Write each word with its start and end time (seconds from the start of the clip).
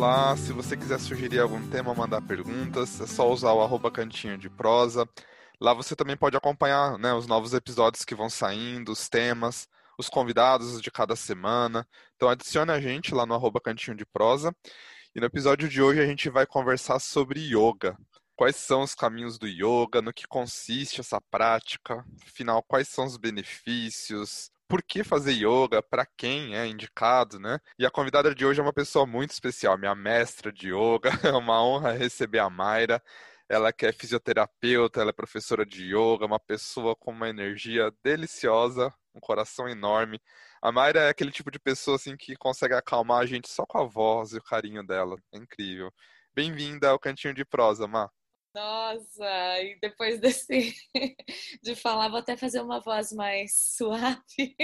lá. 0.00 0.34
Se 0.34 0.50
você 0.50 0.78
quiser 0.78 0.98
sugerir 0.98 1.40
algum 1.40 1.68
tema, 1.68 1.94
mandar 1.94 2.22
perguntas, 2.22 2.98
é 3.02 3.06
só 3.06 3.30
usar 3.30 3.52
o 3.52 3.60
arroba 3.60 3.90
cantinho 3.90 4.38
de 4.38 4.48
prosa. 4.48 5.06
Lá 5.60 5.74
você 5.74 5.94
também 5.94 6.16
pode 6.16 6.34
acompanhar 6.38 6.98
né, 6.98 7.12
os 7.12 7.26
novos 7.26 7.52
episódios 7.52 8.02
que 8.02 8.14
vão 8.14 8.30
saindo, 8.30 8.92
os 8.92 9.10
temas, 9.10 9.68
os 9.98 10.08
convidados 10.08 10.80
de 10.80 10.90
cada 10.90 11.14
semana. 11.14 11.86
Então 12.16 12.30
adicione 12.30 12.70
a 12.72 12.80
gente 12.80 13.14
lá 13.14 13.26
no 13.26 13.34
arroba 13.34 13.60
cantinho 13.60 13.94
de 13.94 14.06
prosa. 14.06 14.56
E 15.14 15.20
no 15.20 15.26
episódio 15.26 15.68
de 15.68 15.82
hoje 15.82 16.00
a 16.00 16.06
gente 16.06 16.30
vai 16.30 16.46
conversar 16.46 16.98
sobre 16.98 17.38
yoga. 17.40 17.94
Quais 18.34 18.56
são 18.56 18.80
os 18.80 18.94
caminhos 18.94 19.38
do 19.38 19.46
yoga, 19.46 20.00
no 20.00 20.14
que 20.14 20.26
consiste 20.26 21.00
essa 21.00 21.20
prática, 21.30 22.02
afinal, 22.26 22.62
quais 22.62 22.88
são 22.88 23.04
os 23.04 23.18
benefícios, 23.18 24.50
por 24.70 24.84
que 24.84 25.02
fazer 25.02 25.32
yoga, 25.32 25.82
para 25.82 26.06
quem 26.06 26.56
é 26.56 26.64
indicado, 26.64 27.40
né? 27.40 27.58
E 27.76 27.84
a 27.84 27.90
convidada 27.90 28.32
de 28.32 28.46
hoje 28.46 28.60
é 28.60 28.62
uma 28.62 28.72
pessoa 28.72 29.04
muito 29.04 29.32
especial, 29.32 29.76
minha 29.76 29.96
mestra 29.96 30.52
de 30.52 30.68
yoga. 30.68 31.10
É 31.34 31.36
uma 31.36 31.62
honra 31.62 31.92
receber 31.92 32.38
a 32.38 32.48
Mayra. 32.48 33.02
Ela 33.48 33.72
que 33.72 33.84
é 33.84 33.92
fisioterapeuta, 33.92 35.00
ela 35.00 35.10
é 35.10 35.12
professora 35.12 35.66
de 35.66 35.86
yoga, 35.86 36.24
uma 36.24 36.38
pessoa 36.38 36.94
com 36.94 37.10
uma 37.10 37.28
energia 37.28 37.92
deliciosa, 38.04 38.94
um 39.12 39.18
coração 39.18 39.68
enorme. 39.68 40.20
A 40.62 40.70
Mayra 40.70 41.00
é 41.00 41.08
aquele 41.08 41.32
tipo 41.32 41.50
de 41.50 41.58
pessoa 41.58 41.96
assim 41.96 42.16
que 42.16 42.36
consegue 42.36 42.74
acalmar 42.74 43.20
a 43.22 43.26
gente 43.26 43.48
só 43.48 43.66
com 43.66 43.78
a 43.78 43.84
voz 43.84 44.32
e 44.34 44.38
o 44.38 44.42
carinho 44.42 44.86
dela. 44.86 45.16
É 45.32 45.38
incrível. 45.38 45.92
Bem-vinda 46.32 46.90
ao 46.90 46.98
Cantinho 46.98 47.34
de 47.34 47.44
Prosa, 47.44 47.88
Má. 47.88 48.08
Nossa, 48.54 49.62
e 49.62 49.78
depois 49.80 50.18
desse 50.18 50.74
de 51.62 51.74
falar, 51.76 52.08
vou 52.08 52.18
até 52.18 52.36
fazer 52.36 52.60
uma 52.60 52.80
voz 52.80 53.12
mais 53.12 53.52
suave. 53.76 54.56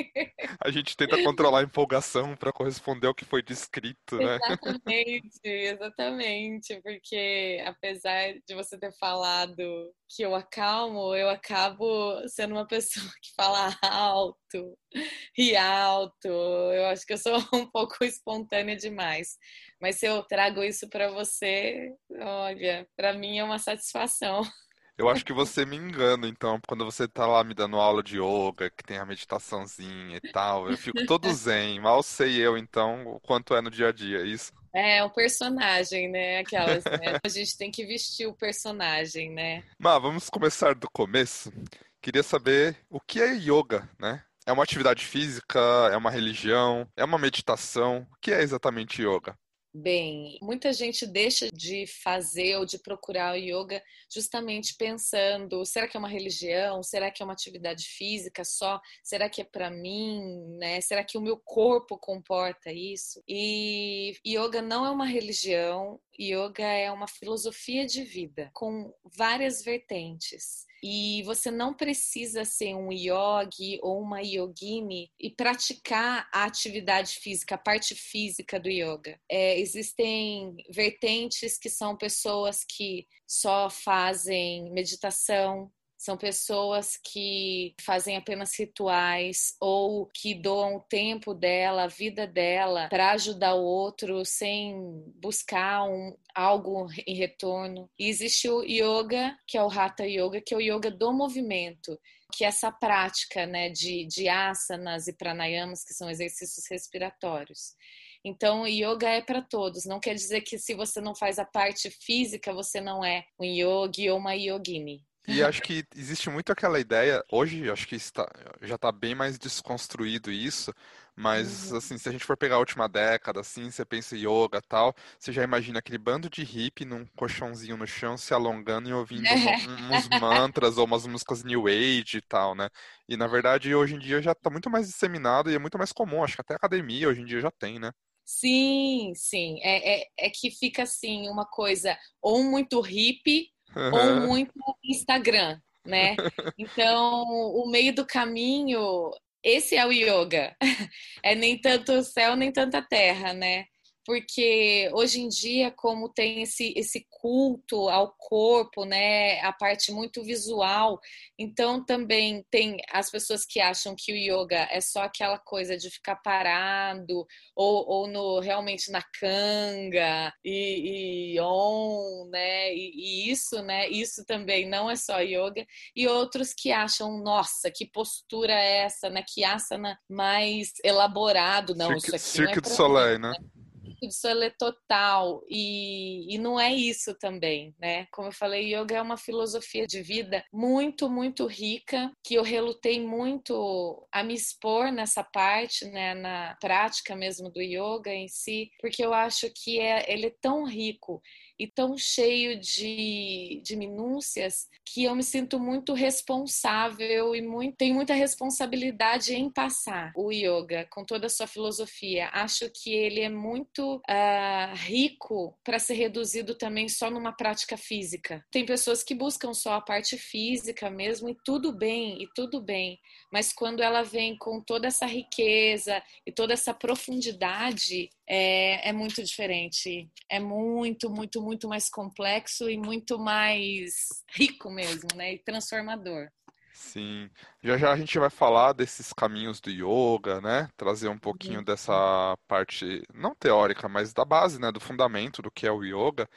A 0.61 0.71
gente 0.71 0.97
tenta 0.97 1.23
controlar 1.23 1.61
a 1.61 1.65
empolgação 1.65 2.35
para 2.37 2.53
corresponder 2.53 3.07
ao 3.07 3.15
que 3.15 3.25
foi 3.25 3.43
descrito, 3.43 4.17
né? 4.17 4.39
Exatamente, 4.43 5.41
exatamente, 5.45 6.81
porque 6.83 7.63
apesar 7.65 8.35
de 8.47 8.55
você 8.55 8.77
ter 8.77 8.93
falado 8.93 9.95
que 10.09 10.23
eu 10.23 10.35
acalmo, 10.35 11.15
eu 11.15 11.29
acabo 11.29 12.27
sendo 12.29 12.55
uma 12.55 12.67
pessoa 12.67 13.11
que 13.23 13.33
fala 13.37 13.77
alto, 13.83 14.77
ri 15.37 15.57
alto. 15.57 16.29
Eu 16.29 16.87
acho 16.87 17.07
que 17.07 17.13
eu 17.13 17.19
sou 17.19 17.37
um 17.53 17.67
pouco 17.67 18.05
espontânea 18.05 18.77
demais. 18.77 19.39
Mas 19.81 19.97
se 19.97 20.07
eu 20.07 20.23
trago 20.23 20.63
isso 20.63 20.89
para 20.89 21.11
você, 21.11 21.93
olha, 22.11 22.87
para 22.97 23.13
mim 23.13 23.39
é 23.39 23.45
uma 23.45 23.59
satisfação. 23.59 24.43
Eu 24.99 25.11
acho 25.11 25.27
que 25.27 25.33
você 25.35 25.67
me 25.67 25.77
engana, 25.77 26.27
então, 26.27 26.59
quando 26.67 26.83
você 26.83 27.07
tá 27.07 27.27
lá 27.27 27.45
me 27.45 27.53
dando 27.53 27.77
aula 27.77 28.03
de 28.03 28.17
yoga, 28.19 28.71
que 28.71 28.83
tem 28.83 28.97
a 28.97 29.05
meditaçãozinha 29.05 30.17
e 30.17 30.33
tal, 30.33 30.71
eu 30.71 30.79
fico 30.79 31.05
todo 31.05 31.31
zen, 31.35 31.79
mal 31.81 32.03
sei 32.03 32.37
eu, 32.37 32.57
então, 32.57 33.07
o 33.07 33.21
quanto 33.21 33.55
é 33.55 33.61
no 33.61 33.71
dia 33.71 33.89
a 33.89 33.93
dia, 33.93 34.21
é 34.21 34.27
isso? 34.27 34.55
É, 34.75 35.05
o 35.05 35.11
personagem, 35.11 36.09
né? 36.09 36.39
Aquelas, 36.39 36.85
né? 36.85 37.19
A 37.23 37.29
gente 37.29 37.59
tem 37.59 37.71
que 37.71 37.85
vestir 37.85 38.27
o 38.27 38.35
personagem, 38.35 39.31
né? 39.31 39.65
Mas 39.79 40.01
vamos 40.01 40.31
começar 40.31 40.75
do 40.75 40.89
começo. 40.91 41.53
Queria 42.01 42.23
saber 42.23 42.77
o 42.89 43.01
que 43.01 43.21
é 43.21 43.35
yoga, 43.35 43.89
né? 43.99 44.23
É 44.47 44.53
uma 44.53 44.63
atividade 44.63 45.05
física? 45.05 45.59
É 45.93 45.97
uma 45.97 46.09
religião? 46.09 46.89
É 46.97 47.05
uma 47.05 47.19
meditação? 47.19 48.07
O 48.13 48.17
que 48.23 48.31
é 48.31 48.43
exatamente 48.43 49.03
yoga? 49.03 49.37
Bem, 49.75 50.39
muita 50.41 50.73
gente 50.73 51.07
deixa 51.07 51.51
de 51.53 51.85
fazer 51.87 52.57
ou 52.57 52.65
de 52.65 52.79
procurar 52.79 53.35
o 53.35 53.37
yoga 53.37 53.83
justamente 54.11 54.75
pensando: 54.75 55.67
será 55.67 55.87
que 55.87 55.99
é 55.99 56.01
uma 56.01 56.09
religião? 56.09 56.83
Será 56.83 57.11
que 57.11 57.23
é 57.23 57.27
uma 57.27 57.35
atividade 57.35 57.85
física 57.85 58.43
só? 58.43 58.81
Será 59.03 59.29
que 59.29 59.43
é 59.43 59.45
para 59.45 59.69
mim? 59.69 60.57
Né? 60.59 60.81
Será 60.81 61.05
que 61.05 61.19
o 61.19 61.21
meu 61.21 61.37
corpo 61.37 61.99
comporta 61.99 62.73
isso? 62.73 63.23
E 63.29 64.17
yoga 64.27 64.63
não 64.63 64.87
é 64.87 64.91
uma 64.91 65.07
religião, 65.07 66.01
yoga 66.19 66.65
é 66.65 66.91
uma 66.91 67.09
filosofia 67.09 67.87
de 67.87 68.03
vida 68.03 68.51
com 68.53 68.93
várias 69.17 69.63
vertentes. 69.63 70.67
E 70.83 71.23
você 71.25 71.51
não 71.51 71.75
precisa 71.75 72.45
ser 72.45 72.75
um 72.75 72.93
yogi 72.93 73.79
ou 73.83 74.01
uma 74.01 74.21
yogini 74.21 75.11
e 75.19 75.31
praticar 75.31 76.29
a 76.33 76.45
atividade 76.45 77.15
física, 77.15 77.55
a 77.55 77.59
parte 77.59 77.95
física 77.95 78.61
do 78.61 78.69
yoga. 78.69 79.19
É, 79.29 79.59
existem 79.59 80.57
vertentes 80.71 81.59
que 81.59 81.71
são 81.71 81.97
pessoas 81.97 82.63
que 82.65 83.07
só 83.27 83.69
fazem 83.69 84.71
meditação, 84.73 85.73
são 86.07 86.17
pessoas 86.17 86.97
que 86.97 87.75
fazem 87.81 88.17
apenas 88.17 88.57
rituais 88.57 89.57
ou 89.61 90.07
que 90.07 90.35
doam 90.35 90.77
o 90.77 90.81
tempo 90.81 91.35
dela, 91.35 91.83
a 91.83 91.89
vida 91.89 92.29
dela, 92.29 92.89
para 92.89 93.11
ajudar 93.11 93.55
o 93.55 93.65
outro 93.65 94.25
sem 94.25 94.77
buscar 95.21 95.83
um, 95.83 96.17
algo 96.33 96.87
em 97.05 97.17
retorno. 97.17 97.91
E 97.99 98.09
existe 98.09 98.49
o 98.49 98.63
yoga, 98.63 99.37
que 99.49 99.59
é 99.59 99.63
o 99.63 99.69
Hatha 99.69 100.07
Yoga, 100.07 100.41
que 100.41 100.55
é 100.55 100.57
o 100.57 100.61
yoga 100.61 100.91
do 100.91 101.13
movimento 101.13 101.99
que 102.33 102.45
é 102.45 102.49
essa 102.49 102.71
prática 102.71 103.47
né, 103.47 103.71
de, 103.71 104.05
de 104.05 104.29
asanas 104.29 105.07
e 105.07 105.13
pranayamas, 105.13 105.83
que 105.85 105.95
são 105.95 106.11
exercícios 106.11 106.67
respiratórios. 106.69 107.75
Então, 108.23 108.67
yoga 108.67 109.09
é 109.09 109.23
para 109.23 109.41
todos. 109.41 109.87
Não 109.87 110.01
quer 110.01 110.15
dizer 110.15 110.41
que 110.41 110.59
se 110.59 110.75
você 110.75 111.01
não 111.01 111.15
faz 111.15 111.39
a 111.39 111.45
parte 111.45 111.89
física, 111.89 112.53
você 112.53 112.81
não 112.81 113.05
é 113.05 113.25
um 113.39 113.45
yogi 113.45 114.11
ou 114.11 114.19
uma 114.19 114.35
yogini. 114.35 115.06
E 115.27 115.43
acho 115.43 115.61
que 115.63 115.85
existe 115.97 116.31
muito 116.31 116.53
aquela 116.53 116.79
ideia, 116.79 117.25
hoje 117.31 117.69
acho 117.71 117.87
que 117.89 117.97
está, 117.97 118.29
já 118.63 118.77
está 118.77 118.93
bem 118.93 119.15
mais 119.15 119.39
desconstruído 119.39 120.31
isso, 120.31 120.73
mas 121.17 121.73
uhum. 121.73 121.79
assim, 121.79 121.99
se 121.99 122.09
a 122.09 122.13
gente 122.13 122.25
for 122.25 122.37
pegar 122.37 122.57
a 122.57 122.59
última 122.59 122.89
década, 122.89 123.41
assim, 123.41 123.71
você 123.71 123.85
pensa 123.85 124.17
em 124.17 124.21
yoga 124.21 124.63
tal, 124.63 124.95
você 125.19 125.33
já 125.33 125.43
imagina 125.43 125.81
aquele 125.81 125.99
bando 125.99 126.31
de 126.31 126.45
hippie 126.45 126.85
num 126.85 127.05
colchãozinho 127.17 127.77
no 127.77 127.87
chão 127.87 128.17
se 128.17 128.33
alongando 128.35 128.89
e 128.89 128.93
ouvindo 128.93 129.35
uns 129.91 130.09
mantras 130.09 130.79
ou 130.79 130.85
umas 130.85 131.07
músicas 131.07 131.43
new 131.43 131.67
age 131.67 132.19
e 132.19 132.23
tal, 132.23 132.55
né? 132.55 132.69
E 133.09 133.17
na 133.17 133.27
verdade 133.27 133.75
hoje 133.75 133.95
em 133.97 133.99
dia 133.99 134.23
já 134.23 134.33
está 134.33 134.49
muito 134.51 134.71
mais 134.71 134.87
disseminado 134.87 135.51
e 135.51 135.55
é 135.55 135.59
muito 135.59 135.79
mais 135.79 135.93
comum, 135.93 136.23
acho 136.23 136.37
que 136.37 136.43
até 136.43 136.55
academia 136.55 137.09
hoje 137.09 137.23
em 137.23 137.25
dia 137.25 137.41
já 137.41 137.51
tem, 137.51 137.79
né? 137.81 137.91
Sim, 138.25 139.13
sim. 139.15 139.61
É, 139.63 140.03
é, 140.03 140.07
é 140.19 140.31
que 140.31 140.51
fica 140.51 140.83
assim, 140.83 141.29
uma 141.29 141.47
coisa 141.47 141.97
ou 142.21 142.43
muito 142.43 142.81
hippie 142.81 143.53
uhum. 143.77 144.21
ou 144.23 144.27
muito 144.29 144.53
Instagram, 144.85 145.61
né? 145.85 146.17
Então, 146.59 147.23
o 147.23 147.69
meio 147.71 147.95
do 147.95 148.07
caminho, 148.07 149.11
esse 149.43 149.77
é 149.77 149.87
o 149.87 149.93
yoga. 149.93 150.57
É 151.23 151.35
nem 151.35 151.61
tanto 151.61 152.05
céu, 152.05 152.37
nem 152.37 152.53
tanta 152.53 152.81
terra, 152.81 153.33
né? 153.33 153.65
Porque 154.07 154.89
hoje 154.93 155.21
em 155.21 155.29
dia, 155.29 155.73
como 155.73 156.09
tem 156.09 156.43
esse, 156.43 156.73
esse 156.77 157.05
culto 157.11 157.89
ao 157.89 158.15
corpo, 158.17 158.85
né, 158.85 159.41
a 159.41 159.53
parte 159.53 159.91
muito 159.91 160.23
visual, 160.23 161.01
então 161.37 161.85
também 161.85 162.47
tem 162.49 162.77
as 162.93 163.11
pessoas 163.11 163.45
que 163.45 163.59
acham 163.59 163.97
que 163.99 164.13
o 164.13 164.17
yoga 164.17 164.69
é 164.71 164.81
só 164.81 165.03
aquela 165.03 165.41
coisa 165.41 165.77
de 165.77 165.91
ficar 165.91 166.15
parado 166.17 167.27
ou, 167.57 167.85
ou 167.89 168.07
no 168.07 168.39
realmente 168.39 168.93
na 168.93 169.03
canga 169.19 170.33
e, 170.45 171.33
e 171.35 171.41
on, 171.41 172.29
né, 172.31 172.73
e, 172.73 172.93
e 172.95 173.31
isso, 173.33 173.61
né, 173.63 173.89
isso 173.89 174.25
também 174.25 174.69
não 174.69 174.89
é 174.89 174.95
só 174.95 175.19
yoga, 175.19 175.67
e 175.97 176.07
outros 176.07 176.55
que 176.55 176.71
acham, 176.71 177.19
nossa, 177.19 177.73
que 177.75 177.85
postura 177.85 178.53
é 178.53 178.85
essa, 178.85 179.11
né, 179.11 179.25
que 179.27 179.43
asana 179.43 179.99
mais 180.09 180.75
elaborado, 180.85 181.75
não, 181.75 181.89
Cirque, 181.99 182.07
isso 182.07 182.15
aqui 182.15 182.25
Cirque 182.25 182.63
não 182.63 182.73
é 182.73 182.77
Soleil, 182.77 183.19
né? 183.19 183.31
né? 183.31 183.56
Isso 184.03 184.27
é 184.27 184.51
total 184.51 185.43
e, 185.49 186.35
e 186.35 186.39
não 186.39 186.59
é 186.59 186.73
isso 186.73 187.15
também, 187.19 187.75
né? 187.79 188.07
Como 188.13 188.29
eu 188.29 188.33
falei, 188.33 188.75
yoga 188.75 188.97
é 188.97 189.03
uma 189.03 189.17
filosofia 189.17 189.87
de 189.87 190.03
vida 190.03 190.45
muito, 190.53 191.09
muito 191.09 191.47
rica 191.47 192.11
que 192.25 192.35
eu 192.35 192.43
relutei 192.43 193.01
muito 193.01 194.07
a 194.13 194.23
me 194.23 194.35
expor 194.35 194.93
nessa 194.93 195.23
parte, 195.23 195.85
né? 195.87 196.15
Na 196.15 196.57
prática 196.61 197.17
mesmo 197.17 197.51
do 197.51 197.61
yoga 197.61 198.13
em 198.13 198.29
si, 198.29 198.71
porque 198.81 199.05
eu 199.05 199.13
acho 199.15 199.49
que 199.55 199.79
é, 199.79 200.11
ele 200.13 200.27
é 200.27 200.35
tão 200.41 200.65
rico 200.65 201.23
e 201.59 201.67
tão 201.67 201.97
cheio 201.97 202.59
de, 202.59 203.61
de 203.65 203.77
minúcias 203.77 204.69
que 204.85 205.05
eu 205.05 205.15
me 205.15 205.23
sinto 205.23 205.59
muito 205.59 205.93
responsável 205.95 207.35
e 207.35 207.43
muito, 207.43 207.77
tenho 207.77 207.95
muita 207.95 208.15
responsabilidade 208.15 209.35
em 209.35 209.51
passar 209.51 210.13
o 210.15 210.31
yoga 210.31 210.87
com 210.91 211.05
toda 211.05 211.27
a 211.27 211.31
sua 211.31 211.47
filosofia. 211.47 212.29
Acho 212.33 212.71
que 212.71 212.93
ele 212.95 213.21
é 213.21 213.29
muito 213.29 213.97
uh, 213.97 214.75
rico 214.75 215.59
para 215.65 215.79
ser 215.79 215.95
reduzido 215.95 216.55
também 216.55 216.89
só 216.89 217.11
numa 217.11 217.33
prática 217.33 217.77
física. 217.77 218.45
Tem 218.51 218.65
pessoas 218.65 219.03
que 219.03 219.15
buscam 219.15 219.53
só 219.53 219.75
a 219.75 219.81
parte 219.81 220.17
física 220.17 220.89
mesmo 220.91 221.29
e 221.29 221.37
tudo 221.45 221.73
bem, 221.73 222.23
e 222.23 222.29
tudo 222.35 222.61
bem, 222.61 222.99
mas 223.33 223.53
quando 223.53 223.83
ela 223.83 224.03
vem 224.03 224.37
com 224.37 224.61
toda 224.61 224.87
essa 224.87 225.07
riqueza 225.07 226.03
e 226.27 226.33
toda 226.33 226.53
essa 226.53 226.73
profundidade, 226.73 228.11
é, 228.27 228.89
é 228.89 228.93
muito 228.93 229.23
diferente. 229.23 230.11
É 230.29 230.41
muito, 230.41 231.11
muito, 231.11 231.41
muito 231.43 231.69
mais 231.69 231.89
complexo 231.89 232.69
e 232.69 232.77
muito 232.77 233.19
mais 233.19 233.95
rico 234.35 234.71
mesmo, 234.71 235.09
né? 235.15 235.35
E 235.35 235.39
transformador. 235.39 236.29
Sim, 236.73 237.31
já 237.63 237.79
já 237.79 237.93
a 237.93 237.97
gente 237.97 238.19
vai 238.19 238.29
falar 238.29 238.73
desses 238.75 239.13
caminhos 239.13 239.61
do 239.61 239.71
yoga, 239.71 240.41
né? 240.43 240.69
Trazer 240.77 241.09
um 241.09 241.19
pouquinho 241.19 241.65
dessa 241.65 242.37
parte, 242.47 243.03
não 243.15 243.35
teórica, 243.35 243.89
mas 243.89 244.13
da 244.13 244.25
base, 244.25 244.61
né? 244.61 244.71
Do 244.71 244.79
fundamento 244.81 245.41
do 245.41 245.51
que 245.51 245.67
é 245.67 245.73
o 245.73 245.83
yoga. 245.83 246.29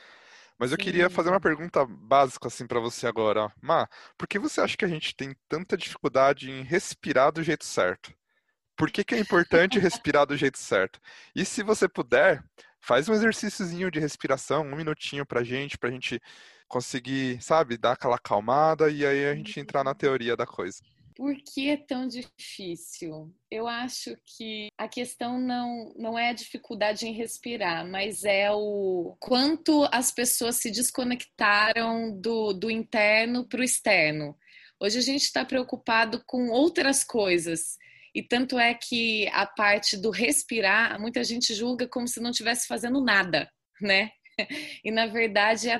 Mas 0.57 0.71
eu 0.71 0.77
queria 0.77 1.09
fazer 1.09 1.30
uma 1.30 1.38
Sim. 1.38 1.41
pergunta 1.41 1.86
básica 1.86 2.47
assim 2.47 2.68
para 2.68 2.80
você 2.80 3.07
agora, 3.07 3.51
Má, 3.62 3.88
por 4.18 4.27
que 4.27 4.39
você 4.39 4.62
acha 4.62 4.77
que 4.77 4.86
a 4.86 4.89
gente 4.89 5.15
tem 5.15 5.36
tanta 5.50 5.77
dificuldade 5.77 6.51
em 6.51 6.63
respirar 6.63 7.31
do 7.33 7.44
jeito 7.44 7.65
certo? 7.65 8.13
Por 8.80 8.90
que 8.90 9.04
que 9.04 9.14
é 9.14 9.20
importante 9.20 9.78
respirar 9.78 10.26
do 10.26 10.38
jeito 10.38 10.58
certo? 10.58 11.02
E 11.36 11.44
se 11.44 11.62
você 11.62 11.86
puder, 11.86 12.42
faz 12.80 13.10
um 13.10 13.14
exercíciozinho 13.14 13.92
de 13.92 14.00
respiração, 14.00 14.64
um 14.64 14.78
minutinho 14.78 15.26
pra 15.26 15.44
gente, 15.44 15.78
pra 15.78 15.92
gente 15.92 16.18
conseguir, 16.66 17.44
sabe, 17.44 17.78
dar 17.78 17.92
aquela 17.92 18.16
acalmada 18.16 18.90
e 18.90 19.06
aí 19.06 19.26
a 19.26 19.36
gente 19.36 19.60
entrar 19.60 19.84
na 19.84 19.94
teoria 19.94 20.38
da 20.38 20.48
coisa. 20.48 20.81
Por 21.14 21.36
que 21.36 21.70
é 21.70 21.76
tão 21.76 22.08
difícil? 22.08 23.36
Eu 23.52 23.68
acho 23.68 24.16
que 24.26 24.70
a 24.78 24.88
questão 24.88 25.38
não, 25.38 25.94
não 25.98 26.18
é 26.18 26.30
a 26.30 26.34
dificuldade 26.34 27.06
em 27.06 27.12
respirar, 27.12 27.86
mas 27.86 28.24
é 28.24 28.50
o 28.50 29.18
quanto 29.20 29.90
as 29.92 30.10
pessoas 30.10 30.56
se 30.56 30.72
desconectaram 30.72 32.18
do, 32.18 32.54
do 32.54 32.72
interno 32.72 33.46
para 33.46 33.60
o 33.60 33.64
externo. 33.64 34.38
Hoje 34.80 35.00
a 35.00 35.02
gente 35.02 35.24
está 35.24 35.44
preocupado 35.44 36.24
com 36.25 36.48
outras 36.48 37.04
coisas. 37.04 37.78
E 38.19 38.24
tanto 38.24 38.60
é 38.60 38.74
que 38.74 39.30
a 39.30 39.45
parte 39.45 39.95
do 39.95 40.10
respirar, 40.10 41.00
muita 41.00 41.24
gente 41.24 41.54
julga 41.54 41.88
como 41.88 42.06
se 42.06 42.19
não 42.19 42.31
estivesse 42.31 42.68
fazendo 42.68 43.01
nada, 43.01 43.50
né? 43.81 44.12
E 44.83 44.92
na 44.92 45.06
verdade, 45.06 45.69
é 45.69 45.80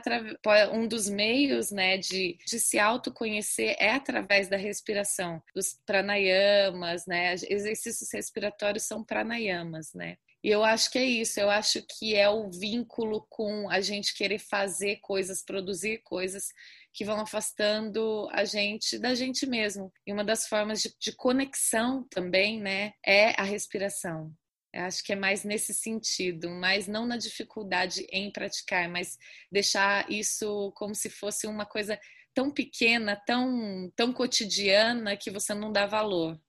um 0.71 0.88
dos 0.88 1.09
meios 1.09 1.69
né, 1.71 1.97
de, 1.97 2.38
de 2.45 2.59
se 2.59 2.77
autoconhecer 2.77 3.75
é 3.77 3.91
através 3.91 4.50
da 4.50 4.56
respiração, 4.56 5.41
dos 5.53 5.77
pranayamas, 5.86 7.06
né? 7.06 7.33
Exercícios 7.33 8.09
respiratórios 8.13 8.83
são 8.83 9.03
pranayamas, 9.03 9.94
né? 9.94 10.15
E 10.42 10.50
eu 10.50 10.63
acho 10.63 10.89
que 10.92 10.97
é 10.97 11.03
isso, 11.03 11.39
eu 11.42 11.50
acho 11.50 11.85
que 11.89 12.15
é 12.15 12.30
o 12.30 12.50
vínculo 12.50 13.25
com 13.30 13.69
a 13.69 13.81
gente 13.81 14.13
querer 14.13 14.39
fazer 14.39 14.97
coisas, 15.01 15.44
produzir 15.44 16.01
coisas 16.03 16.47
que 16.94 17.06
vão 17.06 17.19
afastando 17.19 18.27
a 18.31 18.44
gente 18.44 18.97
da 18.97 19.15
gente 19.15 19.45
mesmo. 19.45 19.91
E 20.06 20.13
uma 20.13 20.24
das 20.24 20.47
formas 20.47 20.81
de, 20.81 20.94
de 21.00 21.15
conexão 21.15 22.06
também, 22.09 22.59
né, 22.59 22.94
é 23.06 23.39
a 23.39 23.44
respiração. 23.44 24.33
Eu 24.74 24.83
acho 24.83 25.03
que 25.03 25.13
é 25.13 25.15
mais 25.15 25.44
nesse 25.44 25.74
sentido, 25.74 26.50
mas 26.50 26.88
não 26.88 27.06
na 27.06 27.18
dificuldade 27.18 28.06
em 28.12 28.31
praticar, 28.31 28.88
mas 28.88 29.18
deixar 29.51 30.09
isso 30.12 30.71
como 30.75 30.94
se 30.94 31.09
fosse 31.09 31.47
uma 31.47 31.65
coisa 31.65 32.00
tão 32.33 32.51
pequena, 32.51 33.15
tão, 33.25 33.92
tão 33.95 34.13
cotidiana 34.13 35.18
que 35.18 35.31
você 35.31 35.53
não 35.53 35.71
dá 35.71 35.88
valor. 35.88 36.39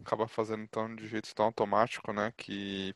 Acaba 0.00 0.28
fazendo 0.28 0.62
então 0.62 0.94
de 0.94 1.06
jeito 1.08 1.34
tão 1.34 1.46
automático, 1.46 2.12
né? 2.12 2.32
Que 2.36 2.94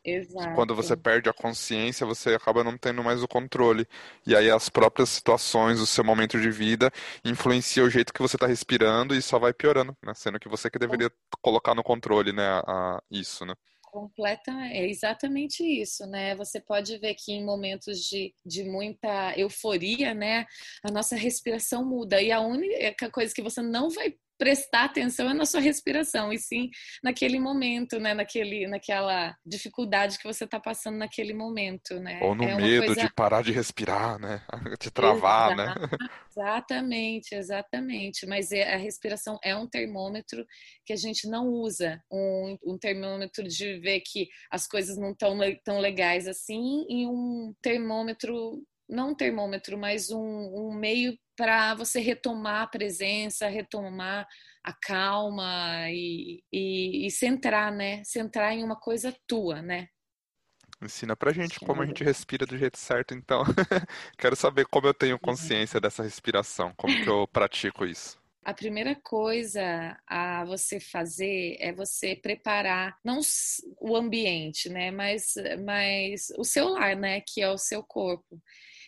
quando 0.51 0.73
você 0.75 0.95
Exato. 0.95 1.01
perde 1.03 1.29
a 1.29 1.33
consciência, 1.33 2.05
você 2.05 2.33
acaba 2.35 2.63
não 2.63 2.77
tendo 2.77 3.03
mais 3.03 3.21
o 3.23 3.27
controle. 3.27 3.87
E 4.25 4.35
aí 4.35 4.49
as 4.49 4.69
próprias 4.69 5.09
situações, 5.09 5.79
o 5.79 5.85
seu 5.85 6.03
momento 6.03 6.39
de 6.39 6.49
vida, 6.49 6.91
influencia 7.25 7.83
o 7.83 7.89
jeito 7.89 8.13
que 8.13 8.21
você 8.21 8.35
está 8.37 8.47
respirando 8.47 9.13
e 9.15 9.21
só 9.21 9.37
vai 9.39 9.53
piorando, 9.53 9.95
né? 10.03 10.13
Sendo 10.15 10.39
que 10.39 10.47
você 10.49 10.69
que 10.69 10.79
deveria 10.79 11.11
colocar 11.41 11.75
no 11.75 11.83
controle, 11.83 12.31
né? 12.31 12.43
A, 12.47 12.97
a- 12.97 13.03
isso, 13.11 13.45
né? 13.45 13.53
Completa, 13.81 14.51
é 14.71 14.89
exatamente 14.89 15.63
isso, 15.63 16.07
né? 16.07 16.35
Você 16.35 16.59
pode 16.59 16.97
ver 16.97 17.13
que 17.13 17.31
em 17.31 17.45
momentos 17.45 17.99
de, 17.99 18.33
de 18.43 18.63
muita 18.63 19.37
euforia, 19.37 20.15
né, 20.15 20.47
a 20.83 20.91
nossa 20.91 21.15
respiração 21.15 21.85
muda. 21.85 22.19
E 22.19 22.31
a 22.31 22.39
única 22.41 23.11
coisa 23.11 23.31
que 23.31 23.41
você 23.43 23.61
não 23.61 23.91
vai 23.91 24.15
prestar 24.43 24.83
atenção 24.85 25.29
é 25.29 25.33
na 25.33 25.45
sua 25.45 25.61
respiração, 25.61 26.33
e 26.33 26.37
sim 26.37 26.69
naquele 27.01 27.39
momento, 27.39 27.97
né, 27.97 28.13
naquele, 28.13 28.67
naquela 28.67 29.33
dificuldade 29.45 30.17
que 30.17 30.25
você 30.25 30.43
está 30.43 30.59
passando 30.59 30.97
naquele 30.97 31.33
momento, 31.33 31.97
né? 31.99 32.19
Ou 32.21 32.35
no 32.35 32.43
É 32.43 32.55
medo 32.55 32.93
de 32.95 33.07
coisa 33.07 33.09
parar 33.09 33.41
de 33.41 33.51
respirar, 33.53 34.19
né? 34.19 34.41
De 34.81 34.91
travar, 34.91 35.55
né? 35.55 35.73
exa- 35.73 36.09
Exatamente, 36.35 37.35
exatamente. 37.35 38.25
Mas 38.25 38.51
é- 38.51 38.73
a 38.73 38.77
respiração 38.77 39.37
é 39.43 39.55
um 39.55 39.67
termômetro 39.67 40.45
que 40.85 40.91
a 40.91 40.95
gente 40.95 41.27
não 41.27 41.47
usa, 41.47 42.01
um, 42.11 42.57
um 42.65 42.77
termômetro 42.77 43.47
de 43.47 43.79
ver 43.79 44.01
que 44.01 44.27
as 44.51 44.67
coisas 44.67 44.97
não 44.97 45.11
estão 45.11 45.37
tão 45.63 45.79
legais 45.79 46.27
assim, 46.27 46.85
e 46.89 47.05
um 47.07 47.53
termômetro, 47.61 48.61
não 48.89 49.11
um 49.11 49.15
termômetro, 49.15 49.77
mas 49.77 50.09
um, 50.09 50.19
um 50.19 50.73
meio 50.73 51.17
para 51.35 51.73
você 51.75 51.99
retomar 51.99 52.63
a 52.63 52.67
presença, 52.67 53.47
retomar 53.47 54.27
a 54.63 54.73
calma 54.73 55.89
e, 55.89 56.43
e, 56.51 57.07
e 57.07 57.11
centrar, 57.11 57.71
né? 57.71 58.03
Centrar 58.03 58.53
em 58.53 58.63
uma 58.63 58.79
coisa 58.79 59.15
tua, 59.27 59.61
né? 59.61 59.87
Ensina 60.81 61.15
pra 61.15 61.31
gente 61.31 61.59
como 61.59 61.81
a 61.81 61.85
gente 61.85 62.03
respira 62.03 62.45
do 62.45 62.57
jeito 62.57 62.77
certo, 62.77 63.13
então. 63.13 63.43
Quero 64.17 64.35
saber 64.35 64.65
como 64.67 64.87
eu 64.87 64.93
tenho 64.93 65.15
assim. 65.15 65.23
consciência 65.23 65.79
dessa 65.79 66.03
respiração, 66.03 66.73
como 66.75 66.93
que 66.97 67.09
eu 67.09 67.27
pratico 67.31 67.85
isso. 67.85 68.21
A 68.43 68.53
primeira 68.53 68.93
coisa 69.01 69.97
a 70.05 70.43
você 70.43 70.77
fazer 70.77 71.55
é 71.61 71.71
você 71.71 72.13
preparar 72.13 72.97
não 73.03 73.21
o 73.79 73.95
ambiente, 73.95 74.67
né, 74.67 74.91
mas, 74.91 75.35
mas 75.65 76.27
o 76.37 76.43
seu 76.43 76.67
lar, 76.67 76.95
né, 76.97 77.21
que 77.21 77.41
é 77.41 77.49
o 77.49 77.57
seu 77.57 77.81
corpo. 77.81 78.41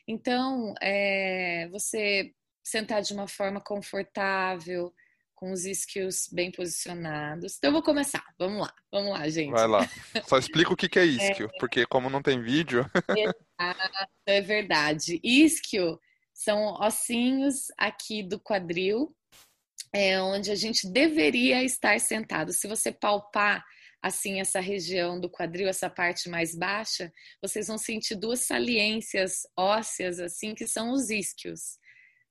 Então, 0.08 0.74
é, 0.82 1.68
você 1.72 2.32
sentar 2.64 3.02
de 3.02 3.14
uma 3.14 3.28
forma 3.28 3.62
confortável, 3.62 4.94
com 5.36 5.52
os 5.52 5.66
isquios 5.66 6.28
bem 6.32 6.52
posicionados. 6.52 7.58
Então, 7.58 7.70
eu 7.70 7.74
vou 7.74 7.84
começar. 7.84 8.24
Vamos 8.40 8.62
lá, 8.62 8.74
vamos 8.92 9.12
lá, 9.12 9.20
Vai 9.20 9.32
gente. 9.32 9.54
lá. 9.54 9.80
Só 10.28 10.38
explica 10.38 10.72
o 10.74 10.76
que 10.76 10.98
é 10.98 11.04
É, 11.04 11.06
isquio, 11.06 11.50
porque 11.60 11.86
como 11.86 12.10
não 12.10 12.22
tem 12.22 12.42
vídeo, 12.42 12.90
exato, 13.10 14.12
é 14.26 14.42
verdade. 14.42 15.20
Isquio 15.24 16.00
são 16.34 16.74
ossinhos 16.82 17.68
aqui 17.78 18.24
do 18.24 18.40
quadril 18.40 19.16
é 19.94 20.22
onde 20.22 20.52
a 20.52 20.56
gente 20.56 20.92
deveria 20.92 21.64
estar 21.64 21.98
sentado. 22.02 22.52
Se 22.52 22.68
você 22.68 22.92
palpar 22.92 23.64
assim 24.02 24.40
essa 24.40 24.60
região 24.60 25.20
do 25.20 25.30
quadril, 25.30 25.68
essa 25.68 25.90
parte 25.90 26.30
mais 26.30 26.56
baixa, 26.56 27.12
vocês 27.42 27.68
vão 27.68 27.78
sentir 27.78 28.16
duas 28.16 28.42
saliências 28.42 29.42
ósseas 29.58 30.20
assim 30.20 30.54
que 30.54 30.68
são 30.68 30.92
os 30.92 31.10
isquios, 31.10 31.78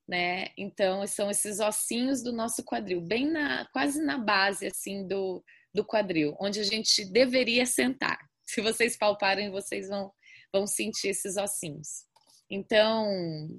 né? 0.08 0.48
Então 0.56 1.06
são 1.06 1.30
esses 1.30 1.60
ossinhos 1.60 2.22
do 2.22 2.32
nosso 2.32 2.64
quadril, 2.64 3.00
bem 3.00 3.30
na 3.30 3.66
quase 3.72 4.02
na 4.02 4.18
base 4.18 4.66
assim 4.66 5.06
do 5.06 5.44
do 5.74 5.84
quadril, 5.84 6.36
onde 6.40 6.60
a 6.60 6.64
gente 6.64 7.04
deveria 7.04 7.66
sentar. 7.66 8.18
Se 8.46 8.60
vocês 8.60 8.96
palparem, 8.96 9.50
vocês 9.50 9.88
vão 9.88 10.12
vão 10.52 10.68
sentir 10.68 11.08
esses 11.08 11.36
ossinhos. 11.36 12.06
Então, 12.48 13.08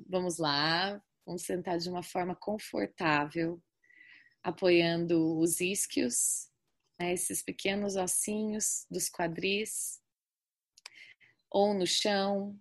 vamos 0.08 0.38
lá, 0.38 1.02
vamos 1.26 1.44
sentar 1.44 1.78
de 1.78 1.90
uma 1.90 2.02
forma 2.02 2.34
confortável, 2.34 3.62
apoiando 4.42 5.38
os 5.38 5.60
isquios, 5.60 6.48
né, 7.00 7.14
esses 7.14 7.44
pequenos 7.44 7.96
ossinhos 7.96 8.86
dos 8.90 9.10
quadris, 9.10 10.02
ou 11.52 11.74
no 11.74 11.88
chão, 11.88 12.60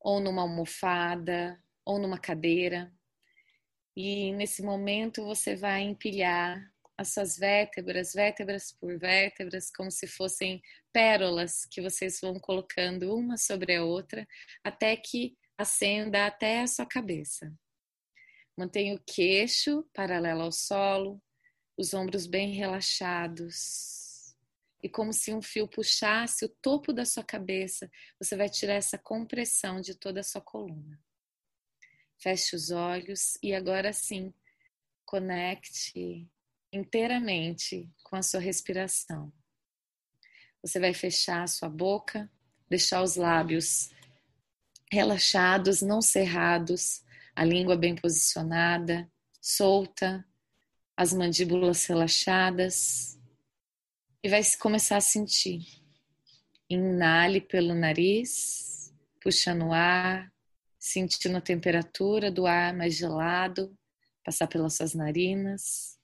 ou 0.00 0.20
numa 0.20 0.42
almofada, 0.42 1.62
ou 1.84 1.98
numa 1.98 2.18
cadeira. 2.18 2.92
E 3.96 4.32
nesse 4.32 4.62
momento 4.62 5.24
você 5.24 5.56
vai 5.56 5.82
empilhar 5.82 6.70
as 6.96 7.14
suas 7.14 7.38
vértebras, 7.38 8.12
vértebras 8.12 8.72
por 8.72 8.98
vértebras, 8.98 9.70
como 9.70 9.90
se 9.90 10.06
fossem 10.06 10.60
pérolas 10.92 11.64
que 11.70 11.80
vocês 11.80 12.20
vão 12.20 12.38
colocando 12.38 13.14
uma 13.16 13.38
sobre 13.38 13.74
a 13.74 13.84
outra, 13.84 14.26
até 14.62 14.94
que 14.96 15.34
acenda 15.56 16.26
até 16.26 16.60
a 16.60 16.66
sua 16.66 16.86
cabeça. 16.86 17.50
Mantenha 18.56 18.94
o 18.94 19.02
queixo 19.06 19.82
paralelo 19.94 20.42
ao 20.42 20.52
solo, 20.52 21.22
os 21.80 21.94
ombros 21.94 22.26
bem 22.26 22.52
relaxados. 22.52 24.36
E 24.82 24.88
como 24.88 25.12
se 25.12 25.32
um 25.32 25.40
fio 25.40 25.66
puxasse 25.66 26.44
o 26.44 26.48
topo 26.48 26.92
da 26.92 27.04
sua 27.04 27.24
cabeça, 27.24 27.90
você 28.18 28.36
vai 28.36 28.48
tirar 28.48 28.74
essa 28.74 28.98
compressão 28.98 29.80
de 29.80 29.94
toda 29.94 30.20
a 30.20 30.24
sua 30.24 30.40
coluna. 30.40 31.00
Feche 32.18 32.54
os 32.54 32.70
olhos 32.70 33.38
e 33.42 33.54
agora 33.54 33.92
sim, 33.92 34.32
conecte 35.06 36.28
inteiramente 36.72 37.90
com 38.04 38.16
a 38.16 38.22
sua 38.22 38.40
respiração. 38.40 39.32
Você 40.62 40.78
vai 40.78 40.92
fechar 40.92 41.42
a 41.42 41.46
sua 41.46 41.68
boca, 41.68 42.30
deixar 42.68 43.02
os 43.02 43.16
lábios 43.16 43.90
relaxados, 44.92 45.80
não 45.80 46.02
cerrados, 46.02 47.02
a 47.34 47.44
língua 47.44 47.76
bem 47.76 47.94
posicionada, 47.94 49.10
solta, 49.40 50.26
as 51.00 51.14
mandíbulas 51.14 51.86
relaxadas 51.86 53.18
e 54.22 54.28
vai 54.28 54.42
começar 54.60 54.98
a 54.98 55.00
sentir. 55.00 55.64
Inale 56.68 57.40
pelo 57.40 57.74
nariz, 57.74 58.94
puxando 59.18 59.68
o 59.68 59.72
ar, 59.72 60.30
sentindo 60.78 61.38
a 61.38 61.40
temperatura 61.40 62.30
do 62.30 62.46
ar 62.46 62.76
mais 62.76 62.96
gelado 62.96 63.74
passar 64.22 64.46
pelas 64.46 64.74
suas 64.74 64.92
narinas. 64.92 65.98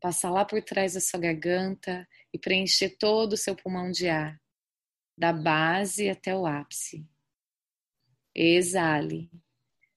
passar 0.00 0.30
lá 0.30 0.44
por 0.44 0.62
trás 0.62 0.94
da 0.94 1.00
sua 1.00 1.18
garganta 1.18 2.08
e 2.32 2.38
preencher 2.38 2.90
todo 3.00 3.32
o 3.32 3.36
seu 3.36 3.56
pulmão 3.56 3.90
de 3.90 4.08
ar, 4.08 4.40
da 5.18 5.32
base 5.32 6.08
até 6.08 6.32
o 6.32 6.46
ápice. 6.46 7.04
Exale, 8.32 9.28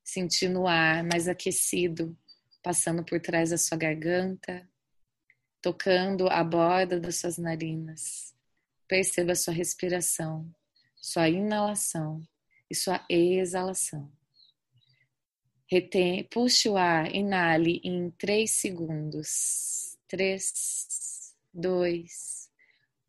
sentindo 0.03 0.61
o 0.61 0.67
ar 0.67 1.03
mais 1.03 1.27
aquecido 1.27 2.17
passando 2.65 3.05
por 3.05 3.21
trás 3.21 3.51
da 3.51 3.59
sua 3.59 3.77
garganta, 3.77 4.67
tocando 5.61 6.27
a 6.27 6.43
borda 6.43 6.99
das 6.99 7.17
suas 7.17 7.37
narinas. 7.37 8.33
Perceba 8.87 9.33
a 9.33 9.35
sua 9.35 9.53
respiração, 9.53 10.51
sua 10.95 11.29
inalação 11.29 12.23
e 12.67 12.73
sua 12.73 13.05
exalação. 13.07 14.11
Retém, 15.69 16.23
puxe 16.23 16.67
o 16.67 16.75
ar, 16.75 17.13
inale 17.13 17.81
em 17.83 18.09
3 18.09 18.49
segundos. 18.49 19.95
3, 20.07 21.35
2, 21.53 22.49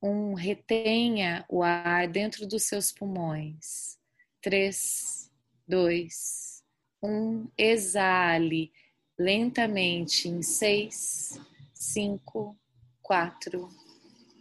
1. 0.02 0.34
Retenha 0.34 1.46
o 1.48 1.62
ar 1.62 2.06
dentro 2.08 2.46
dos 2.46 2.64
seus 2.64 2.92
pulmões. 2.92 3.98
3, 4.42 5.32
2, 5.66 6.62
1. 7.02 7.50
Exale 7.56 8.70
lentamente 9.18 10.28
em 10.28 10.42
6, 10.42 11.40
5, 11.72 12.56
4, 13.02 13.68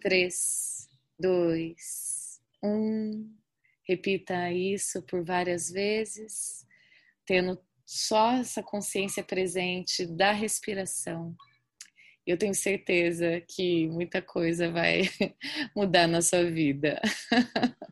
3, 0.02 0.90
2, 1.20 2.42
1. 2.64 3.36
Repita 3.88 4.52
isso 4.52 5.02
por 5.04 5.24
várias 5.24 5.70
vezes, 5.70 6.66
tendo 7.26 7.60
só 7.86 8.34
essa 8.34 8.64
consciência 8.64 9.24
presente 9.24 10.06
da 10.06 10.32
respiração. 10.32 11.36
Eu 12.26 12.38
tenho 12.38 12.56
certeza 12.56 13.40
que 13.48 13.88
muita 13.88 14.22
coisa 14.22 14.72
vai 14.72 15.04
mudar 15.76 16.08
na 16.08 16.24
sua 16.24 16.44
vida. 16.50 17.00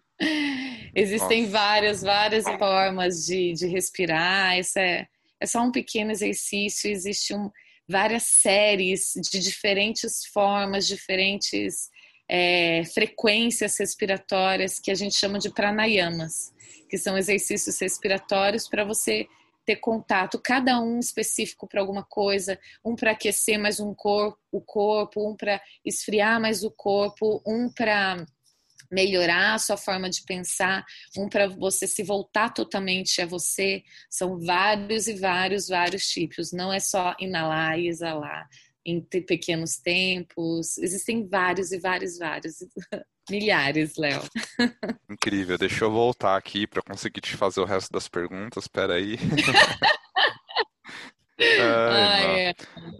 Existem 0.96 1.44
Nossa. 1.44 1.52
várias, 1.52 2.02
várias 2.02 2.46
formas 2.58 3.25
de, 3.25 3.54
de 3.54 3.68
respirar. 3.68 4.58
Isso 4.58 4.80
é, 4.80 5.08
é 5.40 5.46
só 5.46 5.62
um 5.62 5.72
pequeno 5.72 6.12
exercício. 6.12 6.90
Existem 6.90 7.38
um, 7.38 7.50
várias 7.88 8.24
séries 8.24 9.13
de 9.32 9.40
diferentes 9.40 10.25
formas, 10.28 10.88
diferentes 10.88 11.90
é, 12.30 12.84
frequências 12.86 13.78
respiratórias 13.78 14.80
que 14.80 14.92
a 14.92 14.96
gente 14.96 15.16
chama 15.16 15.40
de 15.40 15.50
pranayamas, 15.50 16.54
que 16.90 16.98
são 16.98 17.18
exercícios 17.18 17.80
respiratórios 17.80 18.68
para 18.68 18.86
você 18.86 19.28
ter 19.66 19.78
contato, 19.78 20.42
cada 20.44 20.80
um 20.82 21.00
específico 21.00 21.68
para 21.68 21.80
alguma 21.80 22.04
coisa, 22.04 22.60
um 22.84 22.96
para 22.96 23.12
aquecer 23.12 23.58
mais 23.58 23.80
um 23.80 23.94
corpo, 23.94 24.38
o 24.52 24.60
corpo, 24.60 25.30
um 25.30 25.36
para 25.36 25.62
esfriar 25.86 26.40
mais 26.40 26.63
o 26.63 26.72
corpo, 26.72 27.42
um 27.48 27.70
para 27.70 28.25
melhorar 28.94 29.56
a 29.56 29.60
sua 29.60 29.76
forma 29.76 30.10
de 30.10 30.24
pensar, 30.24 30.86
um 31.18 31.28
para 31.28 31.48
você 31.48 31.88
se 31.88 32.04
voltar 32.04 32.50
totalmente 32.50 33.22
a 33.22 33.26
você. 33.26 33.84
São 34.10 34.40
vários 34.40 35.08
e 35.08 35.16
vários, 35.16 35.68
vários 35.68 36.06
tipos. 36.08 36.52
Não 36.52 36.72
é 36.72 36.80
só 36.80 37.16
inalar 37.20 37.80
e 37.80 37.88
exalar 37.88 38.48
em 38.86 39.02
pequenos 39.02 39.78
tempos. 39.78 40.78
Existem 40.78 41.28
vários 41.28 41.72
e 41.72 41.80
vários, 41.80 42.18
vários. 42.18 42.56
Milhares, 43.30 43.96
Léo. 43.98 44.22
Incrível. 45.10 45.58
Deixa 45.58 45.86
eu 45.86 45.92
voltar 45.92 46.36
aqui 46.36 46.68
para 46.68 46.82
conseguir 46.82 47.22
te 47.22 47.38
fazer 47.38 47.62
o 47.62 47.66
resto 47.66 47.92
das 47.92 48.08
perguntas. 48.08 48.66
Espera 48.66 48.96
aí. 48.96 49.18
Ai, 51.40 52.42
é. 52.50 52.54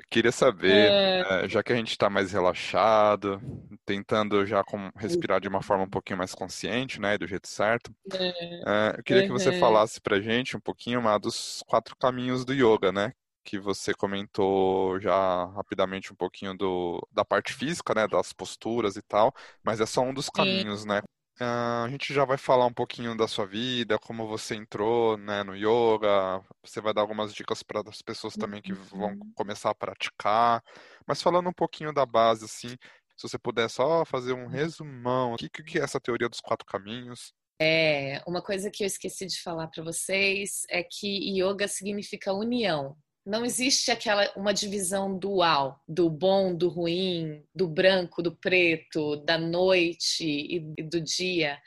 Queria 0.10 0.32
saber, 0.32 0.92
é. 0.92 1.48
já 1.48 1.62
que 1.62 1.72
a 1.72 1.75
gente 1.75 1.92
está 1.92 2.10
mais 2.10 2.32
relaxado, 2.32 3.42
tentando 3.86 4.46
já 4.46 4.63
respirar 4.96 5.40
de 5.40 5.48
uma 5.48 5.62
forma 5.62 5.84
um 5.84 5.90
pouquinho 5.90 6.18
mais 6.18 6.34
consciente, 6.34 7.00
né, 7.00 7.18
do 7.18 7.28
jeito 7.28 7.48
certo, 7.48 7.94
é. 8.13 8.96
eu 8.98 9.04
queria 9.04 9.24
uhum. 9.24 9.28
que 9.28 9.34
você 9.34 9.60
falasse 9.60 10.02
para 10.02 10.22
gente 10.22 10.58
um 10.58 10.60
pouquinho 10.60 11.02
mais 11.02 11.22
dos 11.22 11.63
quatro 11.68 11.96
caminhos 11.96 12.44
do 12.44 12.54
yoga, 12.54 12.92
né, 12.92 13.13
que 13.44 13.60
você 13.60 13.94
comentou 13.94 15.00
já 15.00 15.46
rapidamente 15.48 16.12
um 16.12 16.16
pouquinho 16.16 16.56
do, 16.56 17.06
da 17.12 17.25
parte 17.25 17.54
física, 17.54 17.94
né, 17.94 18.08
das 18.08 18.34
posturas 18.34 18.96
e 18.96 19.02
tal, 19.02 19.34
mas 19.63 19.80
é 19.80 19.86
só 19.86 20.02
um 20.02 20.13
dos 20.13 20.30
caminhos, 20.30 20.86
né? 20.86 21.02
Uh, 21.42 21.86
a 21.86 21.90
gente 21.90 22.13
já 22.13 22.25
vai 22.25 22.38
falar 22.38 22.66
um 22.68 22.74
pouquinho 22.74 23.18
da 23.18 23.28
sua 23.28 23.46
vida, 23.46 23.98
como 23.98 24.28
você 24.28 24.56
entrou 24.56 25.18
né, 25.18 25.44
no 25.44 25.56
yoga. 25.56 26.44
Você 26.63 26.80
vai 26.80 26.94
dar 26.94 27.02
algumas 27.02 27.34
dicas 27.34 27.63
para 27.63 27.82
as 27.90 28.02
pessoas 28.02 28.36
também 28.36 28.62
que 28.62 28.74
vão 28.74 29.13
uhum. 29.13 29.32
começar 29.36 29.72
a 29.72 29.75
praticar. 29.75 30.63
Mas 31.08 31.22
falando 31.22 31.50
um 31.50 31.54
pouquinho 31.54 31.92
da 31.92 32.06
base, 32.06 32.46
assim, 32.46 32.70
se 33.18 33.28
você 33.28 33.38
puder 33.40 33.70
só 33.70 34.06
fazer 34.06 34.34
um 34.34 34.48
resumão, 34.48 35.34
o 35.34 35.38
que, 35.38 35.50
que 35.50 35.80
é 35.80 35.84
essa 35.84 36.00
teoria 36.00 36.30
dos 36.30 36.40
quatro 36.40 36.66
caminhos? 36.66 37.34
É, 37.60 38.22
uma 38.28 38.42
coisa 38.42 38.70
que 38.70 38.84
eu 38.84 38.88
esqueci 38.88 39.25
de 39.25 39.42
falar 39.42 39.68
para 39.68 39.84
vocês 39.84 40.63
é 40.70 40.84
que 40.84 41.40
yoga 41.40 41.68
significa 41.68 42.34
união 42.34 42.96
não 43.25 43.46
existe 43.46 43.89
aquela 43.89 44.30
uma 44.36 44.53
divisão 44.53 45.18
dual 45.18 45.82
do 45.88 46.10
bom, 46.10 46.53
do 46.53 46.68
ruim, 46.68 47.44
do 47.56 47.68
branco, 47.68 48.22
do 48.22 48.36
preto, 48.36 49.18
da 49.18 49.38
noite 49.38 50.25
e 50.25 50.60
do 50.84 51.00
dia. 51.00 51.58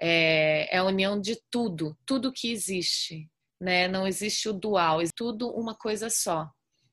É, 0.00 0.74
é 0.74 0.78
a 0.78 0.84
união 0.84 1.20
de 1.20 1.40
tudo, 1.50 1.96
tudo 2.04 2.32
que 2.32 2.50
existe, 2.50 3.30
né? 3.60 3.86
Não 3.86 4.06
existe 4.06 4.48
o 4.48 4.52
dual, 4.52 5.00
é 5.00 5.04
tudo 5.14 5.50
uma 5.50 5.74
coisa 5.74 6.10
só. 6.10 6.50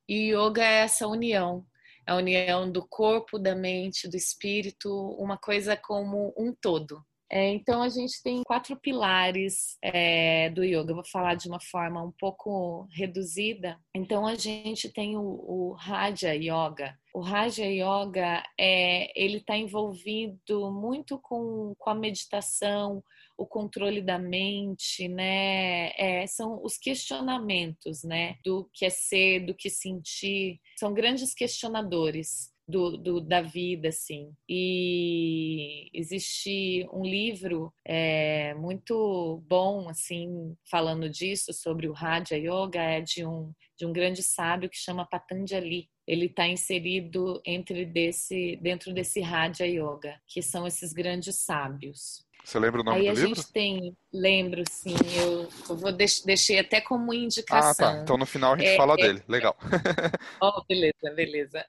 E 0.07 0.33
yoga 0.33 0.63
é 0.63 0.81
essa 0.81 1.07
união, 1.07 1.65
a 2.05 2.15
união 2.15 2.71
do 2.71 2.87
corpo, 2.87 3.39
da 3.39 3.55
mente, 3.55 4.07
do 4.07 4.15
espírito, 4.15 4.89
uma 5.17 5.37
coisa 5.37 5.75
como 5.75 6.33
um 6.37 6.53
todo. 6.53 7.03
É, 7.33 7.49
então, 7.53 7.81
a 7.81 7.87
gente 7.87 8.21
tem 8.21 8.43
quatro 8.43 8.75
pilares 8.75 9.77
é, 9.81 10.49
do 10.49 10.65
yoga. 10.65 10.91
Eu 10.91 10.95
vou 10.95 11.05
falar 11.05 11.35
de 11.35 11.47
uma 11.47 11.61
forma 11.61 12.03
um 12.03 12.11
pouco 12.11 12.85
reduzida. 12.91 13.79
Então, 13.95 14.27
a 14.27 14.35
gente 14.35 14.89
tem 14.91 15.17
o, 15.17 15.21
o 15.21 15.71
Raja 15.79 16.35
Yoga. 16.35 16.93
O 17.13 17.21
Raja 17.21 17.63
Yoga 17.65 18.43
é, 18.59 19.11
ele 19.15 19.37
está 19.37 19.55
envolvido 19.55 20.71
muito 20.73 21.17
com, 21.19 21.73
com 21.77 21.89
a 21.89 21.95
meditação, 21.95 23.01
o 23.37 23.45
controle 23.45 24.01
da 24.01 24.19
mente, 24.19 25.07
né? 25.07 25.91
É, 25.97 26.27
são 26.27 26.61
os 26.61 26.77
questionamentos, 26.77 28.03
né? 28.03 28.35
Do 28.43 28.69
que 28.73 28.85
é 28.85 28.89
ser, 28.89 29.45
do 29.45 29.55
que 29.55 29.69
sentir. 29.69 30.59
São 30.77 30.93
grandes 30.93 31.33
questionadores 31.33 32.50
do, 32.67 32.97
do, 32.97 33.21
da 33.21 33.41
vida, 33.41 33.89
assim. 33.89 34.33
E 34.47 35.89
existe 35.93 36.87
um 36.91 37.03
livro 37.03 37.73
é, 37.85 38.53
muito 38.55 39.43
bom, 39.47 39.89
assim, 39.89 40.55
falando 40.69 41.09
disso, 41.09 41.53
sobre 41.53 41.87
o 41.87 41.93
Raja 41.93 42.35
Yoga, 42.35 42.81
é 42.81 43.01
de 43.01 43.25
um, 43.25 43.53
de 43.77 43.85
um 43.85 43.93
grande 43.93 44.23
sábio 44.23 44.69
que 44.69 44.77
chama 44.77 45.07
Patanjali. 45.07 45.89
Ele 46.07 46.25
está 46.25 46.47
inserido 46.47 47.41
entre 47.45 47.85
desse, 47.85 48.57
dentro 48.61 48.93
desse 48.93 49.21
Raja 49.21 49.65
Yoga, 49.65 50.19
que 50.27 50.41
são 50.41 50.65
esses 50.65 50.93
grandes 50.93 51.35
sábios. 51.37 52.25
Você 52.43 52.57
lembra 52.59 52.81
o 52.81 52.83
nome 52.83 52.97
Aí 52.97 53.03
do 53.03 53.09
livro? 53.09 53.25
Aí 53.25 53.31
a 53.31 53.35
gente 53.35 53.51
tem, 53.51 53.97
lembro 54.11 54.63
sim, 54.69 54.95
eu, 55.15 55.47
eu 55.69 55.77
vou 55.77 55.91
deix, 55.91 56.21
deixei 56.21 56.59
até 56.59 56.81
como 56.81 57.13
indicação. 57.13 57.87
Ah, 57.87 57.93
tá. 57.93 58.01
Então 58.01 58.17
no 58.17 58.25
final 58.25 58.53
a 58.53 58.57
gente 58.57 58.69
é, 58.69 58.77
fala 58.77 58.95
é, 58.95 58.97
dele. 58.97 59.23
Legal. 59.27 59.55
oh, 60.41 60.63
beleza, 60.67 61.13
beleza. 61.15 61.65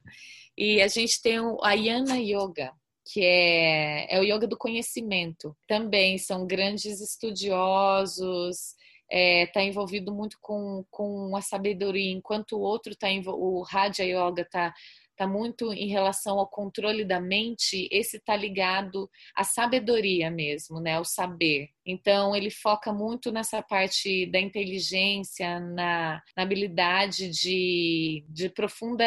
E 0.56 0.82
a 0.82 0.88
gente 0.88 1.20
tem 1.22 1.40
o 1.40 1.62
Ayana 1.62 2.18
Yoga, 2.18 2.72
que 3.04 3.24
é, 3.24 4.14
é 4.14 4.20
o 4.20 4.22
yoga 4.22 4.46
do 4.46 4.56
conhecimento. 4.56 5.56
Também 5.66 6.18
são 6.18 6.46
grandes 6.46 7.00
estudiosos, 7.00 8.74
está 9.10 9.18
é, 9.18 9.46
tá 9.46 9.62
envolvido 9.62 10.12
muito 10.12 10.38
com, 10.40 10.84
com 10.90 11.36
a 11.36 11.42
sabedoria, 11.42 12.10
enquanto 12.10 12.56
o 12.56 12.60
outro 12.60 12.92
está 12.92 13.08
o 13.26 13.62
Raja 13.62 14.04
Yoga 14.04 14.42
está 14.42 14.72
está 15.12 15.26
muito 15.26 15.72
em 15.72 15.88
relação 15.88 16.38
ao 16.38 16.48
controle 16.48 17.04
da 17.04 17.20
mente, 17.20 17.88
esse 17.90 18.16
está 18.16 18.36
ligado 18.36 19.08
à 19.36 19.44
sabedoria 19.44 20.30
mesmo, 20.30 20.80
né? 20.80 20.94
Ao 20.94 21.04
saber. 21.04 21.68
Então, 21.86 22.34
ele 22.34 22.50
foca 22.50 22.92
muito 22.92 23.30
nessa 23.30 23.62
parte 23.62 24.26
da 24.26 24.40
inteligência, 24.40 25.60
na, 25.60 26.22
na 26.36 26.42
habilidade 26.42 27.28
de, 27.30 28.24
de 28.28 28.48
profunda 28.48 29.04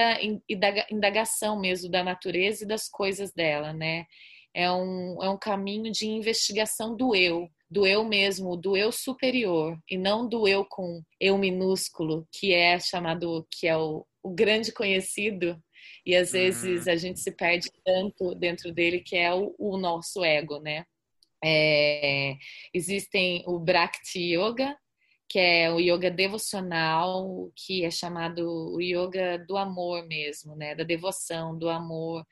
indagação 0.89 1.59
mesmo 1.59 1.89
da 1.89 2.03
natureza 2.03 2.63
e 2.63 2.67
das 2.67 2.88
coisas 2.88 3.33
dela, 3.33 3.74
né? 3.74 4.05
É 4.53 4.71
um, 4.71 5.21
é 5.21 5.29
um 5.29 5.38
caminho 5.38 5.91
de 5.91 6.07
investigação 6.07 6.95
do 6.95 7.13
eu, 7.13 7.50
do 7.69 7.85
eu 7.85 8.05
mesmo, 8.05 8.55
do 8.55 8.77
eu 8.77 8.91
superior, 8.91 9.77
e 9.89 9.97
não 9.97 10.27
do 10.27 10.47
eu 10.47 10.65
com 10.65 11.01
eu 11.19 11.38
minúsculo, 11.38 12.25
que 12.31 12.53
é 12.53 12.79
chamado, 12.79 13.45
que 13.51 13.67
é 13.67 13.75
o, 13.75 14.05
o 14.24 14.29
grande 14.29 14.71
conhecido, 14.71 15.62
e 16.05 16.15
às 16.15 16.31
vezes 16.31 16.85
uhum. 16.85 16.91
a 16.91 16.95
gente 16.95 17.19
se 17.19 17.31
perde 17.31 17.69
tanto 17.83 18.35
dentro 18.35 18.71
dele 18.71 19.00
que 19.00 19.15
é 19.15 19.33
o, 19.33 19.55
o 19.57 19.77
nosso 19.77 20.24
ego, 20.24 20.59
né? 20.59 20.85
É, 21.43 22.38
existem 22.74 23.43
o 23.45 23.59
Bhakti 23.59 24.35
Yoga, 24.35 24.75
que 25.27 25.39
é 25.39 25.71
o 25.71 25.79
yoga 25.79 26.12
devocional, 26.12 27.51
que 27.55 27.83
é 27.83 27.91
chamado 27.91 28.74
o 28.75 28.81
yoga 28.81 29.38
do 29.39 29.57
amor 29.57 30.07
mesmo, 30.07 30.55
né? 30.55 30.75
Da 30.75 30.83
devoção, 30.83 31.57
do 31.57 31.69
amor. 31.69 32.25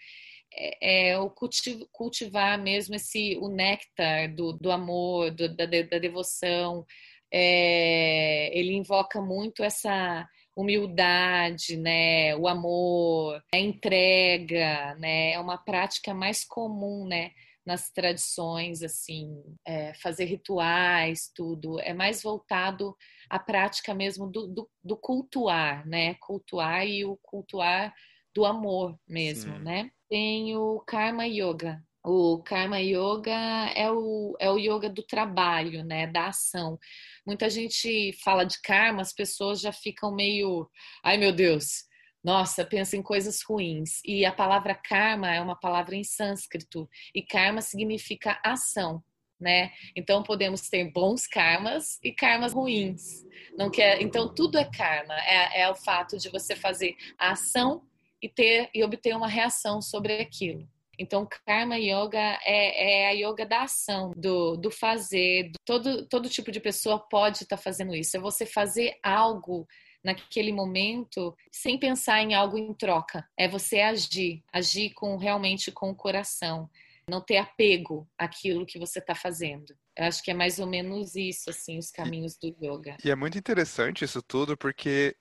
É, 0.53 1.10
é 1.12 1.20
o 1.20 1.30
cultiv 1.30 1.84
cultivar 1.92 2.62
mesmo 2.62 2.96
esse 2.96 3.38
o 3.38 3.50
néctar 3.50 4.34
do, 4.34 4.53
do 4.53 4.72
amor, 4.72 5.32
do, 5.32 5.53
da, 5.56 5.65
da 5.65 6.00
devoção. 6.00 6.86
É, 7.32 8.58
ele 8.58 8.74
invoca 8.74 9.22
muito 9.22 9.63
essa 9.63 10.27
humildade, 10.55 11.77
né, 11.77 12.36
o 12.36 12.48
amor, 12.48 13.43
a 13.53 13.57
entrega, 13.57 14.95
né, 14.95 15.31
é 15.31 15.39
uma 15.39 15.57
prática 15.57 16.13
mais 16.13 16.43
comum, 16.45 17.07
né, 17.07 17.31
nas 17.65 17.89
tradições, 17.89 18.83
assim, 18.83 19.41
é, 19.65 19.93
fazer 19.95 20.25
rituais, 20.25 21.31
tudo, 21.33 21.79
é 21.79 21.93
mais 21.93 22.22
voltado 22.22 22.95
à 23.29 23.39
prática 23.39 23.93
mesmo 23.93 24.29
do, 24.29 24.48
do, 24.48 24.69
do, 24.83 24.98
cultuar, 24.98 25.88
né, 25.88 26.15
cultuar 26.15 26.86
e 26.86 27.05
o 27.05 27.17
cultuar 27.22 27.93
do 28.36 28.45
amor 28.45 29.00
mesmo, 29.07 29.57
Sim. 29.57 29.63
né. 29.63 29.91
Tem 30.10 30.55
o 30.55 30.79
Karma 30.81 31.25
Yoga, 31.25 31.81
o 32.05 32.43
Karma 32.43 32.79
Yoga 32.79 33.31
é 33.75 33.89
o, 33.89 34.36
é 34.38 34.51
o 34.51 34.57
yoga 34.57 34.89
do 34.89 35.01
trabalho, 35.01 35.86
né, 35.86 36.05
da 36.05 36.27
ação. 36.27 36.77
Muita 37.25 37.50
gente 37.50 38.12
fala 38.24 38.44
de 38.44 38.62
karma, 38.62 39.01
as 39.01 39.13
pessoas 39.13 39.62
já 39.62 39.72
ficam 39.72 40.13
meio, 40.13 40.70
ai 41.03 41.18
meu 41.18 41.32
Deus, 41.32 41.86
nossa, 42.24 42.65
pensa 42.65 42.96
em 42.96 43.01
coisas 43.01 43.42
ruins. 43.44 44.00
E 44.06 44.25
a 44.25 44.32
palavra 44.32 44.74
karma 44.74 45.34
é 45.34 45.42
uma 45.42 45.60
palavra 45.60 45.96
em 45.96 46.03
sânscrito, 46.03 46.89
e 47.13 47.22
karma 47.22 47.62
significa 47.62 48.39
ação, 48.44 49.03
né? 49.39 49.72
Então 49.96 50.24
podemos 50.24 50.70
ter 50.70 50.89
bons 50.92 51.27
karmas 51.27 52.00
e 52.01 52.13
karmas 52.13 52.53
ruins. 52.53 53.25
Não 53.58 53.70
quer, 53.70 54.01
então 54.01 54.34
tudo 54.34 54.58
é 54.58 54.65
karma, 54.65 55.13
é, 55.22 55.62
é 55.62 55.70
o 55.70 55.75
fato 55.75 56.18
de 56.18 56.30
você 56.30 56.56
fazer 56.56 56.96
a 57.18 57.32
ação 57.32 57.84
e 58.22 58.30
ter 58.30 58.70
e 58.74 58.84
obter 58.84 59.15
uma 59.15 59.27
reação 59.27 59.82
sobre 59.82 60.13
aquilo. 60.22 60.65
Então, 60.98 61.28
Karma 61.46 61.78
Yoga 61.78 62.40
é, 62.44 63.04
é, 63.04 63.08
a 63.08 63.12
yoga 63.12 63.46
da 63.46 63.64
ação, 63.64 64.12
do, 64.16 64.56
do 64.58 64.70
fazer. 64.70 65.50
Do, 65.50 65.60
todo, 65.66 66.08
todo 66.08 66.30
tipo 66.30 66.52
de 66.52 66.60
pessoa 66.60 67.00
pode 67.00 67.44
estar 67.44 67.58
tá 67.58 67.62
fazendo 67.62 67.96
isso. 67.96 68.16
É 68.16 68.20
você 68.20 68.46
fazer 68.46 68.98
algo 69.02 69.68
naquele 70.04 70.52
momento 70.52 71.36
sem 71.52 71.80
pensar 71.80 72.22
em 72.22 72.34
algo 72.34 72.58
em 72.58 72.74
troca. 72.74 73.28
É 73.38 73.48
você 73.48 73.80
agir, 73.80 74.44
agir 74.52 74.92
com 74.94 75.16
realmente 75.18 75.72
com 75.72 75.90
o 75.90 75.96
coração, 75.96 76.70
não 77.08 77.22
ter 77.22 77.38
apego 77.38 78.08
àquilo 78.18 78.66
que 78.66 78.78
você 78.78 79.00
está 79.00 79.16
fazendo. 79.16 79.74
Eu 79.96 80.06
acho 80.06 80.24
que 80.24 80.32
é 80.32 80.34
mais 80.34 80.60
ou 80.60 80.68
menos 80.68 81.16
isso, 81.16 81.50
assim, 81.50 81.78
os 81.78 81.92
caminhos 81.92 82.36
do 82.36 82.48
yoga. 82.48 82.98
E 83.04 83.12
é 83.12 83.16
muito 83.16 83.38
interessante 83.38 84.04
isso 84.04 84.22
tudo, 84.22 84.58
porque 84.58 85.16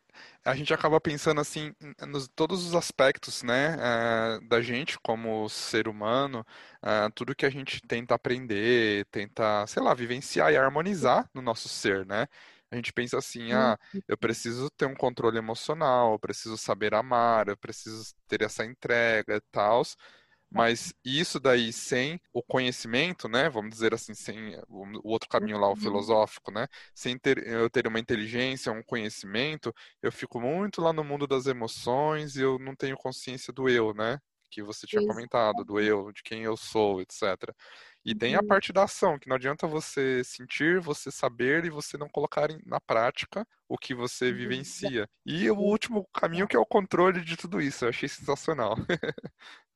a 0.44 0.54
gente 0.54 0.72
acaba 0.74 1.00
pensando 1.00 1.40
assim 1.40 1.74
nos 2.06 2.28
todos 2.28 2.66
os 2.66 2.74
aspectos, 2.74 3.42
né, 3.42 3.76
uh, 3.76 4.48
da 4.48 4.60
gente 4.60 4.98
como 5.00 5.48
ser 5.48 5.88
humano, 5.88 6.44
uh, 6.82 7.10
tudo 7.14 7.34
que 7.34 7.46
a 7.46 7.50
gente 7.50 7.80
tenta 7.82 8.14
aprender, 8.14 9.06
tenta, 9.10 9.66
sei 9.66 9.82
lá, 9.82 9.94
vivenciar 9.94 10.52
e 10.52 10.56
harmonizar 10.56 11.28
no 11.34 11.42
nosso 11.42 11.68
ser, 11.68 12.06
né? 12.06 12.26
A 12.70 12.76
gente 12.76 12.92
pensa 12.92 13.18
assim, 13.18 13.52
ah, 13.52 13.78
eu 14.08 14.16
preciso 14.16 14.70
ter 14.70 14.86
um 14.86 14.94
controle 14.94 15.36
emocional, 15.36 16.12
eu 16.12 16.18
preciso 16.18 16.56
saber 16.56 16.94
amar, 16.94 17.48
eu 17.48 17.56
preciso 17.56 18.14
ter 18.26 18.40
essa 18.42 18.64
entrega 18.64 19.36
e 19.36 19.40
tal. 19.52 19.82
Mas 20.54 20.92
isso 21.04 21.40
daí 21.40 21.72
sem 21.72 22.20
o 22.32 22.42
conhecimento, 22.42 23.28
né? 23.28 23.48
Vamos 23.48 23.70
dizer 23.70 23.94
assim, 23.94 24.14
sem 24.14 24.54
o 24.68 25.00
outro 25.02 25.28
caminho 25.28 25.58
lá, 25.58 25.66
o 25.66 25.70
uhum. 25.70 25.76
filosófico, 25.76 26.50
né? 26.50 26.66
Sem 26.94 27.18
ter, 27.18 27.46
eu 27.46 27.70
ter 27.70 27.86
uma 27.86 27.98
inteligência, 27.98 28.70
um 28.70 28.82
conhecimento, 28.82 29.74
eu 30.02 30.12
fico 30.12 30.40
muito 30.40 30.82
lá 30.82 30.92
no 30.92 31.02
mundo 31.02 31.26
das 31.26 31.46
emoções 31.46 32.36
e 32.36 32.42
eu 32.42 32.58
não 32.58 32.76
tenho 32.76 32.96
consciência 32.96 33.52
do 33.52 33.68
eu, 33.68 33.94
né? 33.94 34.18
Que 34.50 34.62
você 34.62 34.86
tinha 34.86 35.06
comentado, 35.06 35.64
do 35.64 35.80
eu, 35.80 36.12
de 36.12 36.22
quem 36.22 36.42
eu 36.42 36.56
sou, 36.56 37.00
etc. 37.00 37.22
E 38.04 38.14
tem 38.14 38.34
a 38.34 38.40
uhum. 38.40 38.46
parte 38.46 38.72
da 38.72 38.84
ação, 38.84 39.18
que 39.18 39.28
não 39.28 39.36
adianta 39.36 39.66
você 39.66 40.22
sentir, 40.24 40.80
você 40.80 41.10
saber 41.10 41.64
e 41.64 41.70
você 41.70 41.96
não 41.96 42.08
colocar 42.08 42.48
na 42.66 42.80
prática 42.80 43.46
o 43.68 43.78
que 43.78 43.94
você 43.94 44.32
vivencia. 44.32 45.08
E 45.24 45.48
o 45.50 45.56
último 45.56 46.06
caminho 46.12 46.48
que 46.48 46.56
é 46.56 46.58
o 46.58 46.66
controle 46.66 47.22
de 47.22 47.36
tudo 47.36 47.60
isso. 47.60 47.84
Eu 47.84 47.88
achei 47.90 48.08
sensacional. 48.08 48.74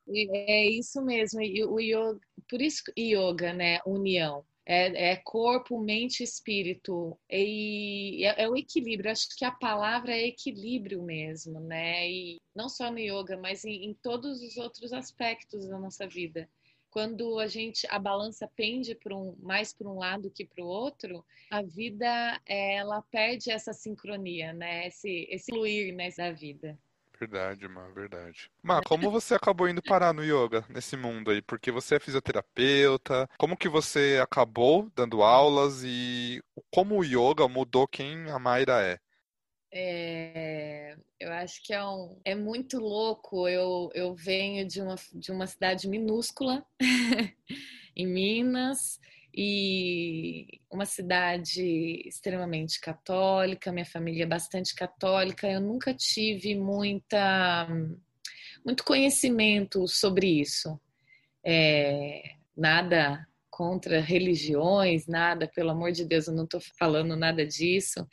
É 0.09 0.67
isso 0.69 1.03
mesmo. 1.03 1.41
E 1.43 1.65
o 1.65 1.81
yoga, 1.81 2.21
por 2.49 2.63
isso 2.63 2.83
yoga, 2.97 3.53
né? 3.53 3.79
União. 3.87 4.45
É, 4.65 5.13
é, 5.13 5.17
corpo, 5.17 5.79
mente 5.81 6.21
e 6.21 6.25
espírito. 6.25 7.19
E 7.31 8.25
é, 8.25 8.43
é, 8.45 8.49
o 8.49 8.57
equilíbrio. 8.57 9.11
Acho 9.11 9.29
que 9.37 9.45
a 9.45 9.51
palavra 9.51 10.13
é 10.13 10.27
equilíbrio 10.29 11.03
mesmo, 11.03 11.61
né? 11.61 12.09
E 12.11 12.41
não 12.55 12.69
só 12.69 12.91
no 12.91 12.99
yoga, 12.99 13.37
mas 13.37 13.65
em, 13.65 13.87
em 13.87 13.95
todos 13.95 14.43
os 14.43 14.57
outros 14.57 14.93
aspectos 14.93 15.67
da 15.69 15.79
nossa 15.79 16.07
vida. 16.07 16.49
Quando 16.91 17.39
a 17.39 17.47
gente 17.47 17.87
a 17.91 17.99
balança 17.99 18.49
pende 18.57 18.95
para 18.95 19.15
um 19.15 19.37
mais 19.43 19.73
para 19.73 19.89
um 19.89 19.99
lado 19.99 20.31
que 20.31 20.47
para 20.47 20.65
o 20.65 20.69
outro, 20.69 21.25
a 21.51 21.63
vida 21.63 22.41
ela 22.47 23.03
perde 23.03 23.51
essa 23.51 23.73
sincronia, 23.73 24.53
né? 24.53 24.87
Esse 24.89 25.27
esse 25.31 25.53
fluir 25.53 25.95
né, 25.95 26.11
da 26.17 26.33
vida. 26.33 26.79
Verdade, 27.19 27.67
Má, 27.67 27.89
verdade. 27.89 28.51
Má, 28.63 28.83
como 28.83 29.11
você 29.11 29.35
acabou 29.35 29.69
indo 29.69 29.83
parar 29.83 30.13
no 30.13 30.23
yoga, 30.23 30.65
nesse 30.69 30.97
mundo 30.97 31.31
aí? 31.31 31.41
Porque 31.41 31.71
você 31.71 31.97
é 31.97 32.01
fisioterapeuta, 32.01 33.29
como 33.39 33.57
que 33.57 33.69
você 33.69 34.21
acabou 34.23 34.91
dando 34.95 35.23
aulas 35.23 35.83
e 35.83 36.43
como 36.71 36.99
o 36.99 37.05
yoga 37.05 37.49
mudou 37.49 37.89
quem 37.89 38.31
a 38.31 38.39
Mayra 38.39 38.83
é? 38.83 38.99
É, 39.73 40.97
eu 41.19 41.33
acho 41.33 41.63
que 41.63 41.73
é, 41.73 41.85
um, 41.85 42.21
é 42.25 42.35
muito 42.35 42.79
louco. 42.79 43.49
Eu, 43.49 43.91
eu 43.95 44.15
venho 44.15 44.67
de 44.67 44.81
uma, 44.81 44.95
de 45.15 45.33
uma 45.33 45.47
cidade 45.47 45.89
minúscula, 45.89 46.65
em 47.97 48.07
Minas, 48.07 49.01
e 49.37 50.61
uma 50.71 50.87
cidade 50.87 52.03
extremamente 52.07 52.81
católica, 52.81 53.71
minha 53.71 53.85
família 53.85 54.23
é 54.23 54.27
bastante 54.27 54.75
católica, 54.75 55.47
eu 55.47 55.61
nunca 55.61 55.93
tive 55.93 56.55
muita, 56.55 57.69
muito 58.65 58.83
conhecimento 58.83 59.87
sobre 59.87 60.41
isso. 60.41 60.81
É, 61.45 62.23
nada 62.57 63.27
contra 63.51 64.01
religiões, 64.01 65.07
nada, 65.07 65.47
pelo 65.47 65.71
amor 65.71 65.93
de 65.93 66.05
Deus, 66.05 66.29
eu 66.29 66.35
não 66.35 66.45
estou 66.45 66.61
falando 66.79 67.15
nada 67.15 67.47
disso, 67.47 68.07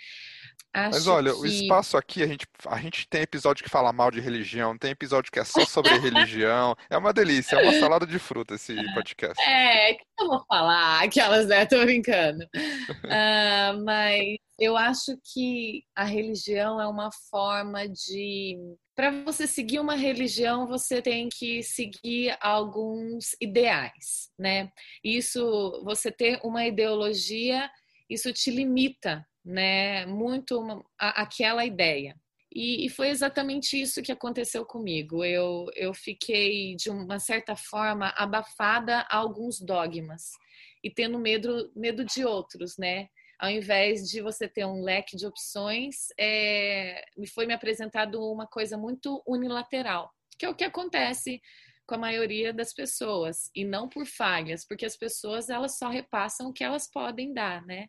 Acho 0.73 0.89
Mas 0.91 1.07
olha, 1.07 1.31
que... 1.31 1.39
o 1.39 1.45
espaço 1.45 1.95
aqui, 1.95 2.23
a 2.23 2.27
gente, 2.27 2.47
a 2.65 2.77
gente 2.79 3.07
tem 3.07 3.21
episódio 3.21 3.63
que 3.63 3.69
fala 3.69 3.93
mal 3.93 4.09
de 4.09 4.19
religião, 4.19 4.75
tem 4.75 4.89
episódio 4.89 5.31
que 5.31 5.39
é 5.39 5.43
só 5.43 5.63
sobre 5.65 5.95
religião. 5.99 6.75
É 6.89 6.97
uma 6.97 7.13
delícia, 7.13 7.57
é 7.57 7.63
uma 7.63 7.79
salada 7.79 8.07
de 8.07 8.17
fruta 8.17 8.55
esse 8.55 8.75
podcast. 8.95 9.39
É, 9.43 9.93
que 9.93 10.03
eu 10.19 10.27
vou 10.27 10.43
falar? 10.47 11.03
Aquelas, 11.03 11.47
né? 11.47 11.67
Tô 11.67 11.79
brincando. 11.85 12.43
uh, 12.45 13.83
mas 13.85 14.37
eu 14.59 14.75
acho 14.75 15.15
que 15.31 15.83
a 15.95 16.03
religião 16.03 16.81
é 16.81 16.87
uma 16.87 17.11
forma 17.29 17.87
de. 17.87 18.57
Para 18.95 19.11
você 19.23 19.45
seguir 19.45 19.79
uma 19.79 19.95
religião, 19.95 20.65
você 20.67 21.03
tem 21.03 21.29
que 21.31 21.61
seguir 21.61 22.35
alguns 22.41 23.35
ideais, 23.39 24.29
né? 24.39 24.71
Isso, 25.03 25.83
você 25.83 26.11
ter 26.11 26.39
uma 26.43 26.65
ideologia, 26.65 27.69
isso 28.09 28.33
te 28.33 28.49
limita 28.49 29.23
né, 29.43 30.05
muito 30.05 30.59
uma, 30.59 30.85
a, 30.99 31.21
aquela 31.21 31.65
ideia. 31.65 32.15
E, 32.55 32.85
e, 32.85 32.89
foi 32.89 33.09
exatamente 33.09 33.81
isso 33.81 34.03
que 34.03 34.11
aconteceu 34.11 34.63
comigo. 34.63 35.25
Eu, 35.25 35.65
eu 35.75 35.93
fiquei, 35.93 36.75
de 36.75 36.89
uma 36.89 37.17
certa 37.19 37.55
forma, 37.55 38.13
abafada 38.15 38.99
a 39.09 39.17
alguns 39.17 39.59
dogmas 39.59 40.29
e 40.83 40.91
tendo 40.91 41.17
medo, 41.17 41.71
medo 41.75 42.05
de 42.05 42.23
outros, 42.23 42.77
né? 42.77 43.07
Ao 43.39 43.49
invés 43.49 44.07
de 44.07 44.21
você 44.21 44.47
ter 44.47 44.65
um 44.65 44.83
leque 44.83 45.17
de 45.17 45.25
opções, 45.25 46.07
é, 46.19 47.03
foi 47.33 47.47
me 47.47 47.53
apresentado 47.53 48.21
uma 48.21 48.45
coisa 48.45 48.77
muito 48.77 49.21
unilateral, 49.27 50.11
que 50.37 50.45
é 50.45 50.49
o 50.49 50.55
que 50.55 50.63
acontece 50.63 51.41
com 51.87 51.95
a 51.95 51.97
maioria 51.97 52.53
das 52.53 52.73
pessoas 52.73 53.49
e 53.55 53.65
não 53.65 53.89
por 53.89 54.05
falhas, 54.05 54.65
porque 54.65 54.85
as 54.85 54.95
pessoas 54.95 55.49
elas 55.49 55.77
só 55.77 55.89
repassam 55.89 56.49
o 56.49 56.53
que 56.53 56.63
elas 56.63 56.89
podem 56.89 57.33
dar, 57.33 57.65
né? 57.65 57.87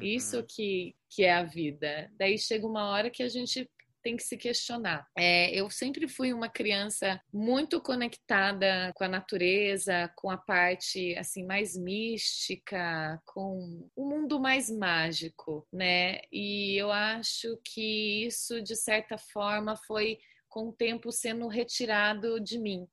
Isso 0.00 0.38
uhum. 0.38 0.46
que, 0.48 0.94
que 1.10 1.24
é 1.24 1.32
a 1.32 1.42
vida. 1.42 2.10
Daí 2.18 2.38
chega 2.38 2.66
uma 2.66 2.90
hora 2.90 3.10
que 3.10 3.22
a 3.22 3.28
gente 3.28 3.68
tem 4.04 4.16
que 4.16 4.22
se 4.22 4.36
questionar. 4.36 5.08
É, 5.16 5.50
eu 5.58 5.70
sempre 5.70 6.06
fui 6.06 6.32
uma 6.32 6.48
criança 6.48 7.18
muito 7.32 7.80
conectada 7.80 8.92
com 8.94 9.02
a 9.02 9.08
natureza, 9.08 10.12
com 10.14 10.30
a 10.30 10.36
parte 10.36 11.16
assim 11.16 11.44
mais 11.46 11.74
mística, 11.74 13.18
com 13.24 13.88
o 13.96 14.06
mundo 14.06 14.38
mais 14.38 14.70
mágico, 14.70 15.66
né? 15.72 16.20
E 16.30 16.76
eu 16.78 16.92
acho 16.92 17.58
que 17.64 18.26
isso 18.26 18.60
de 18.62 18.76
certa 18.76 19.16
forma 19.16 19.74
foi 19.74 20.18
com 20.50 20.68
o 20.68 20.72
tempo 20.72 21.10
sendo 21.10 21.48
retirado 21.48 22.38
de 22.38 22.58
mim 22.58 22.86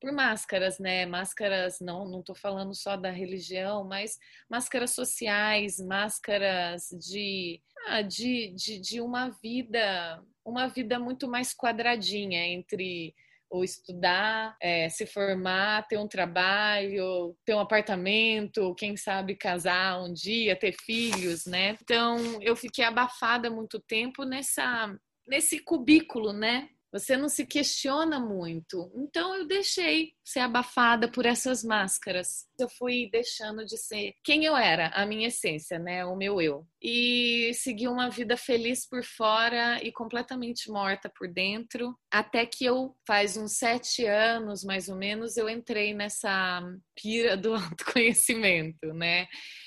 por 0.00 0.12
máscaras, 0.12 0.78
né? 0.78 1.06
Máscaras, 1.06 1.78
não, 1.80 2.08
não 2.08 2.22
tô 2.22 2.34
falando 2.34 2.74
só 2.74 2.96
da 2.96 3.10
religião, 3.10 3.84
mas 3.84 4.18
máscaras 4.48 4.92
sociais, 4.92 5.78
máscaras 5.78 6.88
de, 6.98 7.60
ah, 7.86 8.02
de, 8.02 8.54
de, 8.54 8.78
de 8.78 9.00
uma 9.00 9.30
vida, 9.42 10.22
uma 10.44 10.68
vida 10.68 10.98
muito 10.98 11.28
mais 11.28 11.54
quadradinha 11.54 12.46
entre 12.46 13.14
ou 13.50 13.64
estudar, 13.64 14.56
é, 14.60 14.88
se 14.90 15.06
formar, 15.06 15.86
ter 15.88 15.96
um 15.96 16.06
trabalho, 16.06 17.34
ter 17.44 17.54
um 17.54 17.60
apartamento, 17.60 18.74
quem 18.74 18.96
sabe 18.96 19.34
casar 19.34 20.02
um 20.02 20.12
dia, 20.12 20.54
ter 20.54 20.72
filhos, 20.72 21.46
né? 21.46 21.76
Então 21.82 22.18
eu 22.42 22.54
fiquei 22.54 22.84
abafada 22.84 23.50
muito 23.50 23.80
tempo 23.80 24.24
nessa 24.24 24.94
nesse 25.26 25.60
cubículo, 25.60 26.32
né? 26.32 26.70
Você 26.92 27.16
não 27.16 27.28
se 27.28 27.46
questiona 27.46 28.18
muito. 28.18 28.90
Então 28.96 29.34
eu 29.34 29.46
deixei 29.46 30.12
ser 30.24 30.40
abafada 30.40 31.10
por 31.10 31.26
essas 31.26 31.62
máscaras. 31.62 32.46
Eu 32.58 32.68
fui 32.68 33.08
deixando 33.10 33.64
de 33.64 33.76
ser 33.76 34.14
quem 34.24 34.44
eu 34.44 34.56
era, 34.56 34.88
a 34.88 35.04
minha 35.04 35.28
essência, 35.28 35.78
né, 35.78 36.04
o 36.04 36.16
meu 36.16 36.40
eu. 36.40 36.66
E 36.82 37.52
segui 37.54 37.88
uma 37.88 38.08
vida 38.08 38.36
feliz 38.36 38.88
por 38.88 39.04
fora 39.04 39.82
e 39.82 39.92
completamente 39.92 40.70
morta 40.70 41.10
por 41.14 41.28
dentro. 41.32 41.94
Até 42.10 42.46
que 42.46 42.64
eu, 42.64 42.96
faz 43.06 43.36
uns 43.36 43.58
sete 43.58 44.06
anos 44.06 44.64
mais 44.64 44.88
ou 44.88 44.96
menos, 44.96 45.36
eu 45.36 45.48
entrei 45.48 45.92
nessa 45.92 46.62
pira 46.94 47.36
do 47.36 47.54
autoconhecimento, 47.56 48.94
né? 48.94 49.26